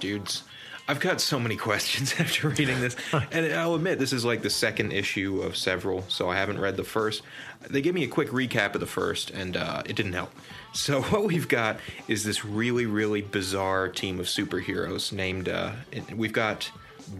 dudes. 0.00 0.42
I've 0.88 1.00
got 1.00 1.20
so 1.20 1.38
many 1.38 1.56
questions 1.68 2.14
after 2.18 2.48
reading 2.48 2.80
this. 2.80 2.96
and 3.32 3.52
I'll 3.54 3.74
admit, 3.74 3.98
this 3.98 4.12
is 4.12 4.24
like 4.24 4.42
the 4.42 4.50
second 4.50 4.92
issue 4.92 5.40
of 5.40 5.56
several, 5.56 6.02
so 6.08 6.28
I 6.28 6.36
haven't 6.36 6.60
read 6.60 6.76
the 6.76 6.84
first. 6.84 7.22
They 7.70 7.80
give 7.80 7.94
me 7.94 8.04
a 8.04 8.08
quick 8.08 8.28
recap 8.28 8.74
of 8.74 8.80
the 8.80 8.86
first, 8.86 9.30
and 9.30 9.56
uh, 9.56 9.82
it 9.86 9.96
didn't 9.96 10.14
help. 10.14 10.32
So, 10.74 11.02
what 11.02 11.24
we've 11.24 11.48
got 11.48 11.80
is 12.08 12.24
this 12.24 12.46
really, 12.46 12.86
really 12.86 13.20
bizarre 13.20 13.90
team 13.90 14.18
of 14.18 14.24
superheroes 14.24 15.12
named. 15.12 15.46
Uh, 15.46 15.72
we've 16.16 16.32
got 16.32 16.70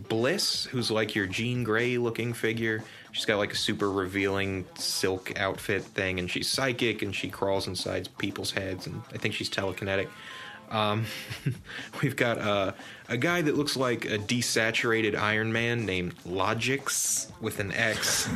Bliss, 0.09 0.64
who's 0.64 0.90
like 0.90 1.14
your 1.14 1.26
Jean 1.26 1.64
Grey 1.64 1.99
looking 1.99 2.32
figure. 2.32 2.82
She's 3.12 3.24
got 3.24 3.38
like 3.38 3.53
a 3.53 3.57
super 3.57 3.90
revealing 3.90 4.64
silk 4.74 5.38
outfit 5.38 5.82
thing, 5.82 6.18
and 6.18 6.30
she's 6.30 6.49
psychic 6.49 7.03
and 7.03 7.14
she 7.14 7.28
crawls 7.28 7.66
inside 7.66 8.09
people's 8.18 8.51
heads, 8.51 8.86
and 8.86 9.03
I 9.12 9.18
think 9.18 9.34
she's 9.34 9.51
telekinetic. 9.51 10.09
Um, 10.72 11.05
we've 12.03 12.16
got 12.16 12.38
uh, 12.38 12.72
a 13.09 13.18
guy 13.18 13.43
that 13.43 13.57
looks 13.57 13.76
like 13.76 14.07
a 14.07 14.18
desaturated 14.18 15.14
Iron 15.14 15.53
Man 15.53 15.84
named 15.84 16.14
Logix 16.24 17.30
with 17.43 17.61
an 17.61 17.72
X. 17.72 18.28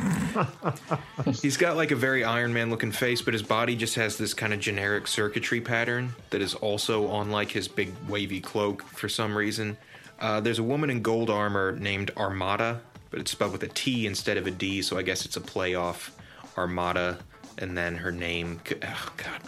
He's 1.41 1.57
got 1.57 1.75
like 1.75 1.89
a 1.89 1.95
very 1.95 2.23
Iron 2.23 2.53
Man 2.53 2.69
looking 2.69 2.91
face, 2.91 3.23
but 3.23 3.33
his 3.33 3.41
body 3.41 3.75
just 3.75 3.95
has 3.95 4.17
this 4.17 4.35
kind 4.35 4.53
of 4.53 4.59
generic 4.59 5.07
circuitry 5.07 5.61
pattern 5.61 6.13
that 6.29 6.41
is 6.41 6.53
also 6.53 7.07
on 7.07 7.31
like 7.31 7.49
his 7.49 7.67
big 7.67 7.91
wavy 8.07 8.39
cloak 8.39 8.83
for 8.83 9.09
some 9.09 9.35
reason. 9.35 9.75
Uh, 10.19 10.39
there's 10.39 10.59
a 10.59 10.63
woman 10.63 10.89
in 10.89 11.01
gold 11.01 11.29
armor 11.29 11.73
named 11.77 12.11
Armada, 12.17 12.81
but 13.11 13.19
it's 13.19 13.31
spelled 13.31 13.51
with 13.51 13.63
a 13.63 13.67
T 13.67 14.05
instead 14.07 14.37
of 14.37 14.47
a 14.47 14.51
D, 14.51 14.81
so 14.81 14.97
I 14.97 15.01
guess 15.03 15.25
it's 15.25 15.37
a 15.37 15.41
play 15.41 15.75
off 15.75 16.15
Armada, 16.57 17.19
and 17.57 17.77
then 17.77 17.95
her 17.97 18.11
name. 18.11 18.59
Oh, 18.83 19.13
God. 19.17 19.41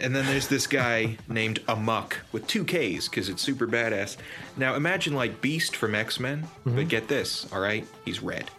And 0.00 0.14
then 0.14 0.26
there's 0.26 0.48
this 0.48 0.66
guy 0.66 1.16
named 1.28 1.60
Amok 1.68 2.18
with 2.32 2.46
two 2.46 2.64
Ks 2.64 3.08
because 3.08 3.28
it's 3.28 3.42
super 3.42 3.66
badass. 3.66 4.16
Now 4.56 4.74
imagine 4.74 5.14
like 5.14 5.40
Beast 5.40 5.76
from 5.76 5.94
X 5.94 6.18
Men, 6.20 6.46
but 6.64 6.88
get 6.88 7.08
this, 7.08 7.50
all 7.52 7.60
right? 7.60 7.86
He's 8.04 8.22
red. 8.22 8.50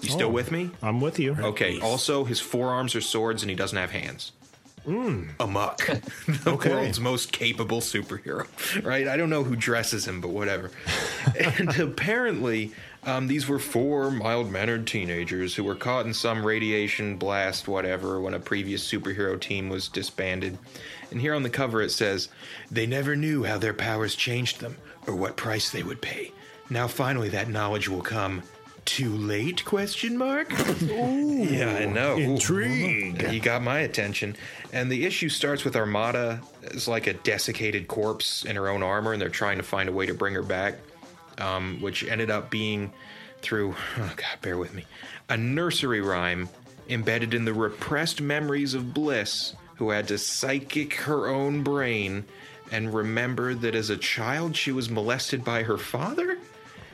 You 0.00 0.08
still 0.10 0.28
Oh. 0.28 0.32
with 0.32 0.50
me? 0.50 0.70
I'm 0.82 1.00
with 1.00 1.18
you. 1.20 1.36
Okay. 1.38 1.78
Also, 1.80 2.24
his 2.24 2.40
forearms 2.40 2.94
are 2.96 3.00
swords 3.00 3.42
and 3.42 3.50
he 3.50 3.54
doesn't 3.56 3.78
have 3.78 3.92
hands. 3.92 4.32
Amok, 4.86 5.78
the. 6.26 6.50
Okay. 6.50 6.70
world's 6.70 6.98
most 6.98 7.32
capable 7.32 7.80
superhero, 7.80 8.46
right? 8.84 9.06
I 9.06 9.16
don't 9.16 9.30
know 9.30 9.44
who 9.44 9.54
dresses 9.54 10.06
him, 10.06 10.20
but 10.20 10.30
whatever. 10.30 10.70
and 11.38 11.78
apparently, 11.78 12.72
um, 13.04 13.28
these 13.28 13.48
were 13.48 13.58
four 13.58 14.10
mild 14.10 14.50
mannered 14.50 14.86
teenagers 14.86 15.54
who 15.54 15.64
were 15.64 15.74
caught 15.74 16.06
in 16.06 16.14
some 16.14 16.44
radiation 16.44 17.16
blast, 17.16 17.68
whatever, 17.68 18.20
when 18.20 18.34
a 18.34 18.40
previous 18.40 18.86
superhero 18.86 19.40
team 19.40 19.68
was 19.68 19.88
disbanded. 19.88 20.58
And 21.10 21.20
here 21.20 21.34
on 21.34 21.42
the 21.42 21.50
cover 21.50 21.82
it 21.82 21.90
says, 21.90 22.28
They 22.70 22.86
never 22.86 23.14
knew 23.14 23.44
how 23.44 23.58
their 23.58 23.74
powers 23.74 24.14
changed 24.14 24.60
them 24.60 24.76
or 25.06 25.14
what 25.14 25.36
price 25.36 25.70
they 25.70 25.82
would 25.82 26.00
pay. 26.00 26.32
Now 26.70 26.88
finally 26.88 27.28
that 27.30 27.48
knowledge 27.48 27.88
will 27.88 28.02
come. 28.02 28.42
Too 28.84 29.16
late? 29.16 29.64
Question 29.64 30.18
mark. 30.18 30.50
yeah, 30.80 31.78
I 31.80 31.84
know. 31.86 32.16
Intrigue. 32.16 33.26
He 33.28 33.38
got 33.40 33.62
my 33.62 33.80
attention. 33.80 34.36
And 34.72 34.90
the 34.90 35.04
issue 35.06 35.28
starts 35.28 35.64
with 35.64 35.76
Armada 35.76 36.40
as 36.74 36.88
like 36.88 37.06
a 37.06 37.14
desiccated 37.14 37.88
corpse 37.88 38.44
in 38.44 38.56
her 38.56 38.68
own 38.68 38.82
armor, 38.82 39.12
and 39.12 39.22
they're 39.22 39.28
trying 39.28 39.58
to 39.58 39.62
find 39.62 39.88
a 39.88 39.92
way 39.92 40.06
to 40.06 40.14
bring 40.14 40.34
her 40.34 40.42
back, 40.42 40.74
um, 41.38 41.78
which 41.80 42.04
ended 42.04 42.30
up 42.30 42.50
being 42.50 42.92
through, 43.40 43.74
oh 43.98 44.12
God, 44.16 44.40
bear 44.40 44.58
with 44.58 44.74
me, 44.74 44.84
a 45.28 45.36
nursery 45.36 46.00
rhyme 46.00 46.48
embedded 46.88 47.34
in 47.34 47.44
the 47.44 47.54
repressed 47.54 48.20
memories 48.20 48.74
of 48.74 48.92
Bliss, 48.92 49.54
who 49.76 49.90
had 49.90 50.08
to 50.08 50.18
psychic 50.18 50.94
her 50.94 51.28
own 51.28 51.62
brain 51.62 52.24
and 52.72 52.92
remember 52.92 53.54
that 53.54 53.74
as 53.74 53.90
a 53.90 53.96
child 53.96 54.56
she 54.56 54.72
was 54.72 54.90
molested 54.90 55.44
by 55.44 55.62
her 55.62 55.76
father? 55.76 56.38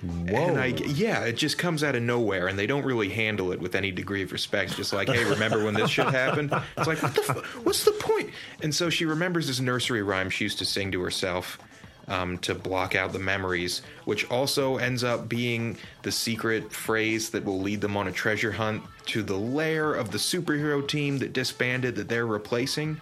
Whoa. 0.02 0.36
And 0.36 0.58
I, 0.58 0.66
yeah, 0.66 1.24
it 1.24 1.36
just 1.36 1.58
comes 1.58 1.82
out 1.82 1.96
of 1.96 2.02
nowhere, 2.02 2.46
and 2.46 2.58
they 2.58 2.66
don't 2.66 2.84
really 2.84 3.08
handle 3.08 3.52
it 3.52 3.60
with 3.60 3.74
any 3.74 3.90
degree 3.90 4.22
of 4.22 4.32
respect. 4.32 4.76
Just 4.76 4.92
like, 4.92 5.08
hey, 5.08 5.24
remember 5.24 5.64
when 5.64 5.74
this 5.74 5.90
shit 5.90 6.06
happened? 6.06 6.52
It's 6.76 6.86
like, 6.86 7.02
what 7.02 7.14
the 7.14 7.22
fu- 7.22 7.60
what's 7.62 7.84
the 7.84 7.92
point? 7.92 8.30
And 8.62 8.74
so 8.74 8.90
she 8.90 9.04
remembers 9.04 9.46
this 9.48 9.60
nursery 9.60 10.02
rhyme 10.02 10.30
she 10.30 10.44
used 10.44 10.58
to 10.58 10.64
sing 10.64 10.92
to 10.92 11.00
herself 11.00 11.58
um, 12.08 12.38
to 12.38 12.54
block 12.54 12.94
out 12.94 13.12
the 13.12 13.18
memories, 13.18 13.82
which 14.04 14.28
also 14.30 14.78
ends 14.78 15.04
up 15.04 15.28
being 15.28 15.76
the 16.02 16.12
secret 16.12 16.72
phrase 16.72 17.30
that 17.30 17.44
will 17.44 17.60
lead 17.60 17.80
them 17.80 17.96
on 17.96 18.08
a 18.08 18.12
treasure 18.12 18.52
hunt 18.52 18.82
to 19.06 19.22
the 19.22 19.36
lair 19.36 19.94
of 19.94 20.10
the 20.10 20.18
superhero 20.18 20.86
team 20.86 21.18
that 21.18 21.32
disbanded 21.32 21.94
that 21.96 22.08
they're 22.08 22.26
replacing 22.26 23.00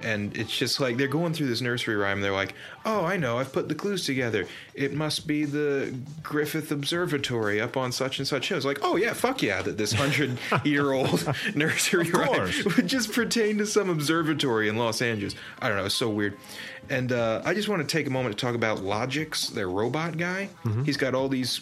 and 0.00 0.36
it's 0.36 0.56
just 0.56 0.78
like 0.80 0.96
they're 0.96 1.08
going 1.08 1.32
through 1.34 1.48
this 1.48 1.60
nursery 1.60 1.96
rhyme. 1.96 2.20
They're 2.20 2.32
like, 2.32 2.54
"Oh, 2.84 3.04
I 3.04 3.16
know. 3.16 3.38
I've 3.38 3.52
put 3.52 3.68
the 3.68 3.74
clues 3.74 4.04
together. 4.06 4.46
It 4.74 4.92
must 4.94 5.26
be 5.26 5.44
the 5.44 5.94
Griffith 6.22 6.70
Observatory 6.70 7.60
up 7.60 7.76
on 7.76 7.90
such 7.92 8.18
and 8.18 8.26
such 8.28 8.48
hill." 8.48 8.56
It's 8.56 8.66
like, 8.66 8.78
"Oh 8.82 8.96
yeah, 8.96 9.12
fuck 9.12 9.42
yeah!" 9.42 9.60
That 9.62 9.76
this 9.76 9.92
hundred-year-old 9.92 11.32
nursery 11.54 12.10
rhyme 12.10 12.50
would 12.76 12.86
just 12.86 13.12
pertain 13.12 13.58
to 13.58 13.66
some 13.66 13.88
observatory 13.88 14.68
in 14.68 14.76
Los 14.76 15.02
Angeles. 15.02 15.34
I 15.60 15.68
don't 15.68 15.76
know. 15.78 15.86
It's 15.86 15.94
so 15.94 16.08
weird. 16.10 16.36
And 16.90 17.12
uh, 17.12 17.42
I 17.44 17.52
just 17.54 17.68
want 17.68 17.82
to 17.86 17.88
take 17.96 18.06
a 18.06 18.10
moment 18.10 18.38
to 18.38 18.46
talk 18.46 18.54
about 18.54 18.78
Logix, 18.78 19.52
their 19.52 19.68
robot 19.68 20.16
guy. 20.16 20.48
He's 20.84 20.96
got 20.96 21.14
all 21.14 21.28
these 21.28 21.60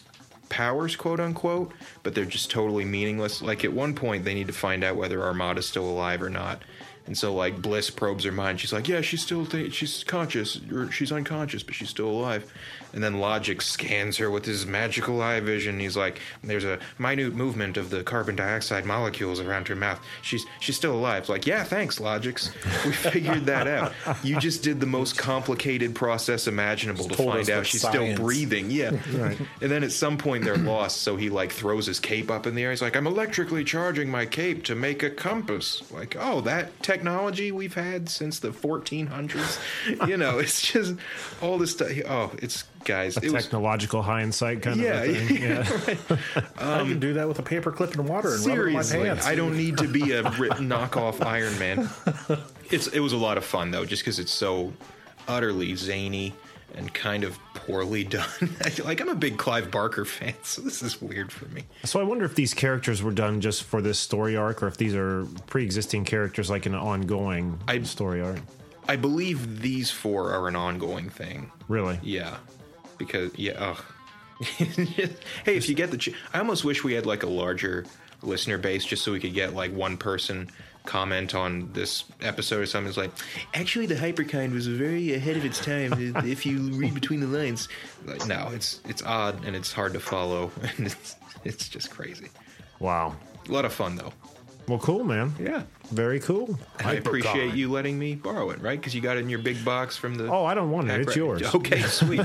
powers, 0.49 0.95
quote 0.95 1.19
unquote, 1.19 1.73
but 2.05 2.15
they're 2.15 2.25
just 2.25 2.51
totally 2.51 2.85
meaningless. 2.85 3.43
Like 3.43 3.65
at 3.65 3.73
one 3.73 3.95
point, 3.95 4.25
they 4.25 4.35
need 4.35 4.47
to 4.47 4.53
find 4.53 4.85
out 4.85 4.95
whether 4.97 5.23
Armada's 5.25 5.67
still 5.67 5.89
alive 5.89 6.23
or 6.23 6.31
not. 6.31 6.63
And 7.07 7.17
so, 7.17 7.33
like, 7.35 7.63
Bliss 7.63 7.89
probes 7.91 8.25
her 8.25 8.33
mind. 8.33 8.61
She's 8.61 8.73
like, 8.73 8.89
"Yeah, 8.89 9.01
she's 9.01 9.23
still 9.23 9.47
th- 9.47 9.73
she's 9.73 10.03
conscious, 10.05 10.61
or 10.73 10.91
she's 10.91 11.13
unconscious, 11.13 11.63
but 11.63 11.75
she's 11.75 11.89
still 11.89 12.09
alive." 12.09 12.53
And 12.97 13.05
then 13.05 13.21
Logic 13.21 13.61
scans 13.63 14.17
her 14.17 14.29
with 14.31 14.45
his 14.47 14.67
magical 14.67 15.21
eye 15.23 15.39
vision. 15.41 15.79
He's 15.79 15.97
like, 15.97 16.19
"There's 16.43 16.65
a 16.65 16.79
minute 16.99 17.35
movement 17.35 17.77
of 17.77 17.91
the 17.91 18.03
carbon 18.03 18.35
dioxide 18.37 18.85
molecules 18.87 19.39
around 19.39 19.69
her 19.69 19.77
mouth. 19.77 20.01
She's 20.23 20.45
she's 20.61 20.75
still 20.77 20.95
alive." 20.95 21.21
It's 21.21 21.29
like, 21.29 21.47
"Yeah, 21.47 21.63
thanks, 21.63 21.99
Logix. 22.01 22.51
We 22.87 22.93
figured 23.11 23.47
that 23.47 23.69
out. 23.69 23.93
You 24.25 24.41
just 24.41 24.63
did 24.65 24.81
the 24.81 24.87
most 24.87 25.17
complicated 25.19 25.95
process 25.95 26.47
imaginable 26.49 27.07
to 27.09 27.15
find 27.17 27.49
out 27.51 27.67
she's 27.67 27.83
science. 27.83 28.15
still 28.15 28.25
breathing." 28.25 28.71
Yeah, 28.71 28.93
Right. 29.13 29.39
and 29.61 29.71
then 29.71 29.85
at 29.85 29.93
some 29.93 30.17
point 30.19 30.45
they're 30.45 30.57
lost, 30.57 31.03
so 31.03 31.17
he 31.17 31.29
like 31.29 31.53
throws 31.53 31.85
his 31.87 32.01
cape 32.01 32.31
up 32.31 32.47
in 32.47 32.55
the 32.55 32.63
air. 32.65 32.71
He's 32.71 32.81
like, 32.81 32.97
"I'm 32.97 33.07
electrically 33.07 33.63
charging 33.63 34.09
my 34.11 34.25
cape 34.25 34.65
to 34.65 34.75
make 34.75 35.03
a 35.03 35.11
compass." 35.11 35.83
Like, 35.93 36.17
oh, 36.19 36.41
that 36.41 36.83
technology 36.83 37.53
we've 37.53 37.75
had 37.75 38.09
since 38.09 38.39
the 38.39 38.53
1400s. 38.53 40.09
you 40.09 40.17
know, 40.17 40.39
it's 40.39 40.63
just 40.63 40.95
all 41.43 41.59
this 41.59 41.73
stuff. 41.73 41.91
Oh, 42.09 42.33
it's 42.39 42.65
guys. 42.87 43.17
It 43.19 43.31
was 43.31 43.45
Technological 43.45 44.03
hindsight 44.03 44.63
kind 44.63 44.81
yeah, 44.81 45.03
of 45.03 45.11
a 45.11 45.27
thing. 45.27 45.43
yeah. 45.43 46.17
I 46.57 46.79
can 46.79 46.93
um, 46.93 47.01
do 47.01 47.13
that 47.15 47.29
with 47.29 47.39
a 47.39 47.43
paper 47.43 47.71
clip 47.71 47.95
and 47.95 48.09
water 48.09 48.35
and 48.35 48.47
rub 48.47 48.59
it 48.59 48.67
in 48.69 48.73
my 48.73 48.83
Seriously, 48.83 49.09
pants. 49.09 49.27
I 49.27 49.35
don't 49.35 49.57
need 49.57 49.77
to 49.79 49.89
be 49.89 50.13
a 50.13 50.23
knockoff 50.63 51.25
Iron 51.25 51.59
Man. 51.59 51.89
It's 52.69 52.89
it 52.89 52.99
was 52.99 53.13
a 53.13 53.17
lot 53.17 53.39
of 53.39 53.45
fun 53.45 53.71
though, 53.71 53.85
just 53.85 54.03
because 54.03 54.19
it's 54.19 54.33
so 54.33 54.73
utterly 55.29 55.77
zany 55.77 56.35
and 56.75 56.93
kind 56.93 57.23
of 57.23 57.39
poorly 57.55 58.03
done. 58.03 58.27
like 58.85 59.01
I'm 59.01 59.09
a 59.09 59.15
big 59.15 59.39
Clive 59.39 59.71
Barker 59.71 60.05
fan, 60.05 60.35
so 60.43 60.63
this 60.63 60.83
is 60.83 61.01
weird 61.01 61.31
for 61.31 61.47
me. 61.47 61.63
So 61.85 62.01
I 62.01 62.03
wonder 62.03 62.25
if 62.25 62.35
these 62.35 62.55
characters 62.55 63.05
were 63.05 63.13
done 63.13 63.41
just 63.41 63.63
for 63.63 63.81
this 63.81 64.01
story 64.01 64.37
arc, 64.37 64.65
or 64.65 64.67
if 64.67 64.77
these 64.77 64.97
are 64.97 65.25
pre-existing 65.47 66.05
characters, 66.05 66.51
like 66.51 66.67
an 66.67 66.75
ongoing 66.75 67.61
I- 67.69 67.83
story 67.83 68.21
arc. 68.21 68.41
I 68.89 68.97
believe 68.97 69.63
these 69.63 69.91
four 69.91 70.33
are 70.33 70.47
an 70.49 70.55
ongoing 70.57 71.09
thing. 71.09 71.51
Really? 71.69 71.99
Yeah, 72.03 72.37
because 72.99 73.33
yeah. 73.37 73.53
Ugh. 73.53 73.85
hey, 74.41 75.57
if 75.57 75.67
you 75.67 75.75
get 75.75 75.91
the, 75.91 75.97
ch- 75.97 76.13
I 76.35 76.39
almost 76.41 76.63
wish 76.63 76.85
we 76.85 76.93
had 76.93 77.07
like 77.07 77.23
a 77.23 77.29
larger 77.29 77.87
listener 78.23 78.59
base, 78.59 78.85
just 78.85 79.03
so 79.03 79.13
we 79.13 79.21
could 79.21 79.33
get 79.33 79.55
like 79.55 79.73
one 79.73 79.97
person 79.97 80.51
comment 80.87 81.35
on 81.35 81.71
this 81.73 82.05
episode 82.21 82.61
or 82.61 82.67
something. 82.67 82.89
It's 82.89 82.97
like, 82.97 83.11
actually, 83.55 83.87
the 83.87 83.95
hyperkind 83.95 84.53
was 84.53 84.67
very 84.67 85.15
ahead 85.15 85.37
of 85.37 85.45
its 85.45 85.59
time. 85.59 85.93
if 86.25 86.47
you 86.47 86.71
read 86.73 86.95
between 86.95 87.21
the 87.21 87.27
lines, 87.27 87.69
like, 88.05 88.27
no, 88.27 88.51
it's 88.53 88.81
it's 88.89 89.03
odd 89.03 89.45
and 89.45 89.55
it's 89.55 89.73
hard 89.73 89.93
to 89.93 90.01
follow, 90.01 90.51
and 90.77 90.87
it's 90.87 91.17
it's 91.45 91.69
just 91.69 91.91
crazy. 91.91 92.29
Wow. 92.79 93.17
A 93.49 93.53
lot 93.53 93.65
of 93.65 93.73
fun 93.73 93.97
though. 93.97 94.13
Well, 94.69 94.79
cool, 94.81 95.05
man. 95.05 95.35
Yeah. 95.39 95.63
Very 95.93 96.19
cool. 96.19 96.59
And 96.79 96.89
I 96.89 96.95
appreciate 96.95 97.55
you 97.55 97.71
letting 97.71 97.99
me 97.99 98.17
borrow 98.17 98.51
it, 98.51 98.61
right? 98.61 98.79
Because 98.79 98.95
you 98.95 99.01
got 99.01 99.17
it 99.17 99.21
in 99.21 99.31
your 99.31 99.39
big 99.39 99.65
box 99.65 99.97
from 99.97 100.17
the. 100.17 100.27
Oh, 100.29 100.45
I 100.45 100.55
don't 100.55 100.71
want 100.73 100.91
it. 100.91 101.01
It's 101.01 101.09
Rack. 101.09 101.17
yours. 101.17 101.55
Okay, 101.55 101.83
sweet. 101.87 102.21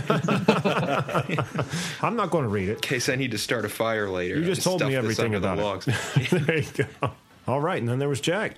I'm 2.01 2.15
not 2.15 2.31
going 2.31 2.43
to 2.43 2.49
read 2.49 2.69
it. 2.69 2.73
In 2.75 2.79
case 2.79 3.09
I 3.09 3.15
need 3.15 3.31
to 3.31 3.37
start 3.37 3.65
a 3.65 3.69
fire 3.69 4.09
later. 4.09 4.39
You 4.39 4.45
just 4.45 4.61
I 4.61 4.63
told 4.71 4.81
me 4.81 4.95
everything 4.95 5.25
under 5.25 5.39
the 5.39 5.53
about 5.53 5.63
logs. 5.63 5.87
it. 5.87 5.95
there 6.47 6.57
you 6.57 6.71
go. 7.01 7.11
All 7.47 7.61
right, 7.61 7.79
and 7.79 7.87
then 7.87 7.99
there 7.99 8.09
was 8.09 8.21
Jack. 8.21 8.55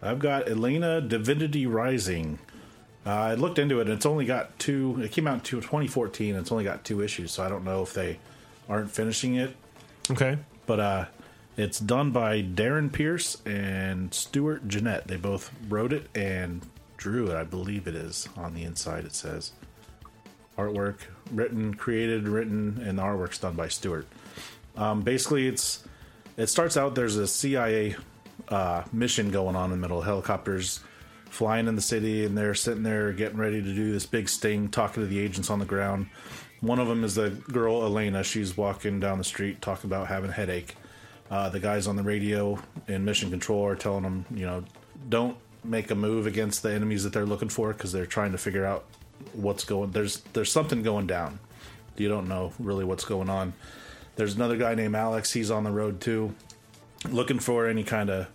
I've 0.00 0.20
got 0.20 0.48
Elena 0.48 1.00
Divinity 1.00 1.66
Rising. 1.66 2.38
Uh, 3.04 3.10
I 3.10 3.34
looked 3.34 3.58
into 3.58 3.78
it, 3.80 3.82
and 3.82 3.90
it's 3.90 4.06
only 4.06 4.26
got 4.26 4.56
two. 4.58 5.00
It 5.02 5.10
came 5.12 5.26
out 5.26 5.34
in 5.34 5.40
2014. 5.40 6.34
And 6.34 6.40
it's 6.40 6.52
only 6.52 6.64
got 6.64 6.84
two 6.84 7.02
issues, 7.02 7.32
so 7.32 7.42
I 7.42 7.48
don't 7.48 7.64
know 7.64 7.82
if 7.82 7.94
they 7.94 8.18
aren't 8.68 8.90
finishing 8.90 9.34
it. 9.34 9.56
Okay. 10.10 10.38
But 10.66 10.80
uh, 10.80 11.04
it's 11.58 11.80
done 11.80 12.12
by 12.12 12.40
Darren 12.40 12.90
Pierce 12.92 13.36
and 13.44 14.14
Stuart 14.14 14.68
Jeanette. 14.68 15.08
They 15.08 15.16
both 15.16 15.50
wrote 15.68 15.92
it 15.92 16.06
and 16.14 16.64
drew 16.96 17.28
it. 17.30 17.34
I 17.34 17.42
believe 17.42 17.88
it 17.88 17.96
is 17.96 18.28
on 18.36 18.54
the 18.54 18.62
inside. 18.62 19.04
It 19.04 19.12
says 19.12 19.50
artwork 20.56 20.98
written, 21.32 21.74
created, 21.74 22.28
written, 22.28 22.80
and 22.86 22.98
the 22.98 23.02
artwork's 23.02 23.38
done 23.38 23.54
by 23.54 23.66
Stuart. 23.66 24.06
Um, 24.76 25.02
basically, 25.02 25.48
it's 25.48 25.82
it 26.36 26.46
starts 26.46 26.76
out 26.76 26.94
there's 26.94 27.16
a 27.16 27.26
CIA 27.26 27.96
uh, 28.48 28.84
mission 28.92 29.32
going 29.32 29.56
on 29.56 29.64
in 29.64 29.70
the 29.72 29.76
middle. 29.76 30.00
Helicopters 30.00 30.78
flying 31.28 31.66
in 31.66 31.74
the 31.74 31.82
city, 31.82 32.24
and 32.24 32.38
they're 32.38 32.54
sitting 32.54 32.84
there 32.84 33.12
getting 33.12 33.36
ready 33.36 33.60
to 33.60 33.74
do 33.74 33.92
this 33.92 34.06
big 34.06 34.28
sting, 34.28 34.68
talking 34.68 35.02
to 35.02 35.08
the 35.08 35.18
agents 35.18 35.50
on 35.50 35.58
the 35.58 35.64
ground. 35.64 36.06
One 36.60 36.78
of 36.78 36.86
them 36.86 37.02
is 37.02 37.16
the 37.16 37.30
girl 37.30 37.82
Elena. 37.82 38.22
She's 38.22 38.56
walking 38.56 39.00
down 39.00 39.18
the 39.18 39.24
street 39.24 39.60
talking 39.60 39.90
about 39.90 40.06
having 40.06 40.30
a 40.30 40.34
headache. 40.34 40.76
Uh, 41.30 41.48
the 41.48 41.60
guys 41.60 41.86
on 41.86 41.96
the 41.96 42.02
radio 42.02 42.58
in 42.86 43.04
mission 43.04 43.30
control 43.30 43.64
are 43.66 43.76
telling 43.76 44.02
them, 44.02 44.24
you 44.30 44.46
know, 44.46 44.64
don't 45.08 45.36
make 45.64 45.90
a 45.90 45.94
move 45.94 46.26
against 46.26 46.62
the 46.62 46.72
enemies 46.72 47.04
that 47.04 47.12
they're 47.12 47.26
looking 47.26 47.48
for 47.48 47.72
because 47.72 47.92
they're 47.92 48.06
trying 48.06 48.32
to 48.32 48.38
figure 48.38 48.64
out 48.64 48.84
what's 49.32 49.64
going. 49.64 49.90
There's 49.90 50.20
there's 50.32 50.50
something 50.50 50.82
going 50.82 51.06
down. 51.06 51.38
You 51.96 52.08
don't 52.08 52.28
know 52.28 52.52
really 52.58 52.84
what's 52.84 53.04
going 53.04 53.28
on. 53.28 53.52
There's 54.16 54.36
another 54.36 54.56
guy 54.56 54.74
named 54.74 54.94
Alex. 54.94 55.32
He's 55.32 55.50
on 55.50 55.64
the 55.64 55.70
road 55.70 56.00
too, 56.00 56.34
looking 57.08 57.38
for 57.38 57.66
any 57.66 57.84
kind 57.84 58.10
of 58.10 58.28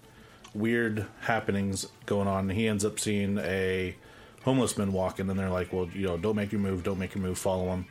weird 0.53 1.05
happenings 1.21 1.87
going 2.05 2.27
on. 2.27 2.49
He 2.49 2.67
ends 2.67 2.85
up 2.85 2.99
seeing 2.99 3.37
a 3.39 3.95
homeless 4.43 4.77
man 4.77 4.91
walking, 4.93 5.29
and 5.29 5.39
they're 5.39 5.49
like, 5.49 5.73
"Well, 5.73 5.89
you 5.93 6.07
know, 6.07 6.17
don't 6.17 6.35
make 6.35 6.51
your 6.51 6.61
move. 6.61 6.83
Don't 6.83 6.99
make 6.99 7.15
your 7.15 7.23
move. 7.23 7.37
Follow 7.37 7.69
him." 7.69 7.85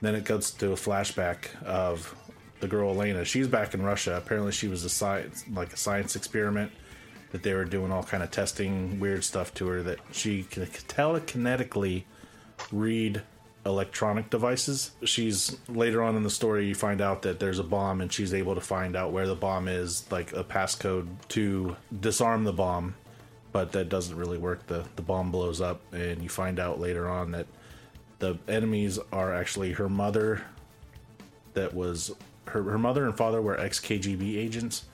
Then 0.00 0.14
it 0.14 0.24
goes 0.24 0.50
to 0.52 0.72
a 0.72 0.76
flashback 0.76 1.60
of 1.62 2.14
the 2.60 2.68
girl 2.68 2.90
Elena. 2.90 3.24
She's 3.24 3.48
back 3.48 3.74
in 3.74 3.82
Russia. 3.82 4.16
Apparently, 4.16 4.52
she 4.52 4.68
was 4.68 4.84
a 4.84 4.90
science 4.90 5.44
like 5.52 5.72
a 5.72 5.76
science 5.76 6.16
experiment 6.16 6.72
that 7.32 7.42
they 7.42 7.54
were 7.54 7.64
doing 7.64 7.92
all 7.92 8.02
kind 8.02 8.22
of 8.22 8.30
testing 8.30 9.00
weird 9.00 9.24
stuff 9.24 9.52
to 9.54 9.66
her. 9.68 9.82
That 9.82 9.98
she 10.12 10.44
can 10.44 10.66
telekinetically 10.66 12.04
read 12.72 13.22
electronic 13.66 14.30
devices. 14.30 14.92
She's 15.04 15.56
later 15.68 16.02
on 16.02 16.16
in 16.16 16.22
the 16.22 16.30
story 16.30 16.66
you 16.66 16.74
find 16.74 17.00
out 17.00 17.22
that 17.22 17.38
there's 17.38 17.58
a 17.58 17.64
bomb 17.64 18.00
and 18.00 18.12
she's 18.12 18.32
able 18.32 18.54
to 18.54 18.60
find 18.60 18.96
out 18.96 19.12
where 19.12 19.26
the 19.26 19.34
bomb 19.34 19.68
is, 19.68 20.10
like 20.10 20.32
a 20.32 20.44
passcode 20.44 21.08
to 21.28 21.76
disarm 22.00 22.44
the 22.44 22.52
bomb, 22.52 22.94
but 23.52 23.72
that 23.72 23.88
doesn't 23.88 24.16
really 24.16 24.38
work. 24.38 24.66
The 24.66 24.84
the 24.96 25.02
bomb 25.02 25.30
blows 25.30 25.60
up 25.60 25.80
and 25.92 26.22
you 26.22 26.28
find 26.28 26.58
out 26.58 26.80
later 26.80 27.08
on 27.08 27.32
that 27.32 27.46
the 28.18 28.38
enemies 28.48 28.98
are 29.12 29.34
actually 29.34 29.72
her 29.72 29.88
mother 29.88 30.42
that 31.54 31.74
was 31.74 32.12
her 32.50 32.62
her 32.62 32.78
mother 32.78 33.04
and 33.06 33.16
father 33.16 33.40
were 33.42 33.58
ex 33.58 33.80
KGB 33.80 34.36
agents 34.36 34.84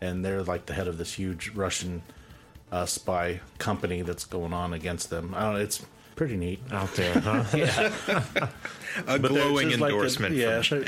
and 0.00 0.24
they're 0.24 0.42
like 0.42 0.66
the 0.66 0.74
head 0.74 0.86
of 0.88 0.96
this 0.98 1.14
huge 1.14 1.50
Russian 1.54 2.02
uh, 2.70 2.86
spy 2.86 3.40
company 3.58 4.02
that's 4.02 4.24
going 4.24 4.52
on 4.52 4.72
against 4.72 5.10
them. 5.10 5.34
I 5.34 5.42
don't 5.42 5.54
know, 5.54 5.60
it's 5.60 5.84
pretty 6.16 6.36
neat 6.36 6.60
out 6.70 6.92
there, 6.94 7.18
huh? 7.20 7.44
A 9.06 9.18
But 9.18 9.28
glowing 9.28 9.68
just 9.70 9.80
like 9.80 9.90
a- 9.92 9.94
endorsement. 9.94 10.34
yeah, 10.34 10.62
from 10.62 10.84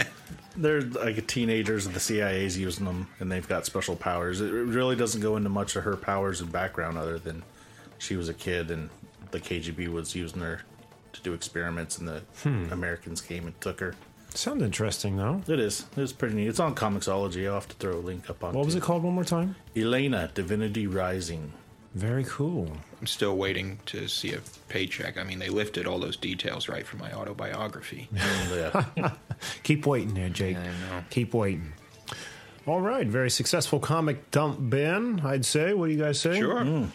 they're, 0.56 0.82
they're 0.82 1.04
like 1.04 1.26
teenagers, 1.26 1.86
and 1.86 1.94
the 1.94 2.00
CIA's 2.00 2.58
using 2.58 2.84
them, 2.84 3.08
and 3.20 3.30
they've 3.30 3.46
got 3.46 3.66
special 3.66 3.96
powers. 3.96 4.40
It 4.40 4.50
really 4.52 4.96
doesn't 4.96 5.20
go 5.20 5.36
into 5.36 5.48
much 5.48 5.76
of 5.76 5.84
her 5.84 5.96
powers 5.96 6.40
and 6.40 6.50
background, 6.52 6.98
other 6.98 7.18
than 7.18 7.42
she 7.98 8.16
was 8.16 8.28
a 8.28 8.34
kid, 8.34 8.70
and 8.70 8.90
the 9.30 9.38
KGB 9.40 9.88
was 9.88 10.14
using 10.14 10.40
her 10.40 10.62
to 11.12 11.20
do 11.22 11.32
experiments, 11.32 11.98
and 11.98 12.06
the 12.08 12.22
Hmm. 12.42 12.72
Americans 12.72 13.20
came 13.20 13.46
and 13.46 13.58
took 13.60 13.80
her. 13.80 13.94
Sounds 14.34 14.62
interesting, 14.62 15.16
though. 15.16 15.42
It 15.48 15.58
is. 15.60 15.86
It's 15.96 16.12
pretty 16.12 16.34
neat. 16.36 16.48
It's 16.48 16.60
on 16.60 16.74
Comixology. 16.74 17.46
I'll 17.46 17.54
have 17.54 17.68
to 17.68 17.76
throw 17.76 17.94
a 17.94 18.00
link 18.00 18.30
up 18.30 18.42
on. 18.44 18.54
What 18.54 18.64
was 18.64 18.74
it 18.74 18.82
called 18.82 19.02
one 19.02 19.14
more 19.14 19.24
time? 19.24 19.56
Elena 19.76 20.30
Divinity 20.34 20.86
Rising. 20.86 21.52
Very 21.94 22.22
cool. 22.24 22.70
I'm 23.00 23.06
still 23.08 23.36
waiting 23.36 23.80
to 23.86 24.06
see 24.06 24.32
a 24.32 24.40
paycheck. 24.68 25.18
I 25.18 25.24
mean, 25.24 25.40
they 25.40 25.48
lifted 25.48 25.86
all 25.86 25.98
those 25.98 26.16
details 26.16 26.68
right 26.68 26.86
from 26.86 27.00
my 27.00 27.12
autobiography. 27.12 28.08
Oh, 28.52 28.84
yeah. 28.96 29.12
Keep 29.64 29.86
waiting 29.86 30.14
there, 30.14 30.28
Jake. 30.28 30.56
I 30.56 30.64
know. 30.64 31.04
Keep 31.10 31.34
waiting. 31.34 31.72
All 32.66 32.80
right, 32.80 33.06
very 33.06 33.30
successful 33.30 33.80
comic 33.80 34.30
dump, 34.30 34.58
Ben. 34.60 35.22
I'd 35.24 35.44
say. 35.44 35.72
What 35.74 35.86
do 35.86 35.92
you 35.92 35.98
guys 35.98 36.20
say? 36.20 36.38
Sure. 36.38 36.60
Mm. 36.60 36.88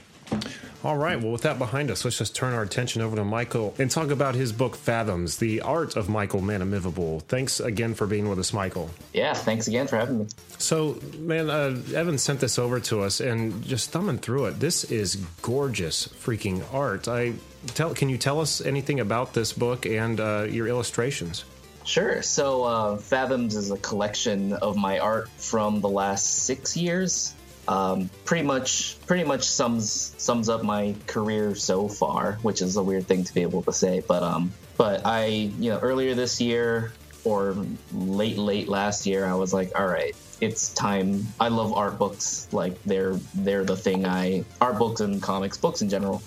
All 0.86 0.98
right. 0.98 1.20
Well, 1.20 1.32
with 1.32 1.42
that 1.42 1.58
behind 1.58 1.90
us, 1.90 2.06
let's 2.06 2.20
just 2.20 2.36
turn 2.36 2.54
our 2.54 2.62
attention 2.62 3.02
over 3.02 3.16
to 3.16 3.24
Michael 3.24 3.74
and 3.80 3.90
talk 3.90 4.12
about 4.12 4.36
his 4.36 4.52
book 4.52 4.76
Fathoms: 4.76 5.40
The 5.40 5.62
Art 5.62 5.96
of 5.96 6.10
Michael 6.10 6.42
Manomivibul. 6.42 7.24
Thanks 7.24 7.60
again 7.60 7.96
for 7.96 8.06
being 8.06 8.30
with 8.30 8.38
us, 8.38 8.54
Michael. 8.54 8.92
Yeah, 9.12 9.34
thanks 9.34 9.68
again 9.68 9.88
for 9.88 9.98
having 9.98 10.20
me. 10.20 10.28
So, 10.60 11.00
man, 11.18 11.50
uh, 11.50 11.82
Evan 11.96 12.20
sent 12.20 12.40
this 12.40 12.60
over 12.60 12.80
to 12.82 13.02
us, 13.02 13.20
and 13.20 13.64
just 13.66 13.90
thumbing 13.90 14.20
through 14.20 14.46
it, 14.46 14.60
this 14.60 14.84
is 14.84 15.16
gorgeous 15.42 16.08
freaking 16.08 16.64
art. 16.72 17.08
I 17.08 17.34
tell. 17.74 17.96
Can 17.96 18.10
you 18.10 18.20
tell 18.20 18.40
us 18.40 18.62
anything 18.62 19.00
about 19.00 19.34
this 19.34 19.54
book 19.54 19.88
and 19.88 20.20
uh, 20.20 20.46
your 20.48 20.68
illustrations? 20.68 21.46
Sure. 21.84 22.22
So, 22.22 22.64
uh, 22.64 22.98
Fathoms 22.98 23.56
is 23.56 23.72
a 23.72 23.78
collection 23.78 24.54
of 24.54 24.76
my 24.76 25.00
art 25.00 25.30
from 25.38 25.82
the 25.82 25.90
last 25.90 26.44
six 26.46 26.78
years. 26.78 27.34
Um, 27.68 28.10
pretty 28.26 28.46
much, 28.46 28.98
pretty 29.08 29.24
much 29.24 29.44
sums 29.44 30.14
sums 30.18 30.50
up 30.50 30.64
my 30.64 30.96
career 31.08 31.56
so 31.56 31.88
far, 31.88 32.34
which 32.44 32.62
is 32.62 32.78
a 32.78 32.84
weird 32.84 33.08
thing 33.08 33.24
to 33.24 33.34
be 33.34 33.42
able 33.42 33.64
to 33.64 33.74
say. 33.74 34.04
But 34.08 34.24
um, 34.24 34.52
but 34.78 35.02
I, 35.06 35.26
you 35.60 35.72
know, 35.72 35.80
earlier 35.80 36.14
this 36.14 36.40
year 36.40 36.94
or 37.24 37.56
late 37.92 38.38
late 38.38 38.68
last 38.68 39.06
year, 39.06 39.26
I 39.26 39.34
was 39.34 39.54
like, 39.54 39.78
all 39.78 39.88
right, 39.88 40.16
it's 40.42 40.74
time. 40.74 41.26
I 41.40 41.48
love 41.48 41.74
art 41.74 41.98
books. 41.98 42.48
Like 42.52 42.82
they're 42.84 43.16
they're 43.34 43.66
the 43.66 43.78
thing 43.78 44.06
I 44.06 44.46
art 44.62 44.78
books 44.78 45.02
and 45.02 45.22
comics 45.22 45.58
books 45.58 45.82
in 45.82 45.90
general. 45.90 46.22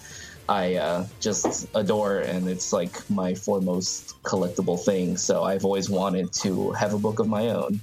I 0.49 0.77
uh, 0.77 1.07
just 1.21 1.69
adore, 1.75 2.21
and 2.21 2.49
it's 2.49 2.73
like 2.73 3.09
my 3.11 3.35
foremost 3.35 4.21
collectible 4.23 4.83
thing. 4.83 5.19
So 5.19 5.45
I've 5.45 5.65
always 5.65 5.91
wanted 5.91 6.33
to 6.45 6.73
have 6.73 6.95
a 6.95 6.99
book 6.99 7.19
of 7.19 7.29
my 7.29 7.49
own. 7.51 7.81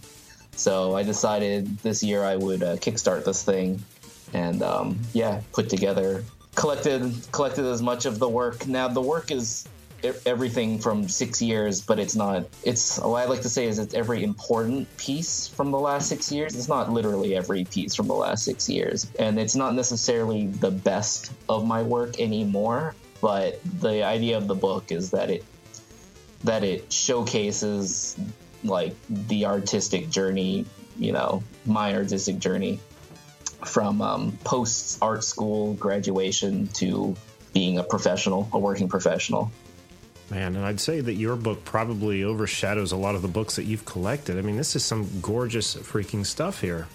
So 0.56 0.95
I 0.95 1.03
decided 1.03 1.78
this 1.80 2.01
year 2.01 2.24
I 2.24 2.36
would 2.36 2.64
uh, 2.64 2.76
kickstart 2.78 3.26
this 3.26 3.43
thing, 3.43 3.84
and 4.34 4.62
um, 4.64 4.99
yeah, 5.14 5.41
put 5.51 5.70
together, 5.70 6.24
collected 6.56 7.14
collected 7.32 7.66
as 7.66 7.82
much 7.82 8.06
of 8.06 8.20
the 8.20 8.30
work. 8.30 8.68
Now 8.68 8.88
the 8.88 9.01
work 9.01 9.32
is 9.32 9.68
everything 10.26 10.80
from 10.80 11.08
six 11.08 11.41
years, 11.41 11.82
but 11.82 11.99
it's 11.99 12.16
not. 12.16 12.45
It's 12.64 12.99
what 12.99 13.24
I 13.24 13.26
like 13.26 13.41
to 13.41 13.49
say 13.49 13.66
is 13.66 13.80
it's 13.80 13.93
every 13.93 14.24
important 14.24 14.88
piece 14.97 15.47
from 15.47 15.72
the 15.72 15.80
last 15.80 16.08
six 16.08 16.32
years. 16.32 16.56
It's 16.56 16.68
not 16.68 16.91
literally 16.91 17.36
every 17.36 17.66
piece 17.66 17.95
from 17.95 18.08
the 18.08 18.14
last 18.14 18.43
six 18.43 18.70
years, 18.70 19.08
and 19.20 19.39
it's 19.39 19.56
not 19.56 19.76
necessarily 19.76 20.47
the 20.47 20.72
best 20.72 21.32
of 21.49 21.66
my 21.66 21.82
work 21.82 22.20
anymore. 22.20 22.95
But 23.22 23.60
the 23.82 24.03
idea 24.03 24.38
of 24.38 24.47
the 24.47 24.56
book 24.56 24.91
is 24.91 25.12
that 25.12 25.30
it 25.30 25.43
that 26.43 26.64
it 26.64 26.91
showcases 26.91 28.16
like 28.64 28.95
the 29.10 29.45
artistic 29.45 30.10
journey, 30.10 30.66
you 30.97 31.12
know, 31.12 31.43
my 31.66 31.95
artistic 31.95 32.39
journey 32.39 32.80
from 33.66 34.01
um, 34.01 34.38
post 34.43 34.99
art 35.01 35.24
school 35.24 35.74
graduation 35.74 36.68
to 36.68 37.16
being 37.53 37.78
a 37.80 37.84
professional, 37.84 38.49
a 38.53 38.60
working 38.60 38.89
professional. 38.89 39.51
Man, 40.30 40.56
and 40.56 40.66
I'd 40.66 40.80
say 40.80 41.01
that 41.01 41.14
your 41.14 41.36
book 41.36 41.64
probably 41.66 42.24
overshadows 42.24 42.91
a 42.91 42.97
lot 42.97 43.16
of 43.16 43.22
the 43.22 43.28
books 43.28 43.56
that 43.58 43.64
you've 43.64 43.86
collected. 43.86 44.38
I 44.38 44.41
mean, 44.41 44.58
this 44.58 44.76
is 44.76 44.84
some 44.84 45.08
gorgeous 45.22 45.76
freaking 45.76 46.26
stuff 46.26 46.62
here. 46.62 46.88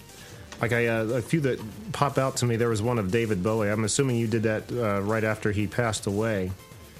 Like 0.61 0.73
I, 0.73 0.87
uh, 0.87 1.03
a 1.05 1.21
few 1.21 1.39
that 1.41 1.59
pop 1.93 2.17
out 2.17 2.37
to 2.37 2.45
me. 2.45 2.57
There 2.57 2.69
was 2.69 2.81
one 2.81 2.99
of 2.99 3.09
David 3.09 3.41
Bowie. 3.41 3.69
I'm 3.69 3.83
assuming 3.83 4.17
you 4.17 4.27
did 4.27 4.43
that 4.43 4.71
uh, 4.71 5.01
right 5.01 5.23
after 5.23 5.51
he 5.51 5.65
passed 5.65 6.05
away. 6.07 6.51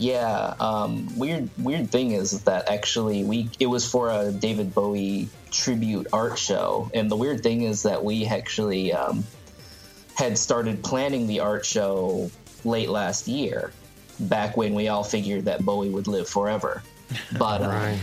Yeah, 0.02 0.56
um, 0.60 1.16
weird 1.16 1.48
weird 1.60 1.92
thing 1.92 2.14
is 2.14 2.42
that 2.46 2.68
actually 2.68 3.24
we 3.24 3.52
it 3.60 3.68
was 3.68 3.88
for 3.88 4.10
a 4.10 4.32
David 4.32 4.74
Bowie 4.74 5.30
tribute 5.52 6.08
art 6.12 6.40
show, 6.40 6.90
and 6.96 7.10
the 7.10 7.16
weird 7.16 7.44
thing 7.44 7.62
is 7.62 7.84
that 7.84 8.04
we 8.04 8.26
actually 8.26 8.94
um, 8.94 9.24
had 10.16 10.40
started 10.40 10.84
planning 10.84 11.28
the 11.28 11.42
art 11.42 11.68
show 11.68 12.32
late 12.64 12.90
last 12.90 13.28
year, 13.28 13.72
back 14.22 14.58
when 14.58 14.74
we 14.74 14.88
all 14.88 15.04
figured 15.04 15.46
that 15.46 15.64
Bowie 15.64 15.90
would 15.90 16.08
live 16.08 16.28
forever. 16.28 16.82
But 17.38 17.62
uh, 17.62 17.96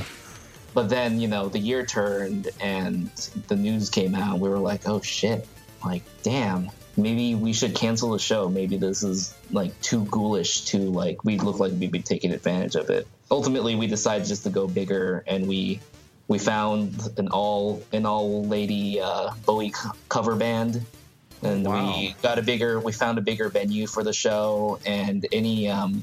but 0.75 0.89
then 0.89 1.21
you 1.21 1.27
know 1.27 1.49
the 1.49 1.59
year 1.59 1.85
turned 1.85 2.49
and 2.61 3.11
the 3.49 3.57
news 3.57 3.91
came 3.91 4.15
out. 4.15 4.39
We 4.39 4.49
were 4.49 4.59
like, 4.59 4.87
oh 4.87 5.01
shit, 5.01 5.49
like 5.85 6.05
damn. 6.23 6.71
Maybe 6.99 7.35
we 7.37 7.53
should 7.53 7.75
cancel 7.75 8.11
the 8.11 8.19
show. 8.19 8.49
Maybe 8.49 8.77
this 8.77 9.03
is 9.05 9.33
like 9.53 9.79
too 9.81 10.05
ghoulish 10.07 10.65
to 10.67 10.79
like 10.79 11.25
we 11.25 11.39
look 11.39 11.61
like 11.61 11.73
we'd 11.73 11.93
be 11.93 12.03
taking 12.03 12.33
advantage 12.33 12.75
of 12.75 12.91
it. 12.91 13.07
Ultimately, 13.31 13.77
we 13.77 13.87
decided 13.87 14.27
just 14.27 14.43
to 14.45 14.51
go 14.51 14.67
bigger, 14.67 15.23
and 15.27 15.47
we 15.47 15.81
we 16.27 16.39
found 16.39 17.09
an 17.17 17.29
all 17.29 17.83
an 17.93 18.05
all 18.05 18.45
lady 18.47 19.01
uh, 19.01 19.31
Bowie 19.47 19.71
co- 19.71 19.93
cover 20.09 20.35
band, 20.35 20.85
and 21.43 21.65
we 21.67 22.17
got 22.21 22.39
a 22.39 22.43
bigger. 22.43 22.81
We 22.81 22.91
found 22.93 23.17
a 23.17 23.23
bigger 23.23 23.49
venue 23.49 23.87
for 23.87 24.03
the 24.03 24.13
show, 24.13 24.81
and 24.85 25.25
any 25.31 25.69
um, 25.71 26.03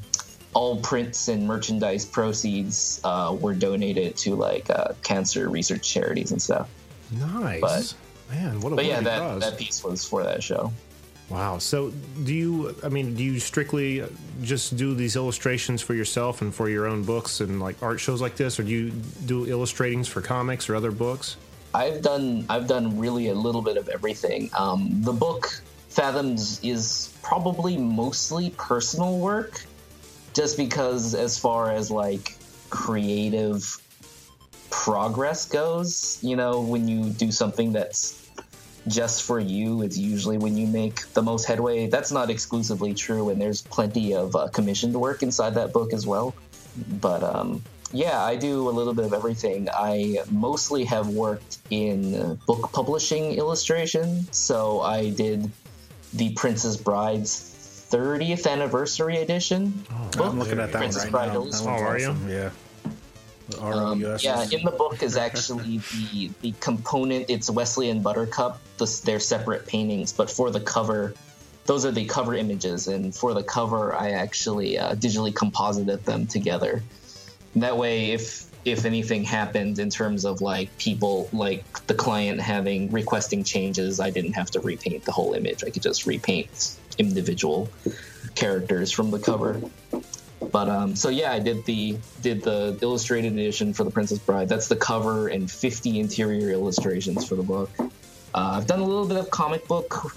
all 0.53 0.77
prints 0.79 1.27
and 1.27 1.45
merchandise 1.45 2.05
proceeds 2.05 3.01
uh, 3.03 3.35
were 3.37 3.53
donated 3.53 4.15
to 4.17 4.35
like 4.35 4.69
uh, 4.69 4.93
cancer 5.03 5.49
research 5.49 5.87
charities 5.91 6.31
and 6.31 6.41
stuff. 6.41 6.69
Nice. 7.11 7.59
But- 7.59 7.93
Man, 8.31 8.59
what 8.61 8.73
a 8.73 8.75
But 8.75 8.85
yeah, 8.85 9.01
that 9.01 9.39
that 9.41 9.57
piece 9.59 9.83
was 9.83 10.03
for 10.03 10.23
that 10.23 10.41
show. 10.41 10.73
Wow. 11.29 11.57
So, 11.57 11.91
do 12.23 12.33
you? 12.33 12.75
I 12.83 12.89
mean, 12.89 13.15
do 13.15 13.23
you 13.23 13.39
strictly 13.39 14.03
just 14.43 14.77
do 14.77 14.93
these 14.93 15.15
illustrations 15.15 15.81
for 15.81 15.95
yourself 15.95 16.41
and 16.41 16.53
for 16.53 16.69
your 16.69 16.85
own 16.85 17.03
books 17.03 17.41
and 17.41 17.59
like 17.59 17.81
art 17.81 17.99
shows 17.99 18.21
like 18.21 18.35
this, 18.35 18.59
or 18.59 18.63
do 18.63 18.69
you 18.69 18.91
do 19.25 19.47
illustratings 19.47 20.07
for 20.07 20.21
comics 20.21 20.69
or 20.69 20.75
other 20.75 20.91
books? 20.91 21.37
I've 21.73 22.01
done 22.01 22.45
I've 22.49 22.67
done 22.67 22.97
really 22.99 23.29
a 23.29 23.33
little 23.33 23.61
bit 23.61 23.75
of 23.77 23.89
everything. 23.89 24.51
Um, 24.53 24.89
the 25.01 25.13
book 25.13 25.61
Fathoms 25.89 26.63
is 26.63 27.17
probably 27.23 27.75
mostly 27.75 28.51
personal 28.51 29.17
work, 29.17 29.65
just 30.33 30.57
because 30.57 31.15
as 31.15 31.39
far 31.39 31.71
as 31.71 31.89
like 31.89 32.37
creative 32.69 33.81
progress 34.69 35.45
goes, 35.45 36.19
you 36.21 36.35
know, 36.35 36.61
when 36.61 36.87
you 36.87 37.09
do 37.09 37.31
something 37.31 37.71
that's 37.73 38.24
just 38.87 39.23
for 39.23 39.39
you, 39.39 39.81
it's 39.81 39.97
usually 39.97 40.37
when 40.37 40.57
you 40.57 40.67
make 40.67 41.07
the 41.13 41.21
most 41.21 41.45
headway. 41.45 41.87
That's 41.87 42.11
not 42.11 42.29
exclusively 42.29 42.93
true, 42.93 43.29
and 43.29 43.41
there's 43.41 43.61
plenty 43.61 44.13
of 44.13 44.35
uh, 44.35 44.47
commissioned 44.49 44.95
work 44.95 45.23
inside 45.23 45.55
that 45.55 45.73
book 45.73 45.93
as 45.93 46.05
well. 46.05 46.35
But 47.01 47.23
um, 47.23 47.63
yeah, 47.91 48.21
I 48.23 48.35
do 48.35 48.67
a 48.67 48.71
little 48.71 48.93
bit 48.93 49.05
of 49.05 49.13
everything. 49.13 49.69
I 49.73 50.17
mostly 50.29 50.83
have 50.85 51.07
worked 51.07 51.57
in 51.69 52.35
book 52.45 52.71
publishing 52.73 53.33
illustration. 53.33 54.31
So 54.31 54.81
I 54.81 55.09
did 55.09 55.49
the 56.13 56.33
Princess 56.33 56.77
Bride's 56.77 57.87
30th 57.89 58.49
anniversary 58.49 59.17
edition. 59.17 59.85
book, 60.17 60.27
I'm 60.27 60.39
looking 60.39 60.59
at 60.59 60.71
that 60.71 60.77
Princess 60.79 61.03
one 61.03 61.11
Bride 61.11 61.27
right 61.27 61.33
now. 61.33 61.39
That 61.39 61.45
Illustrated. 61.45 61.71
one's 61.71 62.03
Oh, 62.03 62.11
are 62.11 62.29
you? 62.29 62.33
Yeah. 62.33 62.49
Um, 63.59 64.01
yeah, 64.19 64.45
in 64.51 64.63
the 64.63 64.73
book 64.75 65.03
is 65.03 65.17
actually 65.17 65.77
the 65.93 66.31
the 66.41 66.53
component. 66.59 67.29
It's 67.29 67.49
Wesley 67.49 67.89
and 67.89 68.01
Buttercup. 68.01 68.59
The, 68.77 69.01
they're 69.05 69.19
separate 69.19 69.67
paintings, 69.67 70.13
but 70.13 70.29
for 70.29 70.51
the 70.51 70.59
cover, 70.59 71.13
those 71.65 71.85
are 71.85 71.91
the 71.91 72.05
cover 72.05 72.33
images, 72.33 72.87
and 72.87 73.15
for 73.15 73.33
the 73.33 73.43
cover, 73.43 73.95
I 73.95 74.11
actually 74.11 74.77
uh, 74.77 74.95
digitally 74.95 75.33
composited 75.33 76.05
them 76.05 76.27
together. 76.27 76.83
That 77.55 77.77
way, 77.77 78.11
if 78.11 78.45
if 78.65 78.83
anything 78.83 79.23
happened 79.23 79.77
in 79.77 79.91
terms 79.91 80.25
of 80.25 80.41
like 80.41 80.75
people 80.79 81.29
like 81.31 81.85
the 81.85 81.93
client 81.93 82.41
having 82.41 82.91
requesting 82.91 83.43
changes, 83.43 83.99
I 83.99 84.09
didn't 84.09 84.33
have 84.33 84.49
to 84.51 84.59
repaint 84.59 85.05
the 85.05 85.11
whole 85.11 85.33
image. 85.33 85.63
I 85.63 85.69
could 85.69 85.83
just 85.83 86.07
repaint 86.07 86.75
individual 86.97 87.69
characters 88.33 88.91
from 88.91 89.11
the 89.11 89.19
cover. 89.19 89.61
But 90.51 90.69
um, 90.69 90.95
so 90.95 91.09
yeah, 91.09 91.31
I 91.31 91.39
did 91.39 91.65
the 91.65 91.97
did 92.21 92.43
the 92.43 92.77
illustrated 92.81 93.33
edition 93.33 93.73
for 93.73 93.83
the 93.83 93.91
Princess 93.91 94.19
Bride. 94.19 94.49
That's 94.49 94.67
the 94.67 94.75
cover 94.75 95.27
and 95.27 95.49
50 95.49 95.99
interior 95.99 96.51
illustrations 96.51 97.27
for 97.27 97.35
the 97.35 97.43
book. 97.43 97.69
Uh, 97.79 97.87
I've 98.33 98.67
done 98.67 98.79
a 98.79 98.85
little 98.85 99.07
bit 99.07 99.17
of 99.17 99.29
comic 99.31 99.67
book 99.67 100.15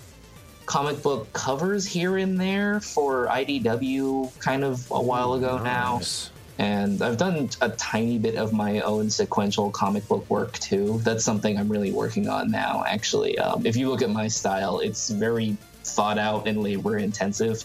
comic 0.66 1.02
book 1.02 1.32
covers 1.32 1.86
here 1.86 2.18
and 2.18 2.38
there 2.38 2.78
for 2.80 3.26
IDW 3.28 4.38
kind 4.38 4.62
of 4.62 4.90
a 4.90 5.00
while 5.00 5.32
ago 5.32 5.58
now. 5.62 5.96
Nice. 5.96 6.30
And 6.58 7.00
I've 7.00 7.16
done 7.16 7.48
a 7.60 7.70
tiny 7.70 8.18
bit 8.18 8.34
of 8.34 8.52
my 8.52 8.80
own 8.80 9.08
sequential 9.08 9.70
comic 9.70 10.06
book 10.08 10.28
work 10.28 10.58
too. 10.58 11.00
That's 11.04 11.24
something 11.24 11.56
I'm 11.56 11.68
really 11.68 11.92
working 11.92 12.28
on 12.28 12.50
now, 12.50 12.84
actually. 12.86 13.38
Um, 13.38 13.64
if 13.64 13.76
you 13.76 13.88
look 13.88 14.02
at 14.02 14.10
my 14.10 14.26
style, 14.28 14.80
it's 14.80 15.08
very 15.08 15.56
thought 15.84 16.18
out 16.18 16.46
and 16.46 16.62
labor 16.62 16.98
intensive, 16.98 17.64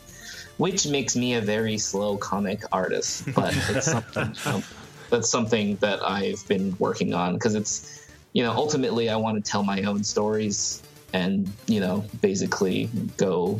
which 0.58 0.88
makes 0.88 1.16
me 1.16 1.36
a 1.36 1.42
very 1.42 1.78
slow 1.78 2.18
comic 2.18 2.64
artist. 2.72 3.26
But 3.34 3.56
it's 3.70 3.92
something, 3.92 4.36
um, 4.46 4.64
that's 5.10 5.30
something 5.30 5.76
that 5.78 6.04
I've 6.04 6.48
been 6.48 6.76
working 6.80 7.14
on 7.14 7.34
because 7.34 7.56
it's, 7.56 8.08
you 8.34 8.44
know, 8.44 8.52
ultimately 8.52 9.10
I 9.10 9.16
want 9.16 9.44
to 9.44 9.52
tell 9.52 9.64
my 9.64 9.84
own 9.84 10.04
stories 10.04 10.82
and, 11.14 11.52
you 11.68 11.80
know, 11.80 12.04
basically 12.22 12.90
go, 13.18 13.60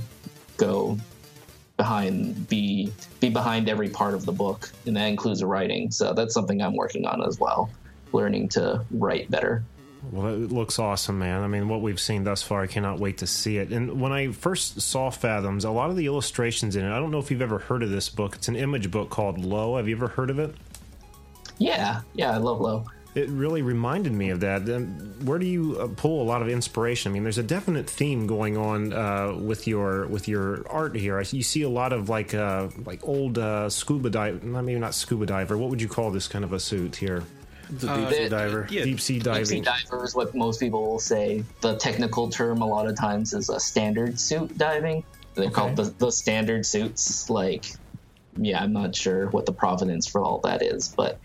go 0.58 0.98
behind 1.78 2.48
be 2.48 2.92
be 3.20 3.30
behind 3.30 3.68
every 3.68 3.90
part 3.90 4.14
of 4.14 4.26
the 4.26 4.32
book 4.32 4.72
and 4.86 4.96
that 4.96 5.08
includes 5.08 5.40
the 5.40 5.48
writing 5.48 5.90
so 5.90 6.14
that's 6.14 6.34
something 6.34 6.62
i'm 6.62 6.76
working 6.76 7.06
on 7.08 7.24
as 7.26 7.40
well 7.40 7.70
learning 8.12 8.48
to 8.48 8.86
write 8.92 9.30
better 9.32 9.64
Well, 10.12 10.28
it 10.28 10.52
looks 10.52 10.80
awesome, 10.80 11.20
man. 11.20 11.44
I 11.44 11.48
mean, 11.48 11.70
what 11.70 11.82
we've 11.82 12.00
seen 12.00 12.24
thus 12.24 12.44
far, 12.44 12.62
I 12.62 12.68
cannot 12.68 13.00
wait 13.00 13.20
to 13.20 13.28
see 13.28 13.58
it. 13.58 13.72
And 13.72 14.02
when 14.02 14.12
I 14.12 14.32
first 14.32 14.82
saw 14.82 15.10
Fathoms, 15.10 15.64
a 15.64 15.72
lot 15.72 15.90
of 15.90 15.96
the 15.96 16.06
illustrations 16.08 16.76
in 16.76 16.86
it, 16.86 16.92
I 16.92 17.00
don't 17.00 17.10
know 17.12 17.20
if 17.20 17.32
you've 17.32 17.42
ever 17.42 17.60
heard 17.60 17.84
of 17.84 17.90
this 17.90 18.10
book. 18.10 18.36
It's 18.36 18.48
an 18.48 18.56
image 18.56 18.92
book 18.92 19.10
called 19.10 19.44
Low. 19.44 19.78
Have 19.78 19.88
you 19.88 19.96
ever 19.96 20.08
heard 20.10 20.30
of 20.30 20.40
it? 20.40 20.56
yeah 21.60 22.02
yeah 22.16 22.32
i 22.32 22.38
love 22.38 22.60
low 22.60 22.84
It 23.16 23.30
really 23.30 23.62
reminded 23.62 24.12
me 24.12 24.32
of 24.32 24.40
that. 24.40 24.62
Where 25.24 25.38
do 25.38 25.46
you 25.46 25.78
uh, 25.80 25.88
pull 25.96 26.24
a 26.24 26.26
lot 26.26 26.42
of 26.42 26.50
inspiration? 26.50 27.12
I 27.12 27.14
mean, 27.14 27.22
there's 27.22 27.38
a 27.38 27.44
definite 27.44 27.88
theme 27.88 28.26
going 28.26 28.58
on 28.58 28.92
uh, 28.92 29.36
with 29.38 29.68
your 29.68 30.08
with 30.08 30.28
your 30.28 30.68
art 30.68 30.96
here. 30.96 31.22
You 31.22 31.44
see 31.44 31.62
a 31.62 31.70
lot 31.70 31.94
of 31.94 32.10
like 32.10 32.34
uh, 32.34 32.70
like 32.88 33.08
old 33.08 33.38
uh, 33.38 33.70
scuba 33.70 34.10
dive, 34.10 34.42
maybe 34.44 34.80
not 34.80 34.96
scuba 34.96 35.28
diver. 35.28 35.60
What 35.60 35.70
would 35.70 35.80
you 35.80 35.88
call 35.88 36.10
this 36.10 36.28
kind 36.28 36.44
of 36.44 36.54
a 36.54 36.60
suit 36.60 36.96
here? 36.96 37.22
The 37.70 37.88
deep 37.88 38.10
sea 38.12 38.26
Uh, 38.26 38.30
diver. 38.30 38.68
Yeah, 38.70 38.84
Deep 38.84 39.00
sea 39.00 39.20
Deep 39.20 39.46
sea 39.46 39.62
diving. 39.62 39.64
diver 39.64 40.04
is 40.04 40.16
what 40.16 40.34
most 40.36 40.60
people 40.60 40.84
will 40.84 41.00
say 41.00 41.44
the 41.62 41.76
technical 41.78 42.30
term 42.30 42.62
a 42.62 42.66
lot 42.66 42.88
of 42.88 42.96
times 42.98 43.34
is 43.34 43.50
a 43.50 43.60
standard 43.60 44.20
suit 44.20 44.58
diving 44.58 45.04
they're 45.36 45.50
called 45.50 45.76
the, 45.76 45.86
the 45.98 46.12
standard 46.12 46.66
suits 46.66 47.30
like 47.30 47.66
yeah 48.38 48.62
i'm 48.62 48.72
not 48.74 48.96
sure 48.96 49.28
what 49.30 49.46
the 49.48 49.52
provenance 49.54 50.06
for 50.08 50.22
all 50.22 50.40
that 50.44 50.62
is 50.62 50.90
but 50.96 51.20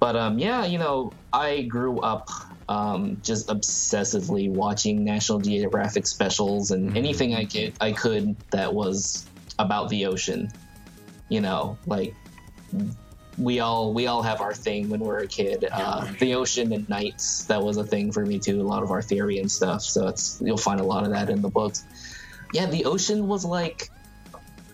but 0.00 0.16
um 0.16 0.38
yeah 0.38 0.64
you 0.66 0.78
know 0.78 1.12
i 1.32 1.62
grew 1.62 2.00
up 2.00 2.28
um, 2.70 3.18
just 3.22 3.48
obsessively 3.48 4.50
watching 4.50 5.02
national 5.02 5.38
geographic 5.38 6.06
specials 6.06 6.70
and 6.70 6.96
anything 6.96 7.34
i 7.34 7.44
could 7.44 7.72
i 7.80 7.92
could 7.92 8.36
that 8.50 8.74
was 8.74 9.26
about 9.58 9.88
the 9.88 10.04
ocean 10.06 10.50
you 11.30 11.40
know 11.40 11.78
like 11.86 12.14
we 13.38 13.60
all 13.60 13.92
we 13.92 14.06
all 14.06 14.22
have 14.22 14.40
our 14.40 14.52
thing 14.52 14.88
when 14.88 15.00
we're 15.00 15.18
a 15.18 15.26
kid. 15.26 15.66
Uh, 15.70 16.10
the 16.18 16.34
ocean 16.34 16.72
and 16.72 16.88
knights 16.88 17.44
that 17.44 17.62
was 17.62 17.76
a 17.76 17.84
thing 17.84 18.10
for 18.10 18.26
me 18.26 18.38
too. 18.38 18.60
A 18.60 18.62
lot 18.62 18.82
of 18.82 18.90
our 18.90 19.02
theory 19.02 19.38
and 19.38 19.50
stuff. 19.50 19.82
So 19.82 20.08
it's 20.08 20.40
you'll 20.44 20.56
find 20.56 20.80
a 20.80 20.84
lot 20.84 21.04
of 21.04 21.10
that 21.10 21.30
in 21.30 21.40
the 21.40 21.48
books. 21.48 21.84
Yeah, 22.52 22.66
the 22.66 22.84
ocean 22.84 23.28
was 23.28 23.44
like 23.44 23.90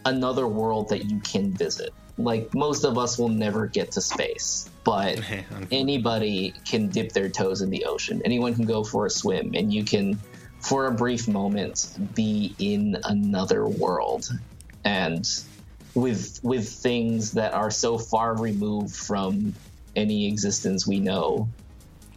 another 0.07 0.47
world 0.47 0.89
that 0.91 1.05
you 1.05 1.21
can 1.21 1.53
visit. 1.53 1.93
Like 2.17 2.55
most 2.55 2.85
of 2.85 2.97
us 2.97 3.19
will 3.19 3.29
never 3.29 3.67
get 3.67 3.93
to 3.93 4.01
space, 4.01 4.71
but 4.85 5.21
anybody 5.71 6.55
can 6.65 6.89
dip 6.89 7.13
their 7.13 7.29
toes 7.29 7.61
in 7.61 7.71
the 7.71 7.85
ocean. 7.85 8.23
Anyone 8.25 8.55
can 8.55 8.67
go 8.67 8.85
for 8.85 9.07
a 9.07 9.11
swim, 9.11 9.53
and 9.55 9.73
you 9.75 9.85
can, 9.85 10.21
for 10.61 10.87
a 10.87 10.93
brief 10.93 11.27
moment, 11.27 11.89
be 12.15 12.55
in 12.59 12.97
another 13.05 13.67
world. 13.67 14.29
And 14.85 15.27
with 15.95 16.41
with 16.43 16.69
things 16.69 17.33
that 17.33 17.53
are 17.55 17.71
so 17.71 17.99
far 17.99 18.37
removed 18.37 18.95
from 18.95 19.55
any 19.97 20.27
existence 20.27 20.87
we 20.87 21.01
know 21.01 21.49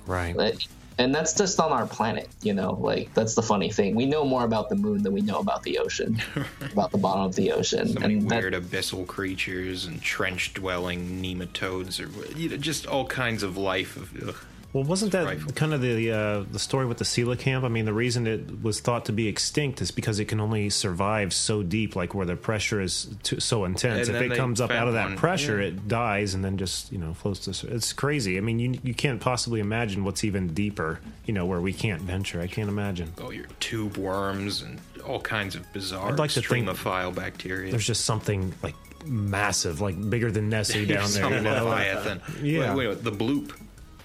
Right. 0.06 0.36
That- 0.38 0.66
and 1.00 1.14
that's 1.14 1.34
just 1.36 1.60
on 1.60 1.72
our 1.72 1.86
planet 1.86 2.28
you 2.42 2.54
know 2.56 2.72
like 2.82 3.14
that's 3.14 3.36
the 3.36 3.42
funny 3.44 3.72
thing 3.72 3.94
we 3.94 4.08
know 4.08 4.26
more 4.26 4.46
about 4.46 4.68
the 4.70 4.76
moon 4.76 5.04
than 5.04 5.14
we 5.14 5.22
know 5.22 5.38
about 5.38 5.62
the 5.62 5.78
ocean 5.78 6.20
about 6.72 6.90
the 6.92 6.98
bottom 6.98 7.22
of 7.24 7.36
the 7.36 7.52
ocean 7.52 7.90
So 7.90 8.00
and 8.02 8.28
that- 8.32 8.42
weird 8.42 8.54
abyssal 8.56 9.06
creatures 9.06 9.86
and 9.86 10.02
trench 10.02 10.56
dwelling 10.56 11.22
nematodes 11.22 12.00
or 12.00 12.36
you 12.36 12.50
know, 12.50 12.58
just 12.58 12.88
all 12.88 13.06
kinds 13.06 13.44
of 13.44 13.58
life. 13.58 13.96
Of, 13.96 14.30
ugh. 14.30 14.36
Well, 14.74 14.84
wasn't 14.84 15.14
that 15.14 15.26
Rifle. 15.26 15.54
kind 15.54 15.74
of 15.74 15.82
the 15.82 16.12
uh, 16.12 16.44
the 16.52 16.60
story 16.60 16.86
with 16.86 16.98
the 16.98 17.06
coelacanth? 17.06 17.64
I 17.64 17.70
mean, 17.70 17.86
the 17.86 17.94
reason 17.94 18.28
it 18.28 18.62
was 18.62 18.80
thought 18.82 19.06
to 19.06 19.14
be 19.14 19.28
extinct 19.28 19.82
is 19.82 19.92
because 19.92 20.20
it 20.20 20.26
can 20.26 20.40
only 20.40 20.70
survive 20.70 21.34
so 21.34 21.64
deep, 21.64 21.96
like 21.96 22.14
where 22.14 22.26
the 22.26 22.36
pressure 22.36 22.82
is 22.82 23.08
too, 23.24 23.40
so 23.40 23.66
intense. 23.66 24.10
And 24.10 24.18
if 24.18 24.32
it 24.32 24.36
comes 24.36 24.60
up 24.60 24.72
out 24.72 24.88
of 24.88 24.94
that 24.94 25.10
one, 25.10 25.18
pressure, 25.18 25.62
yeah. 25.62 25.70
it 25.70 25.88
dies 25.88 26.34
and 26.34 26.44
then 26.44 26.58
just 26.58 26.92
you 26.92 26.98
know 26.98 27.14
floats 27.14 27.40
to. 27.46 27.74
It's 27.74 27.94
crazy. 27.94 28.38
I 28.38 28.42
mean, 28.42 28.60
you 28.60 28.80
you 28.84 28.94
can't 28.94 29.22
possibly 29.22 29.62
imagine 29.62 30.04
what's 30.04 30.24
even 30.24 30.54
deeper. 30.54 31.00
You 31.26 31.34
know, 31.34 31.46
where 31.46 31.62
we 31.62 31.74
can't 31.74 32.02
venture. 32.02 32.42
I 32.42 32.48
can't 32.48 32.70
imagine. 32.70 33.14
all 33.22 33.34
your 33.34 33.48
tube 33.60 33.98
worms 33.98 34.62
and 34.62 34.80
all 35.06 35.22
kinds 35.22 35.56
of 35.56 35.72
bizarre 35.74 36.10
I'd 36.10 36.20
like 36.20 36.32
to 36.32 36.42
think 36.42 36.68
extremophile 36.68 37.16
bacteria. 37.16 37.72
There's 37.72 37.88
just 37.88 38.06
something 38.06 38.54
like 38.62 38.76
massive, 39.06 39.82
like 39.82 40.10
bigger 40.10 40.32
than 40.32 40.50
Nessie 40.50 40.86
down 40.88 41.10
there. 41.12 41.34
You 41.34 41.42
know? 41.42 41.66
Leviathan. 41.66 42.22
Yeah. 42.42 42.76
Wait, 42.76 42.88
wait, 42.88 43.04
the 43.04 43.12
bloop. 43.12 43.54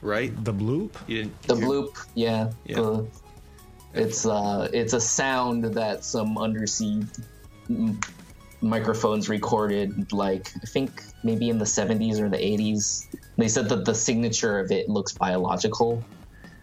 Right? 0.03 0.33
The 0.45 0.53
bloop. 0.53 0.95
You 1.07 1.23
didn't. 1.23 1.43
The 1.43 1.57
you- 1.57 1.67
bloop, 1.67 2.07
yeah. 2.15 2.51
Yeah. 2.67 2.77
the- 2.77 3.07
it's 3.95 4.25
uh, 4.25 4.69
it's 4.73 4.95
a 4.95 5.01
sound 5.01 5.65
that 5.65 6.03
some 6.05 6.39
undersea 6.39 7.03
m- 7.69 8.01
microphones 8.63 9.29
recorded, 9.29 10.13
like 10.13 10.51
I 10.63 10.67
think 10.67 11.03
maybe 11.23 11.51
in 11.51 11.59
the 11.59 11.67
70s 11.67 12.19
or 12.21 12.29
the 12.29 12.39
80s. 12.39 13.07
They 13.37 13.49
said 13.49 13.69
that 13.69 13.85
the 13.85 13.95
signature 13.95 14.59
of 14.59 14.71
it 14.71 14.89
looks 14.89 15.13
biological. 15.13 16.03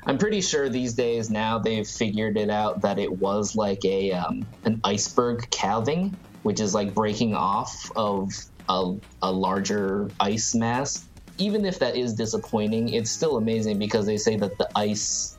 I'm 0.06 0.18
pretty 0.18 0.42
sure 0.42 0.70
these 0.70 0.94
days 0.94 1.30
now 1.30 1.60
they've 1.60 1.88
figured 1.88 2.38
it 2.38 2.50
out 2.50 2.82
that 2.82 2.98
it 3.00 3.12
was 3.12 3.56
like 3.56 3.84
a 3.86 4.12
um, 4.14 4.48
an 4.64 4.82
iceberg 4.84 5.50
calving, 5.52 6.18
which 6.44 6.60
is 6.60 6.74
like 6.74 6.96
breaking 6.96 7.36
off 7.36 7.92
of 7.96 8.32
a, 8.70 8.96
a 9.22 9.32
larger 9.32 10.10
ice 10.20 10.56
mass. 10.56 11.08
Even 11.40 11.66
if 11.66 11.80
that 11.80 11.96
is 11.96 12.14
disappointing, 12.14 12.94
it's 12.94 13.10
still 13.10 13.38
amazing 13.38 13.80
because 13.80 14.06
they 14.06 14.18
say 14.18 14.36
that 14.38 14.58
the 14.58 14.70
ice 14.76 15.38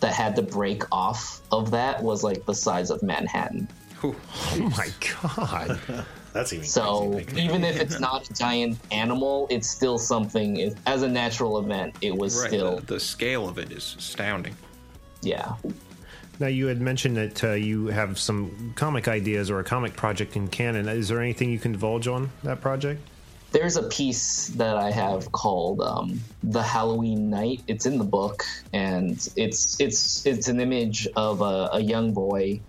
that 0.00 0.12
had 0.12 0.36
to 0.36 0.42
break 0.42 0.82
off 0.92 1.40
of 1.50 1.70
that 1.72 2.02
was 2.02 2.22
like 2.22 2.44
the 2.46 2.54
size 2.54 2.90
of 2.90 3.02
Manhattan. 3.02 3.66
Whew. 4.00 4.14
Oh 4.52 4.72
my 4.76 4.88
god. 5.22 5.80
That's 6.34 6.52
even 6.52 6.66
So 6.66 7.12
crazy 7.24 7.42
even 7.42 7.64
if 7.64 7.80
it's 7.80 8.00
not 8.08 8.28
a 8.28 8.34
giant 8.34 8.78
animal, 8.90 9.46
it's 9.50 9.68
still 9.68 9.98
something. 9.98 10.56
It, 10.58 10.76
as 10.86 11.02
a 11.02 11.08
natural 11.08 11.58
event, 11.58 11.94
it 12.02 12.14
was 12.14 12.38
Right. 12.38 12.48
still 12.50 12.76
The, 12.80 12.94
the 12.94 13.00
scale 13.00 13.48
of 13.48 13.56
it 13.58 13.72
is 13.72 13.94
astounding. 13.98 14.54
yeah. 15.22 15.54
Now 16.40 16.48
you 16.48 16.66
had 16.66 16.80
mentioned 16.80 17.16
that 17.16 17.44
uh, 17.44 17.52
you 17.52 17.86
have 17.86 18.18
some 18.18 18.72
comic 18.74 19.06
ideas 19.06 19.50
or 19.52 19.60
a 19.60 19.64
comic 19.64 19.94
project 19.94 20.34
in 20.34 20.48
canon. 20.48 20.88
Is 20.88 21.06
there 21.08 21.20
anything 21.20 21.48
you 21.52 21.60
can 21.60 21.70
divulge 21.72 22.08
on 22.08 22.30
that 22.42 22.60
project? 22.60 23.00
There's 23.54 23.76
a 23.76 23.84
piece 23.84 24.48
that 24.56 24.76
I 24.76 24.90
have 24.90 25.30
called 25.30 25.80
um, 25.80 26.20
"The 26.42 26.60
Halloween 26.60 27.30
Night." 27.30 27.62
It's 27.68 27.86
in 27.86 27.98
the 27.98 28.04
book, 28.04 28.42
and 28.72 29.12
it's 29.36 29.80
it's 29.80 30.26
it's 30.26 30.48
an 30.48 30.60
image 30.60 31.06
of 31.14 31.40
a, 31.40 31.70
a 31.74 31.80
young 31.80 32.12
boy 32.12 32.60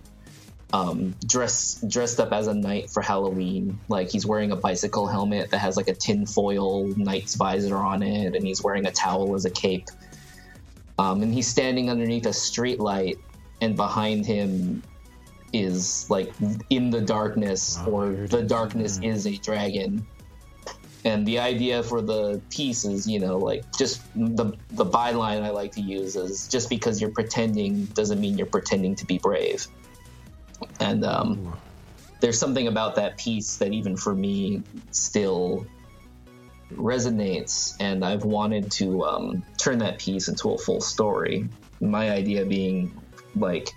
um, 0.72 1.16
dressed 1.26 1.88
dressed 1.88 2.20
up 2.20 2.32
as 2.32 2.46
a 2.46 2.54
knight 2.54 2.88
for 2.88 3.02
Halloween. 3.02 3.80
Like 3.88 4.10
he's 4.10 4.24
wearing 4.24 4.52
a 4.52 4.56
bicycle 4.56 5.08
helmet 5.08 5.50
that 5.50 5.58
has 5.58 5.76
like 5.76 5.88
a 5.88 5.94
tinfoil 5.94 6.86
knight's 6.96 7.34
visor 7.34 7.76
on 7.76 8.04
it, 8.04 8.36
and 8.36 8.46
he's 8.46 8.62
wearing 8.62 8.86
a 8.86 8.92
towel 8.92 9.34
as 9.34 9.44
a 9.44 9.50
cape. 9.50 9.88
Um, 11.00 11.20
and 11.20 11.34
he's 11.34 11.48
standing 11.48 11.90
underneath 11.90 12.26
a 12.26 12.32
street 12.32 12.78
light, 12.78 13.16
and 13.60 13.74
behind 13.74 14.24
him 14.24 14.84
is 15.52 16.08
like 16.08 16.32
in 16.70 16.90
the 16.90 17.00
darkness, 17.00 17.76
or 17.88 18.28
the 18.28 18.42
darkness 18.42 19.00
is 19.02 19.26
a 19.26 19.36
dragon. 19.36 20.06
And 21.06 21.24
the 21.24 21.38
idea 21.38 21.84
for 21.84 22.02
the 22.02 22.40
piece 22.50 22.84
is, 22.84 23.06
you 23.06 23.20
know, 23.20 23.38
like 23.38 23.62
just 23.78 24.02
the 24.16 24.54
the 24.72 24.84
byline 24.84 25.42
I 25.44 25.50
like 25.50 25.70
to 25.72 25.80
use 25.80 26.16
is 26.16 26.48
just 26.48 26.68
because 26.68 27.00
you're 27.00 27.12
pretending 27.12 27.84
doesn't 27.94 28.20
mean 28.20 28.36
you're 28.36 28.48
pretending 28.48 28.96
to 28.96 29.06
be 29.06 29.18
brave. 29.18 29.68
And 30.80 31.04
um, 31.04 31.56
there's 32.18 32.40
something 32.40 32.66
about 32.66 32.96
that 32.96 33.18
piece 33.18 33.58
that 33.58 33.72
even 33.72 33.96
for 33.96 34.16
me 34.16 34.64
still 34.90 35.64
resonates, 36.72 37.76
and 37.78 38.04
I've 38.04 38.24
wanted 38.24 38.72
to 38.72 39.04
um, 39.04 39.44
turn 39.58 39.78
that 39.78 40.00
piece 40.00 40.26
into 40.26 40.54
a 40.54 40.58
full 40.58 40.80
story. 40.80 41.48
My 41.80 42.10
idea 42.10 42.44
being 42.44 43.00
like 43.36 43.68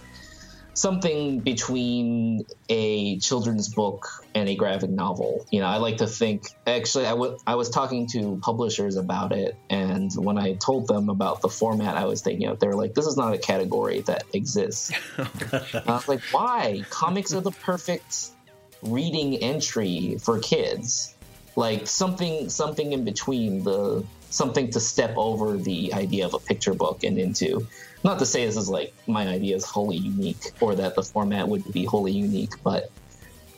something 0.74 1.40
between 1.40 2.46
a 2.70 3.20
children's 3.20 3.74
book 3.74 4.08
and 4.34 4.48
a 4.48 4.56
graphic 4.56 4.90
novel. 4.90 5.46
You 5.52 5.62
know, 5.62 5.68
I 5.68 5.78
like 5.78 5.98
to 5.98 6.08
think. 6.08 6.44
Actually, 6.66 7.06
I 7.06 7.14
wa- 7.14 7.38
I 7.46 7.56
was 7.56 7.70
talking 7.70 8.08
to 8.08 8.40
publishers 8.42 8.96
about 8.96 9.32
it, 9.32 9.56
and 9.70 10.12
when 10.16 10.38
I 10.38 10.54
told 10.54 10.88
them 10.88 11.10
about 11.10 11.42
the 11.42 11.50
format 11.50 11.98
I 11.98 12.06
was 12.06 12.22
thinking 12.22 12.48
of, 12.48 12.60
they 12.60 12.68
were 12.68 12.76
like, 12.76 12.94
"This 12.94 13.06
is 13.06 13.18
not 13.18 13.34
a 13.34 13.38
category 13.38 14.02
that 14.02 14.24
exists." 14.34 14.92
I 15.18 15.82
was 15.86 16.08
like, 16.08 16.22
"Why? 16.32 16.84
Comics 16.90 17.34
are 17.34 17.42
the 17.42 17.52
perfect 17.52 18.30
reading 18.82 19.38
entry 19.38 20.18
for 20.24 20.40
kids. 20.40 21.16
Like 21.56 21.88
something 21.88 22.50
something 22.50 22.94
in 22.94 23.04
between 23.04 23.64
the 23.64 24.06
something 24.30 24.70
to 24.72 24.80
step 24.80 25.14
over 25.18 25.58
the 25.58 25.94
idea 25.94 26.26
of 26.26 26.34
a 26.34 26.40
picture 26.40 26.74
book 26.74 27.04
and 27.04 27.18
into." 27.18 27.68
Not 28.04 28.20
to 28.20 28.26
say 28.26 28.46
this 28.46 28.56
is 28.56 28.70
like 28.70 28.94
my 29.08 29.28
idea 29.28 29.56
is 29.56 29.66
wholly 29.66 29.98
unique 29.98 30.54
or 30.62 30.74
that 30.76 30.96
the 30.96 31.04
format 31.04 31.50
would 31.50 31.70
be 31.74 31.84
wholly 31.86 32.14
unique, 32.14 32.54
but 32.64 32.92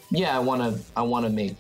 yeah, 0.10 0.36
I 0.36 0.39
want 0.39 0.62
to 0.64 0.82
I 0.96 1.04
want 1.04 1.26
to 1.26 1.32
make 1.32 1.56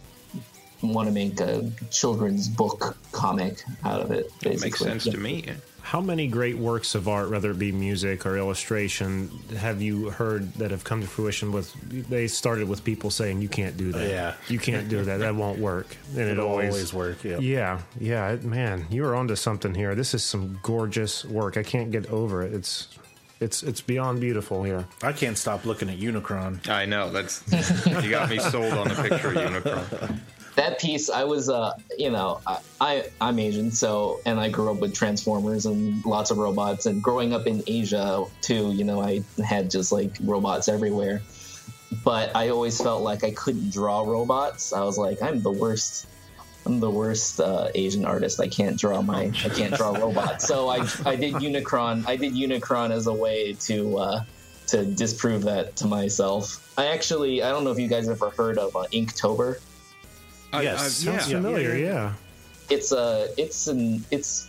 want 0.81 1.07
to 1.07 1.13
make 1.13 1.39
a 1.39 1.69
children's 1.91 2.47
book 2.47 2.97
comic 3.11 3.61
out 3.83 4.01
of 4.01 4.09
it. 4.11 4.31
Basically, 4.41 4.67
Makes 4.67 4.79
sense 4.79 5.05
Yeah. 5.05 5.11
to 5.11 5.17
me. 5.19 5.45
How 5.81 5.99
many 5.99 6.27
great 6.27 6.57
works 6.57 6.95
of 6.95 7.07
art, 7.07 7.29
whether 7.29 7.51
it 7.51 7.59
be 7.59 7.71
music 7.71 8.25
or 8.25 8.37
illustration, 8.37 9.29
have 9.57 9.81
you 9.81 10.09
heard 10.09 10.53
that 10.53 10.71
have 10.71 10.83
come 10.83 11.01
to 11.01 11.07
fruition 11.07 11.51
with 11.51 11.73
they 12.09 12.27
started 12.27 12.69
with 12.69 12.83
people 12.83 13.09
saying 13.09 13.41
you 13.41 13.49
can't 13.49 13.75
do 13.77 13.91
that. 13.91 14.09
Yeah. 14.09 14.35
You 14.47 14.59
can't 14.59 14.87
do 14.87 15.03
that. 15.03 15.19
That 15.19 15.35
won't 15.35 15.59
work. 15.59 15.97
And 16.11 16.21
it 16.21 16.31
It'll 16.31 16.47
always, 16.47 16.73
always 16.73 16.93
work, 16.93 17.23
yeah. 17.23 17.39
Yeah. 17.39 17.81
Yeah, 17.99 18.37
man, 18.41 18.87
you 18.89 19.05
are 19.05 19.15
onto 19.15 19.35
something 19.35 19.73
here. 19.75 19.95
This 19.95 20.13
is 20.13 20.23
some 20.23 20.59
gorgeous 20.63 21.25
work. 21.25 21.57
I 21.57 21.63
can't 21.63 21.91
get 21.91 22.09
over 22.09 22.43
it. 22.43 22.53
It's 22.53 22.87
it's 23.41 23.63
it's 23.63 23.81
beyond 23.81 24.21
beautiful 24.21 24.63
here. 24.63 24.85
I 25.01 25.11
can't 25.13 25.37
stop 25.37 25.65
looking 25.65 25.89
at 25.89 25.97
Unicron. 25.97 26.69
I 26.69 26.85
know 26.85 27.09
that's 27.09 27.41
you 28.03 28.11
got 28.11 28.29
me 28.29 28.37
sold 28.39 28.71
on 28.73 28.87
the 28.87 28.95
picture 28.95 29.29
of 29.29 29.35
Unicron. 29.35 30.19
that 30.55 30.79
piece 30.79 31.09
i 31.09 31.23
was 31.23 31.49
uh 31.49 31.73
you 31.97 32.09
know 32.09 32.41
I, 32.45 32.57
I 32.79 33.09
i'm 33.21 33.39
asian 33.39 33.71
so 33.71 34.19
and 34.25 34.39
i 34.39 34.49
grew 34.49 34.71
up 34.71 34.79
with 34.79 34.93
transformers 34.93 35.65
and 35.65 36.05
lots 36.05 36.31
of 36.31 36.37
robots 36.37 36.85
and 36.85 37.01
growing 37.01 37.33
up 37.33 37.47
in 37.47 37.63
asia 37.67 38.25
too 38.41 38.73
you 38.73 38.83
know 38.83 39.01
i 39.01 39.21
had 39.43 39.71
just 39.71 39.91
like 39.91 40.11
robots 40.21 40.67
everywhere. 40.67 41.21
But 42.03 42.35
i 42.35 42.49
always 42.49 42.79
felt 42.81 43.01
like 43.03 43.23
i 43.23 43.31
couldn't 43.31 43.71
draw 43.71 44.01
robots. 44.01 44.73
I 44.73 44.83
was 44.83 44.97
like 44.97 45.21
i'm 45.21 45.41
the 45.41 45.51
worst 45.51 46.07
i'm 46.65 46.79
the 46.79 46.89
worst 46.89 47.39
uh, 47.39 47.69
asian 47.75 48.05
artist. 48.05 48.39
I 48.39 48.47
can't 48.47 48.77
draw 48.77 49.01
my 49.01 49.31
i 49.45 49.49
can't 49.49 49.73
draw 49.73 49.91
robots. 50.05 50.47
So 50.47 50.69
i 50.69 50.87
i 51.05 51.15
did 51.15 51.35
unicron 51.35 52.07
i 52.07 52.15
did 52.15 52.33
unicron 52.33 52.91
as 52.91 53.07
a 53.07 53.13
way 53.13 53.53
to 53.67 53.97
uh 53.97 54.23
to 54.67 54.85
disprove 54.85 55.43
that 55.43 55.75
to 55.77 55.87
myself. 55.87 56.73
I 56.77 56.87
actually 56.87 57.43
i 57.43 57.49
don't 57.49 57.63
know 57.63 57.71
if 57.71 57.79
you 57.79 57.87
guys 57.87 58.09
ever 58.09 58.31
heard 58.31 58.57
of 58.57 58.75
uh, 58.75 58.85
inktober 58.93 59.57
I- 60.53 60.61
Yes, 60.63 60.79
I- 60.79 60.87
Sounds 60.87 61.29
yeah. 61.29 61.37
familiar, 61.37 61.75
yeah. 61.75 62.13
it's 62.69 62.91
a 62.91 63.27
it's 63.37 63.67
an 63.67 64.03
it's 64.11 64.47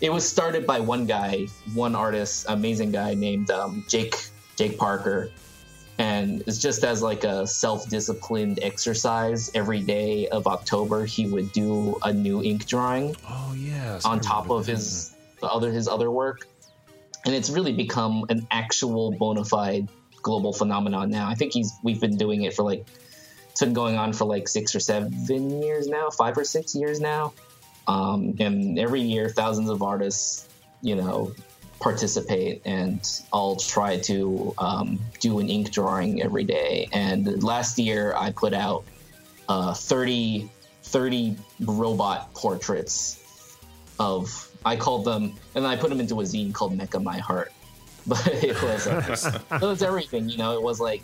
it 0.00 0.12
was 0.12 0.28
started 0.28 0.66
by 0.66 0.80
one 0.80 1.06
guy 1.06 1.46
one 1.74 1.94
artist 1.94 2.46
amazing 2.48 2.90
guy 2.90 3.14
named 3.14 3.48
um, 3.50 3.84
jake 3.88 4.16
jake 4.56 4.76
parker 4.76 5.30
and 5.98 6.42
it's 6.48 6.58
just 6.58 6.82
as 6.82 7.00
like 7.00 7.22
a 7.22 7.46
self-disciplined 7.46 8.58
exercise 8.60 9.52
every 9.54 9.80
day 9.80 10.26
of 10.28 10.48
october 10.48 11.04
he 11.04 11.26
would 11.26 11.52
do 11.52 11.96
a 12.02 12.12
new 12.12 12.42
ink 12.42 12.66
drawing 12.66 13.14
Oh 13.28 13.54
yes. 13.56 14.04
on 14.04 14.18
top 14.20 14.50
of 14.50 14.66
his 14.66 15.14
the 15.40 15.46
other 15.46 15.70
his 15.70 15.86
other 15.86 16.10
work 16.10 16.48
and 17.24 17.32
it's 17.34 17.50
really 17.50 17.72
become 17.72 18.24
an 18.30 18.46
actual 18.50 19.12
bona 19.12 19.44
fide 19.44 19.88
global 20.22 20.52
phenomenon 20.52 21.08
now 21.10 21.28
i 21.28 21.34
think 21.34 21.52
he's 21.52 21.72
we've 21.84 22.00
been 22.00 22.16
doing 22.16 22.42
it 22.42 22.52
for 22.54 22.64
like 22.64 22.84
it's 23.54 23.60
been 23.60 23.72
going 23.72 23.96
on 23.96 24.12
for 24.12 24.24
like 24.24 24.48
six 24.48 24.74
or 24.74 24.80
seven 24.80 25.62
years 25.62 25.86
now 25.86 26.10
five 26.10 26.36
or 26.36 26.44
six 26.44 26.74
years 26.74 27.00
now 27.00 27.32
um, 27.86 28.34
and 28.40 28.78
every 28.78 29.00
year 29.00 29.28
thousands 29.28 29.70
of 29.70 29.80
artists 29.80 30.48
you 30.82 30.96
know 30.96 31.32
participate 31.80 32.62
and 32.64 33.22
i'll 33.32 33.56
try 33.56 33.96
to 33.98 34.52
um, 34.58 34.98
do 35.20 35.38
an 35.38 35.48
ink 35.48 35.70
drawing 35.70 36.20
every 36.20 36.44
day 36.44 36.88
and 36.92 37.44
last 37.44 37.78
year 37.78 38.12
i 38.16 38.30
put 38.32 38.52
out 38.52 38.84
uh, 39.48 39.72
30 39.72 40.50
30 40.82 41.36
robot 41.60 42.34
portraits 42.34 43.20
of 44.00 44.50
I 44.64 44.76
called 44.76 45.04
them 45.04 45.34
and 45.54 45.66
I 45.66 45.76
put 45.76 45.90
them 45.90 46.00
into 46.00 46.20
a 46.20 46.24
zine 46.24 46.52
called 46.52 46.76
Mecha 46.76 47.02
My 47.02 47.18
Heart. 47.18 47.52
But 48.06 48.26
it 48.44 48.62
was 48.62 48.86
uh, 48.86 49.40
it 49.50 49.62
was 49.62 49.82
everything, 49.82 50.28
you 50.28 50.36
know. 50.36 50.52
It 50.52 50.62
was 50.62 50.78
like 50.78 51.00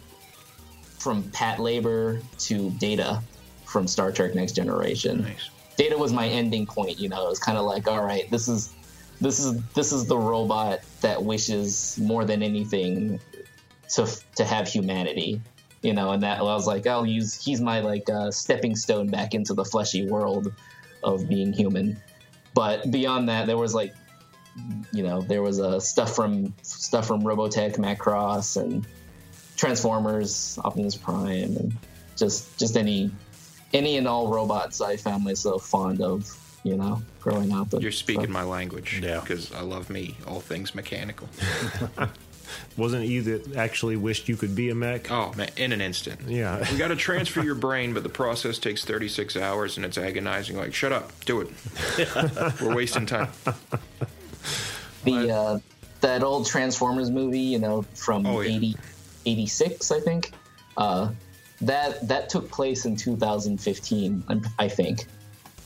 from 1.00 1.22
Patlabor 1.24 2.22
to 2.38 2.70
Data 2.72 3.22
from 3.64 3.88
Star 3.88 4.12
Trek 4.12 4.34
Next 4.34 4.52
Generation. 4.52 5.22
Nice. 5.22 5.50
Data 5.76 5.96
was 5.96 6.12
my 6.12 6.28
ending 6.28 6.66
point, 6.66 6.98
you 7.00 7.08
know. 7.08 7.26
It 7.26 7.30
was 7.30 7.38
kind 7.38 7.56
of 7.56 7.64
like, 7.64 7.88
all 7.88 8.04
right, 8.04 8.30
this 8.30 8.48
is 8.48 8.74
this 9.20 9.38
is 9.38 9.62
this 9.74 9.92
is 9.92 10.06
the 10.06 10.18
robot 10.18 10.80
that 11.00 11.22
wishes 11.22 11.98
more 11.98 12.24
than 12.24 12.42
anything 12.42 13.18
to 13.94 14.06
to 14.36 14.44
have 14.44 14.68
humanity, 14.68 15.40
you 15.82 15.94
know. 15.94 16.10
And 16.10 16.22
that 16.22 16.40
I 16.40 16.42
was 16.42 16.66
like, 16.66 16.86
I'll 16.86 17.06
use 17.06 17.42
he's 17.42 17.62
my 17.62 17.80
like 17.80 18.08
uh, 18.10 18.30
stepping 18.30 18.76
stone 18.76 19.08
back 19.08 19.32
into 19.32 19.54
the 19.54 19.64
fleshy 19.64 20.06
world 20.06 20.52
of 21.02 21.28
being 21.28 21.52
human. 21.52 21.98
But 22.52 22.90
beyond 22.90 23.28
that, 23.30 23.46
there 23.46 23.56
was 23.56 23.74
like, 23.74 23.94
you 24.92 25.02
know, 25.02 25.22
there 25.22 25.40
was 25.40 25.60
uh, 25.60 25.80
stuff 25.80 26.14
from 26.14 26.52
stuff 26.62 27.06
from 27.06 27.22
Robotech, 27.22 27.76
Macross, 27.76 28.60
and 28.60 28.86
Transformers, 29.60 30.58
Optimus 30.64 30.96
Prime, 30.96 31.54
and 31.56 31.76
just 32.16 32.58
just 32.58 32.76
any 32.78 33.10
any 33.74 33.98
and 33.98 34.08
all 34.08 34.28
robots 34.28 34.80
I 34.80 34.96
found 34.96 35.22
myself 35.22 35.66
fond 35.66 36.00
of 36.00 36.34
you 36.62 36.76
know, 36.76 37.00
growing 37.20 37.52
up. 37.52 37.72
and 37.72 37.82
You're 37.82 37.90
speaking 37.92 38.24
stuff. 38.24 38.32
my 38.32 38.42
language. 38.42 39.00
Yeah. 39.02 39.20
Because 39.20 39.50
I 39.54 39.62
love 39.62 39.88
me, 39.88 40.14
all 40.26 40.40
things 40.40 40.74
mechanical. 40.74 41.26
Wasn't 42.76 43.02
it 43.04 43.06
you 43.06 43.22
that 43.22 43.56
actually 43.56 43.96
wished 43.96 44.28
you 44.28 44.36
could 44.36 44.54
be 44.54 44.68
a 44.68 44.74
mech? 44.74 45.10
Oh, 45.10 45.32
man, 45.38 45.48
in 45.56 45.72
an 45.72 45.80
instant. 45.80 46.20
Yeah. 46.26 46.70
We 46.70 46.76
got 46.76 46.88
to 46.88 46.96
transfer 47.08 47.42
your 47.42 47.54
brain, 47.54 47.94
but 47.94 48.02
the 48.02 48.10
process 48.10 48.58
takes 48.58 48.84
36 48.84 49.36
hours 49.38 49.76
and 49.78 49.86
it's 49.86 49.96
agonizing. 49.96 50.56
Like, 50.58 50.74
shut 50.74 50.92
up, 50.92 51.12
do 51.24 51.40
it. 51.40 51.48
We're 52.60 52.74
wasting 52.74 53.06
time. 53.06 53.28
the 55.04 55.30
uh, 55.32 55.58
that 56.02 56.22
old 56.22 56.46
Transformers 56.46 57.10
movie, 57.10 57.38
you 57.40 57.58
know, 57.58 57.82
from 57.94 58.26
Oh, 58.26 58.40
yeah. 58.42 58.56
80, 58.56 58.76
86, 59.26 59.90
I 59.90 60.00
think. 60.00 60.32
Uh, 60.76 61.10
that 61.62 62.08
that 62.08 62.30
took 62.30 62.50
place 62.50 62.86
in 62.86 62.96
2015, 62.96 64.24
I'm- 64.28 64.42
I 64.58 64.68
think. 64.68 65.06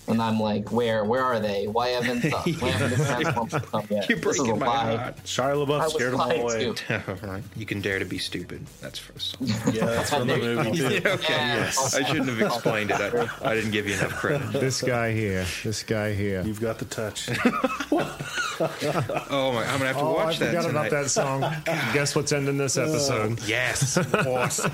And 0.06 0.20
I'm 0.20 0.38
like, 0.38 0.70
where 0.70 1.04
where 1.04 1.24
are 1.24 1.40
they? 1.40 1.66
Why 1.66 1.88
haven't 1.88 2.20
the, 2.22 2.30
why 2.30 2.68
haven't 2.70 2.98
the 2.98 3.04
Transformers 3.04 3.70
come 3.70 3.86
yet? 3.90 4.08
You're 4.08 4.18
This 4.18 4.34
is 4.34 4.40
a 4.40 4.42
breaking 4.44 4.58
my 4.58 4.66
lie. 4.66 4.96
heart. 4.96 5.16
Shia 5.24 5.44
I 5.44 5.52
LaBeouf 5.52 5.84
was 5.84 5.94
scared 5.94 6.12
them 6.12 6.20
all 6.20 6.28
lied 6.28 6.40
away. 7.22 7.42
you 7.56 7.64
can 7.66 7.80
dare 7.80 7.98
to 7.98 8.04
be 8.04 8.18
stupid. 8.18 8.66
That's 8.82 8.98
for 8.98 9.14
us. 9.14 9.34
Yeah, 9.40 9.86
that's 9.86 10.10
from 10.10 10.28
the 10.28 10.36
movie 10.36 10.72
too. 10.72 10.94
Yeah, 10.94 11.08
okay. 11.14 11.34
Yeah. 11.34 11.72
I 11.94 12.02
shouldn't 12.04 12.28
have 12.28 12.40
explained 12.40 12.90
it. 12.90 13.00
I, 13.00 13.28
I 13.42 13.54
didn't 13.54 13.70
give 13.70 13.88
you 13.88 13.94
enough 13.94 14.12
credit. 14.12 14.52
this 14.52 14.82
guy 14.82 15.12
here. 15.12 15.46
This 15.62 15.82
guy 15.82 16.12
here. 16.12 16.42
You've 16.42 16.60
got 16.60 16.78
the 16.78 16.84
touch. 16.84 17.30
Oh 19.30 19.52
my! 19.52 19.64
I'm 19.64 19.78
gonna 19.78 19.86
have 19.86 19.96
to 19.96 20.02
Oh, 20.02 20.16
I 20.16 20.24
watch 20.26 20.38
that 20.38 20.48
forgot 20.50 20.66
tonight. 20.66 20.86
about 20.86 21.02
that 21.02 21.10
song. 21.10 21.40
Guess 21.92 22.14
what's 22.14 22.30
ending 22.32 22.58
this 22.58 22.76
oh. 22.76 22.82
episode? 22.84 23.42
Yes, 23.48 23.96
awesome. 24.14 24.72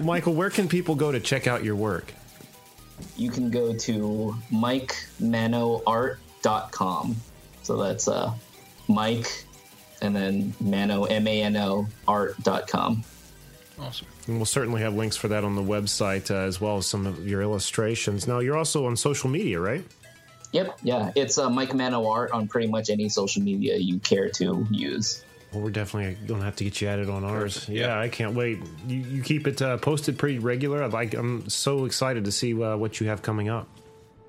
Michael, 0.00 0.34
where 0.34 0.50
can 0.50 0.68
people 0.68 0.94
go 0.94 1.10
to 1.12 1.20
check 1.20 1.46
out 1.46 1.64
your 1.64 1.76
work? 1.76 2.14
You 3.16 3.30
can 3.30 3.50
go 3.50 3.74
to 3.74 4.36
mikemanoart.com. 4.52 7.16
So 7.62 7.76
that's 7.76 8.08
uh, 8.08 8.32
Mike 8.88 9.44
and 10.02 10.16
then 10.16 10.54
Mano, 10.60 11.04
M 11.04 11.26
A 11.26 11.42
N 11.42 11.56
O, 11.56 11.86
art.com. 12.08 13.04
Awesome. 13.78 14.06
And 14.26 14.36
we'll 14.36 14.46
certainly 14.46 14.80
have 14.82 14.94
links 14.94 15.16
for 15.16 15.28
that 15.28 15.44
on 15.44 15.56
the 15.56 15.62
website 15.62 16.30
uh, 16.30 16.46
as 16.46 16.60
well 16.60 16.76
as 16.76 16.86
some 16.86 17.06
of 17.06 17.26
your 17.26 17.40
illustrations. 17.42 18.28
Now, 18.28 18.40
you're 18.40 18.56
also 18.56 18.86
on 18.86 18.96
social 18.96 19.30
media, 19.30 19.58
right? 19.58 19.84
Yep, 20.52 20.80
yeah. 20.82 21.12
It's 21.14 21.38
uh, 21.38 21.48
Mike 21.48 21.74
Mano 21.74 22.08
Art 22.08 22.32
on 22.32 22.48
pretty 22.48 22.66
much 22.66 22.90
any 22.90 23.08
social 23.08 23.42
media 23.42 23.76
you 23.76 24.00
care 24.00 24.28
to 24.30 24.66
use. 24.70 25.24
Well, 25.52 25.62
we're 25.62 25.70
definitely 25.70 26.14
going 26.26 26.40
to 26.40 26.44
have 26.44 26.56
to 26.56 26.64
get 26.64 26.80
you 26.80 26.88
added 26.88 27.10
on 27.10 27.24
ours. 27.24 27.68
Yeah, 27.68 27.86
Yeah. 27.86 28.00
I 28.00 28.08
can't 28.08 28.34
wait. 28.34 28.60
You, 28.86 28.98
you 28.98 29.22
keep 29.22 29.46
it 29.48 29.60
uh, 29.60 29.78
posted 29.78 30.16
pretty 30.16 30.38
regular. 30.38 30.82
I 30.82 30.86
like. 30.86 31.14
I'm 31.14 31.48
so 31.48 31.86
excited 31.86 32.24
to 32.26 32.32
see 32.32 32.60
uh, 32.62 32.76
what 32.76 33.00
you 33.00 33.08
have 33.08 33.22
coming 33.22 33.48
up. 33.48 33.68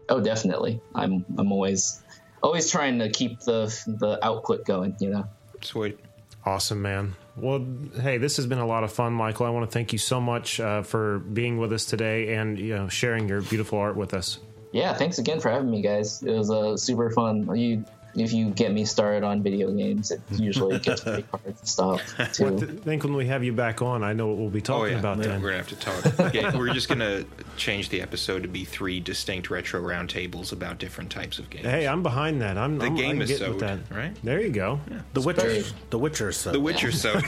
Oh, 0.10 0.20
definitely. 0.20 0.82
I'm 0.96 1.24
I'm 1.38 1.52
always 1.52 2.02
always 2.42 2.70
trying 2.72 3.00
to 3.00 3.10
keep 3.10 3.40
the 3.42 3.66
the 3.86 4.24
output 4.26 4.66
going. 4.66 4.96
You 5.00 5.10
know. 5.12 5.26
Sweet. 5.62 6.00
Awesome, 6.44 6.82
man. 6.82 7.16
Well, 7.38 7.64
hey, 8.02 8.18
this 8.18 8.38
has 8.38 8.48
been 8.48 8.58
a 8.58 8.66
lot 8.66 8.84
of 8.84 8.92
fun, 8.92 9.14
Michael. 9.14 9.46
I 9.46 9.52
want 9.52 9.70
to 9.70 9.72
thank 9.72 9.94
you 9.94 10.00
so 10.00 10.20
much 10.20 10.60
uh, 10.60 10.82
for 10.82 11.20
being 11.20 11.60
with 11.60 11.72
us 11.72 11.86
today 11.86 12.34
and 12.34 12.58
you 12.58 12.76
know 12.76 12.88
sharing 12.90 13.30
your 13.30 13.42
beautiful 13.42 13.78
art 13.78 13.96
with 13.96 14.16
us. 14.16 14.40
Yeah. 14.72 14.94
Thanks 14.96 15.20
again 15.20 15.40
for 15.40 15.52
having 15.52 15.70
me, 15.70 15.82
guys. 15.84 16.24
It 16.24 16.34
was 16.34 16.50
uh, 16.50 16.78
super 16.78 17.12
fun. 17.12 17.56
You 17.56 17.86
if 18.16 18.34
you 18.34 18.50
get 18.50 18.72
me 18.72 18.86
started 18.86 19.24
on 19.24 19.42
video 19.44 19.72
games, 19.72 20.12
it 20.12 20.22
usually 20.32 20.80
gets 20.80 21.02
pretty 21.04 21.26
hard 21.32 21.58
to 21.58 21.66
stop. 21.66 22.00
Too. 22.34 22.48
I 22.48 22.50
Too. 22.50 22.58
think 22.84 23.04
when 23.04 23.14
we 23.16 23.26
have 23.28 23.44
you 23.44 23.54
back 23.54 23.82
on, 23.82 24.04
I 24.04 24.14
know 24.14 24.28
what 24.28 24.38
we'll 24.38 24.50
be 24.50 24.60
Oh 24.60 24.64
talking 24.64 24.94
yeah, 25.04 25.16
then. 25.16 25.42
we're 25.42 25.50
gonna 25.52 25.58
have 25.64 25.68
to 25.70 25.76
talk. 25.76 26.34
Yeah, 26.34 26.56
we're 26.58 26.74
just 26.74 26.90
gonna 26.90 27.24
change 27.58 27.90
the 27.90 28.02
episode 28.02 28.42
to 28.44 28.48
be 28.50 28.66
three 28.66 29.00
distinct 29.00 29.50
retro 29.50 29.82
roundtables 29.82 30.52
about 30.52 30.78
different 30.78 31.10
types 31.12 31.40
of 31.40 31.50
games. 31.50 31.66
Hey, 31.66 31.88
I'm 31.88 32.04
behind 32.04 32.42
that. 32.42 32.58
I'm 32.58 32.78
The 32.78 32.86
I'm, 32.88 32.96
game 32.96 33.10
I'm 33.18 33.22
is 33.22 33.30
getting 33.30 33.50
with 33.50 33.60
that. 33.62 33.80
right? 33.90 34.16
There 34.24 34.42
you 34.42 34.50
go. 34.50 34.80
The 35.14 35.22
Witcher. 35.22 35.42
Very- 35.42 35.64
The 35.90 35.98
Witcher. 36.00 36.32
So. 36.32 36.52
The 36.52 36.60
Witcher, 36.60 36.92
so 36.92 37.20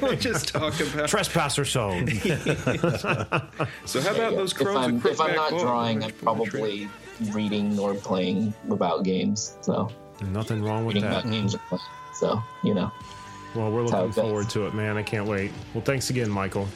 we'll 0.00 0.16
just 0.16 0.48
talk 0.48 0.78
about. 0.80 1.08
Trespasser 1.08 1.64
sold. 1.64 2.08
So 3.84 4.00
how 4.00 4.14
about 4.14 4.34
those 4.34 4.52
if 4.58 4.66
I'm, 4.68 4.96
if 5.06 5.20
I'm 5.20 5.34
not 5.34 5.52
on? 5.52 5.60
drawing, 5.60 6.04
I'm 6.04 6.10
probably 6.12 6.88
reading 7.32 7.78
or 7.78 7.94
playing 7.94 8.54
about 8.70 9.04
games. 9.04 9.56
So 9.60 9.90
Nothing 10.22 10.62
wrong 10.62 10.84
with 10.84 10.94
reading 10.94 11.10
that. 11.10 11.20
about 11.20 11.32
games. 11.32 11.54
Or 11.54 11.58
playing. 11.68 11.84
So 12.14 12.42
you 12.62 12.74
know. 12.74 12.90
Well, 13.54 13.70
we're 13.70 13.82
looking 13.82 13.98
it 13.98 14.14
goes. 14.14 14.14
forward 14.14 14.50
to 14.50 14.66
it, 14.66 14.74
man. 14.74 14.96
I 14.96 15.02
can't 15.02 15.26
wait. 15.26 15.52
Well, 15.74 15.84
thanks 15.84 16.10
again, 16.10 16.30
Michael. 16.30 16.66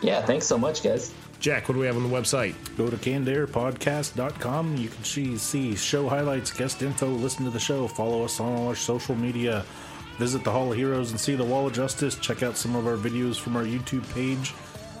Yeah. 0.00 0.24
Thanks 0.24 0.46
so 0.46 0.58
much, 0.58 0.82
guys. 0.82 1.14
Jack, 1.38 1.68
what 1.68 1.74
do 1.74 1.80
we 1.80 1.86
have 1.86 1.96
on 1.96 2.08
the 2.08 2.08
website? 2.08 2.54
Go 2.76 2.88
to 2.88 2.96
cannedairpodcast.com. 2.96 4.76
You 4.76 4.88
can 4.88 5.02
see, 5.02 5.36
see 5.36 5.74
show 5.74 6.08
highlights, 6.08 6.52
guest 6.52 6.82
info, 6.82 7.08
listen 7.08 7.44
to 7.44 7.50
the 7.50 7.58
show, 7.58 7.88
follow 7.88 8.24
us 8.24 8.38
on 8.38 8.52
all 8.52 8.68
our 8.68 8.76
social 8.76 9.16
media, 9.16 9.64
visit 10.18 10.44
the 10.44 10.52
Hall 10.52 10.70
of 10.70 10.78
Heroes 10.78 11.10
and 11.10 11.18
see 11.18 11.34
the 11.34 11.44
Wall 11.44 11.66
of 11.66 11.72
Justice, 11.72 12.14
check 12.16 12.44
out 12.44 12.56
some 12.56 12.76
of 12.76 12.86
our 12.86 12.96
videos 12.96 13.40
from 13.40 13.56
our 13.56 13.64
YouTube 13.64 14.08
page. 14.14 14.54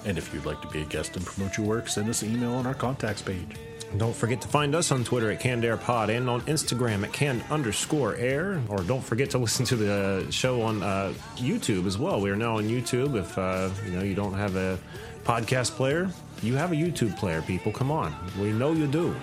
And 0.04 0.18
if 0.18 0.34
you'd 0.34 0.44
like 0.44 0.60
to 0.62 0.68
be 0.68 0.82
a 0.82 0.84
guest 0.84 1.16
and 1.16 1.24
promote 1.24 1.56
your 1.56 1.66
work, 1.66 1.86
send 1.86 2.08
us 2.08 2.22
an 2.22 2.34
email 2.34 2.54
on 2.54 2.66
our 2.66 2.74
contacts 2.74 3.22
page. 3.22 3.56
Don't 3.98 4.16
forget 4.16 4.40
to 4.40 4.48
find 4.48 4.74
us 4.74 4.90
on 4.90 5.04
Twitter 5.04 5.30
at 5.30 5.40
CannedAirPod 5.40 6.16
and 6.16 6.28
on 6.28 6.40
Instagram 6.42 7.04
at 7.04 7.12
Canned 7.12 7.44
underscore 7.50 8.16
air. 8.16 8.62
Or 8.68 8.78
don't 8.78 9.04
forget 9.04 9.30
to 9.30 9.38
listen 9.46 9.64
to 9.66 9.76
the 9.76 10.26
show 10.30 10.62
on 10.62 10.82
uh, 10.82 11.12
YouTube 11.36 11.86
as 11.86 11.98
well. 11.98 12.20
We 12.20 12.30
are 12.30 12.36
now 12.36 12.56
on 12.56 12.64
YouTube. 12.64 13.16
If 13.16 13.36
uh, 13.36 13.70
you 13.84 13.92
know 13.92 14.02
you 14.02 14.14
don't 14.14 14.34
have 14.34 14.56
a 14.56 14.78
podcast 15.24 15.72
player, 15.72 16.08
you 16.42 16.54
have 16.54 16.72
a 16.72 16.74
YouTube 16.74 17.16
player. 17.18 17.42
People, 17.42 17.72
come 17.72 17.90
on, 17.90 18.14
we 18.40 18.52
know 18.52 18.72
you 18.72 18.86
do. 18.86 19.14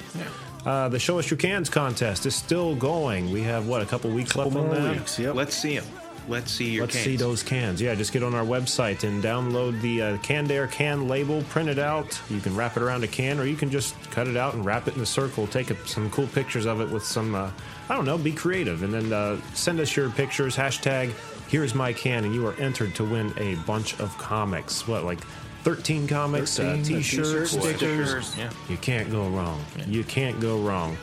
Uh, 0.66 0.90
the 0.90 1.00
Show 1.00 1.18
Us 1.20 1.30
Your 1.30 1.38
Cans 1.38 1.70
contest 1.70 2.26
is 2.26 2.36
still 2.36 2.76
going. 2.76 3.32
We 3.32 3.42
have 3.44 3.68
what 3.68 3.82
a 3.82 3.86
couple 3.86 4.12
weeks 4.12 4.36
left 4.36 4.56
on 4.56 4.70
that. 4.70 4.98
weeks, 4.98 5.18
yep. 5.18 5.34
Let's 5.36 5.56
see 5.56 5.80
them. 5.80 5.86
Let's 6.30 6.52
see 6.52 6.70
your 6.70 6.84
Let's 6.84 6.96
cans. 6.96 7.06
see 7.06 7.16
those 7.16 7.44
cans. 7.44 7.82
Yeah, 7.82 7.96
just 7.96 8.14
get 8.14 8.24
on 8.24 8.36
our 8.36 8.46
website 8.46 9.04
and 9.04 9.24
download 9.24 9.82
the 9.82 10.02
uh, 10.02 10.18
Canned 10.20 10.52
Air 10.52 10.68
can 10.68 11.08
label, 11.08 11.42
print 11.44 11.70
it 11.70 11.80
out. 11.80 12.20
You 12.30 12.40
can 12.40 12.56
wrap 12.56 12.78
it 12.78 12.84
around 12.84 13.04
a 13.04 13.08
can, 13.08 13.40
or 13.40 13.46
you 13.46 13.56
can 13.56 13.70
just 13.72 13.96
cut 14.12 14.28
it 14.28 14.38
out 14.38 14.54
and 14.54 14.64
wrap 14.64 14.88
it 14.88 14.96
in 14.96 15.02
a 15.02 15.06
circle. 15.06 15.48
Take 15.48 15.72
a, 15.72 15.88
some 15.88 16.10
cool 16.12 16.28
pictures 16.28 16.66
of 16.66 16.82
it 16.82 16.90
with 16.90 17.04
some, 17.04 17.34
uh, 17.36 17.50
I 17.90 17.96
don't 17.96 18.06
know, 18.06 18.18
be 18.18 18.32
creative. 18.32 18.84
And 18.84 18.94
then 18.94 19.12
uh, 19.12 19.42
send 19.54 19.80
us 19.80 19.96
your 19.96 20.10
pictures, 20.12 20.56
hashtag 20.56 21.14
here's 21.50 21.74
my 21.76 21.92
can, 21.92 22.24
and 22.24 22.34
you 22.34 22.46
are 22.48 22.54
entered 22.56 22.96
to 22.96 23.04
win 23.04 23.34
a 23.38 23.56
bunch 23.66 24.00
of 24.00 24.16
comics. 24.18 24.88
What, 24.88 25.04
like 25.04 25.20
13 25.64 26.08
comics, 26.08 26.58
13, 26.58 26.72
uh, 26.72 26.86
t-shirts, 26.86 27.52
t-shirts, 27.52 27.52
stickers. 27.52 28.26
stickers, 28.28 28.38
yeah. 28.38 28.50
You 28.70 28.78
can't 28.78 29.12
go 29.12 29.28
wrong. 29.28 29.64
You 29.88 30.04
can't 30.04 30.40
go 30.40 30.60
wrong. 30.60 30.98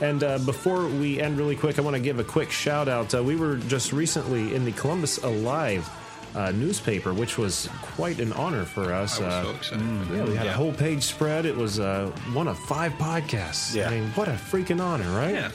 And 0.00 0.22
uh, 0.22 0.38
before 0.38 0.86
we 0.86 1.20
end 1.20 1.38
really 1.38 1.56
quick, 1.56 1.78
I 1.78 1.82
want 1.82 1.94
to 1.94 2.02
give 2.02 2.18
a 2.18 2.24
quick 2.24 2.50
shout 2.50 2.88
out. 2.88 3.14
Uh, 3.14 3.22
we 3.22 3.36
were 3.36 3.56
just 3.56 3.92
recently 3.92 4.54
in 4.54 4.64
the 4.64 4.72
Columbus 4.72 5.18
Alive 5.18 5.88
uh, 6.34 6.50
newspaper, 6.50 7.14
which 7.14 7.38
was 7.38 7.68
quite 7.80 8.18
an 8.18 8.32
honor 8.32 8.64
for 8.64 8.92
us. 8.92 9.20
Uh, 9.20 9.60
so 9.62 9.76
yeah, 9.76 10.24
we 10.24 10.34
had 10.34 10.46
a 10.46 10.52
whole 10.52 10.72
page 10.72 11.04
spread. 11.04 11.46
It 11.46 11.56
was 11.56 11.78
uh, 11.78 12.10
one 12.32 12.48
of 12.48 12.58
five 12.58 12.92
podcasts. 12.94 13.74
Yeah. 13.74 13.88
I 13.88 14.00
mean, 14.00 14.10
what 14.10 14.28
a 14.28 14.32
freaking 14.32 14.82
honor, 14.82 15.08
right? 15.16 15.34
Yeah. 15.34 15.50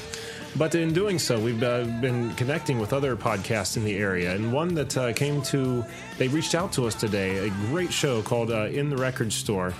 But 0.55 0.73
in 0.73 0.93
doing 0.93 1.19
so, 1.19 1.39
we've 1.39 1.61
uh, 1.61 1.83
been 2.01 2.33
connecting 2.35 2.79
with 2.79 2.91
other 2.91 3.15
podcasts 3.15 3.77
in 3.77 3.83
the 3.83 3.97
area, 3.97 4.33
and 4.33 4.51
one 4.51 4.73
that 4.73 4.97
uh, 4.97 5.13
came 5.13 5.43
to, 5.43 5.85
they 6.17 6.27
reached 6.27 6.55
out 6.55 6.71
to 6.73 6.87
us 6.87 6.95
today. 6.95 7.47
A 7.47 7.49
great 7.67 7.93
show 7.93 8.23
called 8.23 8.49
uh, 8.49 8.63
In 8.65 8.89
the 8.89 8.97
Record 8.97 9.31
Store. 9.31 9.75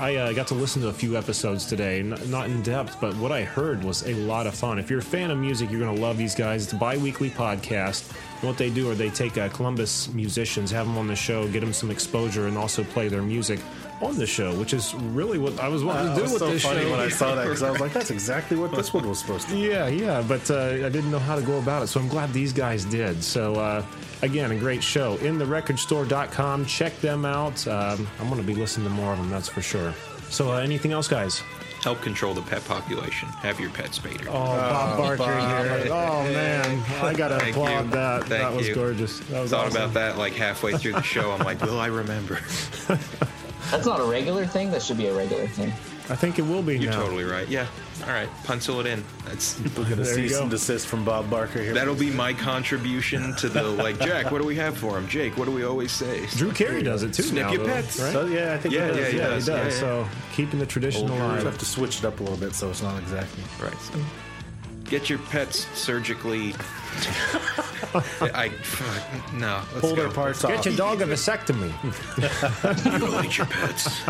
I 0.00 0.14
uh, 0.14 0.32
got 0.32 0.46
to 0.48 0.54
listen 0.54 0.80
to 0.82 0.88
a 0.88 0.92
few 0.92 1.16
episodes 1.16 1.66
today, 1.66 1.98
N- 1.98 2.14
not 2.26 2.46
in 2.46 2.62
depth, 2.62 3.00
but 3.00 3.16
what 3.16 3.32
I 3.32 3.42
heard 3.42 3.82
was 3.82 4.06
a 4.06 4.14
lot 4.14 4.46
of 4.46 4.54
fun. 4.54 4.78
If 4.78 4.90
you're 4.90 5.00
a 5.00 5.02
fan 5.02 5.32
of 5.32 5.38
music, 5.38 5.72
you're 5.72 5.80
going 5.80 5.94
to 5.94 6.00
love 6.00 6.16
these 6.16 6.36
guys. 6.36 6.62
It's 6.62 6.72
a 6.72 6.76
bi 6.76 6.96
weekly 6.96 7.30
podcast. 7.30 8.08
And 8.40 8.48
what 8.48 8.56
they 8.56 8.70
do 8.70 8.88
are 8.88 8.94
they 8.94 9.10
take 9.10 9.36
uh, 9.36 9.48
Columbus 9.48 10.08
musicians, 10.12 10.70
have 10.70 10.86
them 10.86 10.96
on 10.98 11.08
the 11.08 11.16
show, 11.16 11.48
get 11.48 11.60
them 11.60 11.72
some 11.72 11.90
exposure, 11.90 12.46
and 12.46 12.56
also 12.56 12.84
play 12.84 13.08
their 13.08 13.22
music 13.22 13.58
on 14.00 14.16
the 14.16 14.26
show, 14.26 14.54
which 14.54 14.72
is 14.74 14.94
really 14.94 15.38
what 15.38 15.58
I 15.58 15.68
was 15.68 15.82
wanting 15.82 16.08
Uh, 16.12 16.14
to 16.14 16.14
it 16.14 16.16
do 16.16 16.22
was 16.24 16.32
with 16.34 16.40
so 16.42 16.50
this 16.50 16.62
funny 16.62 16.82
show. 16.82 16.90
when 16.92 17.00
I 17.00 17.08
saw 17.08 17.34
that 17.34 17.44
because 17.44 17.62
I 17.62 17.70
was 17.70 17.80
like, 17.80 17.92
that's 17.92 18.10
exactly 18.10 18.56
what 18.56 18.72
this 18.72 18.92
one 18.94 19.08
was 19.08 19.18
supposed 19.18 19.48
to 19.48 19.54
be. 19.54 19.60
Yeah, 19.60 19.88
yeah, 19.88 20.22
but 20.26 20.48
uh, 20.50 20.70
I 20.86 20.88
didn't 20.88 21.10
know 21.10 21.18
how 21.18 21.34
to 21.36 21.42
go 21.42 21.58
about 21.58 21.82
it, 21.82 21.88
so 21.88 21.98
I'm 22.00 22.08
glad 22.08 22.32
these 22.32 22.52
guys 22.52 22.84
did. 22.84 23.22
So, 23.24 23.54
uh, 23.56 23.84
again, 24.22 24.50
a 24.52 24.56
great 24.56 24.82
show. 24.82 25.16
In 25.16 25.38
the 25.38 25.44
InTheRecordStore.com. 25.44 26.64
Check 26.66 26.98
them 27.00 27.24
out. 27.24 27.66
Um, 27.66 28.06
I'm 28.20 28.28
going 28.28 28.40
to 28.40 28.46
be 28.46 28.54
listening 28.54 28.86
to 28.88 28.92
more 28.94 29.12
of 29.12 29.18
them, 29.18 29.30
that's 29.30 29.48
for 29.48 29.62
sure. 29.62 29.92
So, 30.30 30.52
uh, 30.52 30.58
anything 30.58 30.92
else, 30.92 31.08
guys? 31.08 31.42
Help 31.82 32.00
control 32.02 32.34
the 32.34 32.42
pet 32.42 32.64
population. 32.66 33.28
Have 33.28 33.60
your 33.60 33.70
pet 33.70 33.94
spayed. 33.94 34.22
Oh, 34.26 34.32
Bob 34.32 35.16
Barker 35.16 35.38
here. 35.38 35.86
Oh, 35.92 36.22
man. 36.24 36.82
I 37.02 37.14
got 37.14 37.28
to 37.28 37.38
Thank 37.38 37.56
applaud 37.56 37.84
you. 37.86 37.90
that. 37.92 38.24
Thank 38.24 38.42
that 38.42 38.52
was 38.52 38.66
you. 38.68 38.74
gorgeous. 38.74 39.20
That 39.20 39.40
was 39.42 39.50
Thought 39.52 39.66
awesome. 39.68 39.82
about 39.82 39.94
that 39.94 40.18
like 40.18 40.32
halfway 40.34 40.76
through 40.76 40.94
the 40.94 41.02
show. 41.02 41.30
I'm 41.30 41.44
like, 41.44 41.60
will 41.62 41.78
I 41.78 41.86
remember? 41.86 42.40
That's 43.70 43.86
not 43.86 44.00
a 44.00 44.04
regular 44.04 44.46
thing. 44.46 44.70
That 44.70 44.82
should 44.82 44.96
be 44.98 45.06
a 45.06 45.14
regular 45.14 45.46
thing. 45.46 45.70
I 46.10 46.16
think 46.16 46.38
it 46.38 46.42
will 46.42 46.62
be 46.62 46.78
You're 46.78 46.90
now. 46.90 47.02
totally 47.02 47.24
right. 47.24 47.46
Yeah. 47.48 47.66
All 48.02 48.14
right, 48.14 48.28
pencil 48.44 48.80
it 48.80 48.86
in. 48.86 49.04
That's 49.26 49.58
We'll 49.76 49.84
get 49.84 49.98
a 49.98 50.02
There 50.02 50.14
cease 50.14 50.38
and 50.38 50.48
desist 50.50 50.86
from 50.86 51.04
Bob 51.04 51.28
Barker 51.28 51.60
here. 51.60 51.74
that'll 51.74 51.94
be 51.96 52.10
my 52.10 52.32
contribution 52.32 53.34
to 53.36 53.48
the 53.48 53.62
like. 53.84 53.98
Jack, 54.00 54.30
what 54.30 54.40
do 54.40 54.46
we 54.46 54.54
have 54.56 54.78
for 54.78 54.96
him? 54.96 55.06
Jake, 55.08 55.36
what 55.36 55.44
do 55.46 55.50
we 55.50 55.64
always 55.64 55.92
say? 55.92 56.24
Drew 56.36 56.52
Carey 56.52 56.82
does 56.82 57.02
it 57.02 57.12
too. 57.12 57.24
Snip 57.24 57.46
now, 57.46 57.52
your 57.52 57.66
though, 57.66 57.72
pets. 57.72 57.98
right? 58.00 58.12
So, 58.12 58.26
yeah, 58.26 58.54
I 58.54 58.58
think 58.58 58.74
Yeah, 58.74 58.86
he 58.86 58.92
does. 58.92 58.98
yeah, 59.00 59.10
he 59.10 59.16
yeah, 59.18 59.22
does. 59.28 59.46
he 59.46 59.52
does. 59.52 59.58
Yeah, 59.58 59.64
yeah. 59.64 59.80
So 60.04 60.08
keeping 60.34 60.58
the 60.60 60.66
tradition 60.66 61.06
We'll 61.08 61.18
alive. 61.18 61.42
have 61.42 61.58
to 61.58 61.66
switch 61.66 61.98
it 61.98 62.04
up 62.06 62.20
a 62.20 62.22
little 62.22 62.38
bit 62.38 62.54
so 62.54 62.70
it's 62.70 62.82
not 62.82 62.98
exactly. 63.02 63.42
Right. 63.62 63.78
So 63.80 63.94
get 64.88 65.08
your 65.10 65.18
pets 65.18 65.66
surgically. 65.78 66.54
I 68.20 68.50
no. 69.34 69.62
Let's 69.72 69.80
Pull 69.80 69.94
go. 69.96 70.02
their 70.02 70.10
parts 70.10 70.42
Get 70.42 70.64
your 70.64 70.76
dog 70.76 71.00
a 71.00 71.06
vasectomy. 71.06 71.72
Mutilate 72.90 73.38
your 73.38 73.46
pets. 73.46 74.02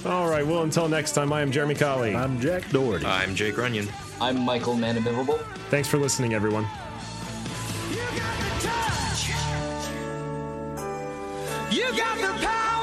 All 0.06 0.28
right. 0.28 0.46
Well, 0.46 0.62
until 0.62 0.88
next 0.88 1.12
time, 1.12 1.32
I 1.32 1.42
am 1.42 1.50
Jeremy 1.50 1.74
Colley. 1.74 2.14
I'm 2.14 2.40
Jack 2.40 2.68
Doherty. 2.70 3.04
I'm 3.04 3.34
Jake 3.34 3.56
Runyon. 3.58 3.88
I'm 4.20 4.38
Michael 4.40 4.74
Manomivibul. 4.74 5.38
Thanks 5.70 5.88
for 5.88 5.98
listening, 5.98 6.34
everyone. 6.34 6.66
You 11.70 11.84
got 11.96 12.18
the 12.18 12.46
power. 12.46 12.79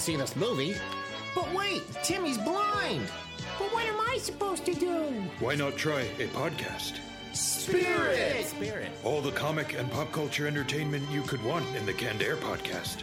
To 0.00 0.06
see 0.06 0.16
this 0.16 0.34
movie. 0.36 0.74
But 1.34 1.52
wait, 1.54 1.82
Timmy's 2.02 2.38
blind. 2.38 3.06
But 3.58 3.72
what 3.72 3.84
am 3.84 4.00
I 4.00 4.16
supposed 4.18 4.64
to 4.64 4.74
do? 4.74 4.94
Why 5.40 5.54
not 5.54 5.76
try 5.76 6.00
a 6.18 6.26
podcast? 6.28 6.98
Spirit! 7.32 8.46
Spirit. 8.46 8.90
All 9.04 9.20
the 9.20 9.32
comic 9.32 9.78
and 9.78 9.90
pop 9.90 10.10
culture 10.10 10.46
entertainment 10.46 11.08
you 11.10 11.22
could 11.22 11.44
want 11.44 11.66
in 11.76 11.84
the 11.86 11.92
Canned 11.92 12.22
Air 12.22 12.36
podcast. 12.36 13.02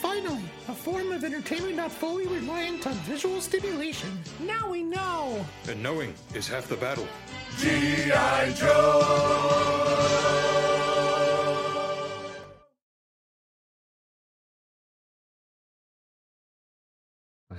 Finally, 0.00 0.42
a 0.68 0.74
form 0.74 1.12
of 1.12 1.24
entertainment 1.24 1.76
not 1.76 1.90
fully 1.90 2.26
reliant 2.26 2.86
on 2.86 2.92
visual 3.08 3.40
stimulation. 3.40 4.10
Now 4.40 4.70
we 4.70 4.82
know. 4.82 5.44
And 5.66 5.82
knowing 5.82 6.12
is 6.34 6.46
half 6.46 6.68
the 6.68 6.76
battle. 6.76 7.08
I 7.58 8.52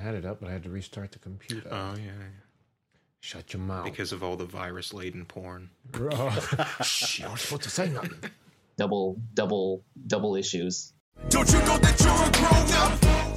had 0.06 0.16
it 0.16 0.26
up, 0.26 0.40
but 0.40 0.50
I 0.50 0.54
had 0.54 0.64
to 0.64 0.70
restart 0.70 1.12
the 1.12 1.20
computer. 1.20 1.68
Oh 1.72 1.96
yeah, 1.98 2.12
Shut 3.22 3.54
your 3.54 3.62
mouth. 3.62 3.86
because 3.86 4.12
of 4.12 4.24
all 4.24 4.36
the 4.38 4.46
virus-laden 4.46 5.26
porn. 5.26 5.70
Shh, 6.84 7.20
you're 7.20 7.30
not 7.30 7.40
supposed 7.40 7.64
to 7.64 7.70
say 7.70 7.90
nothing. 7.90 8.14
Double, 8.78 9.20
double, 9.34 9.84
double 10.08 10.36
issues. 10.36 10.94
Don't 11.30 11.52
you 11.52 11.60
know 11.60 11.78
that 11.78 12.00
you're 12.02 12.14
a 12.14 12.32
grown 12.32 13.10
up? 13.12 13.15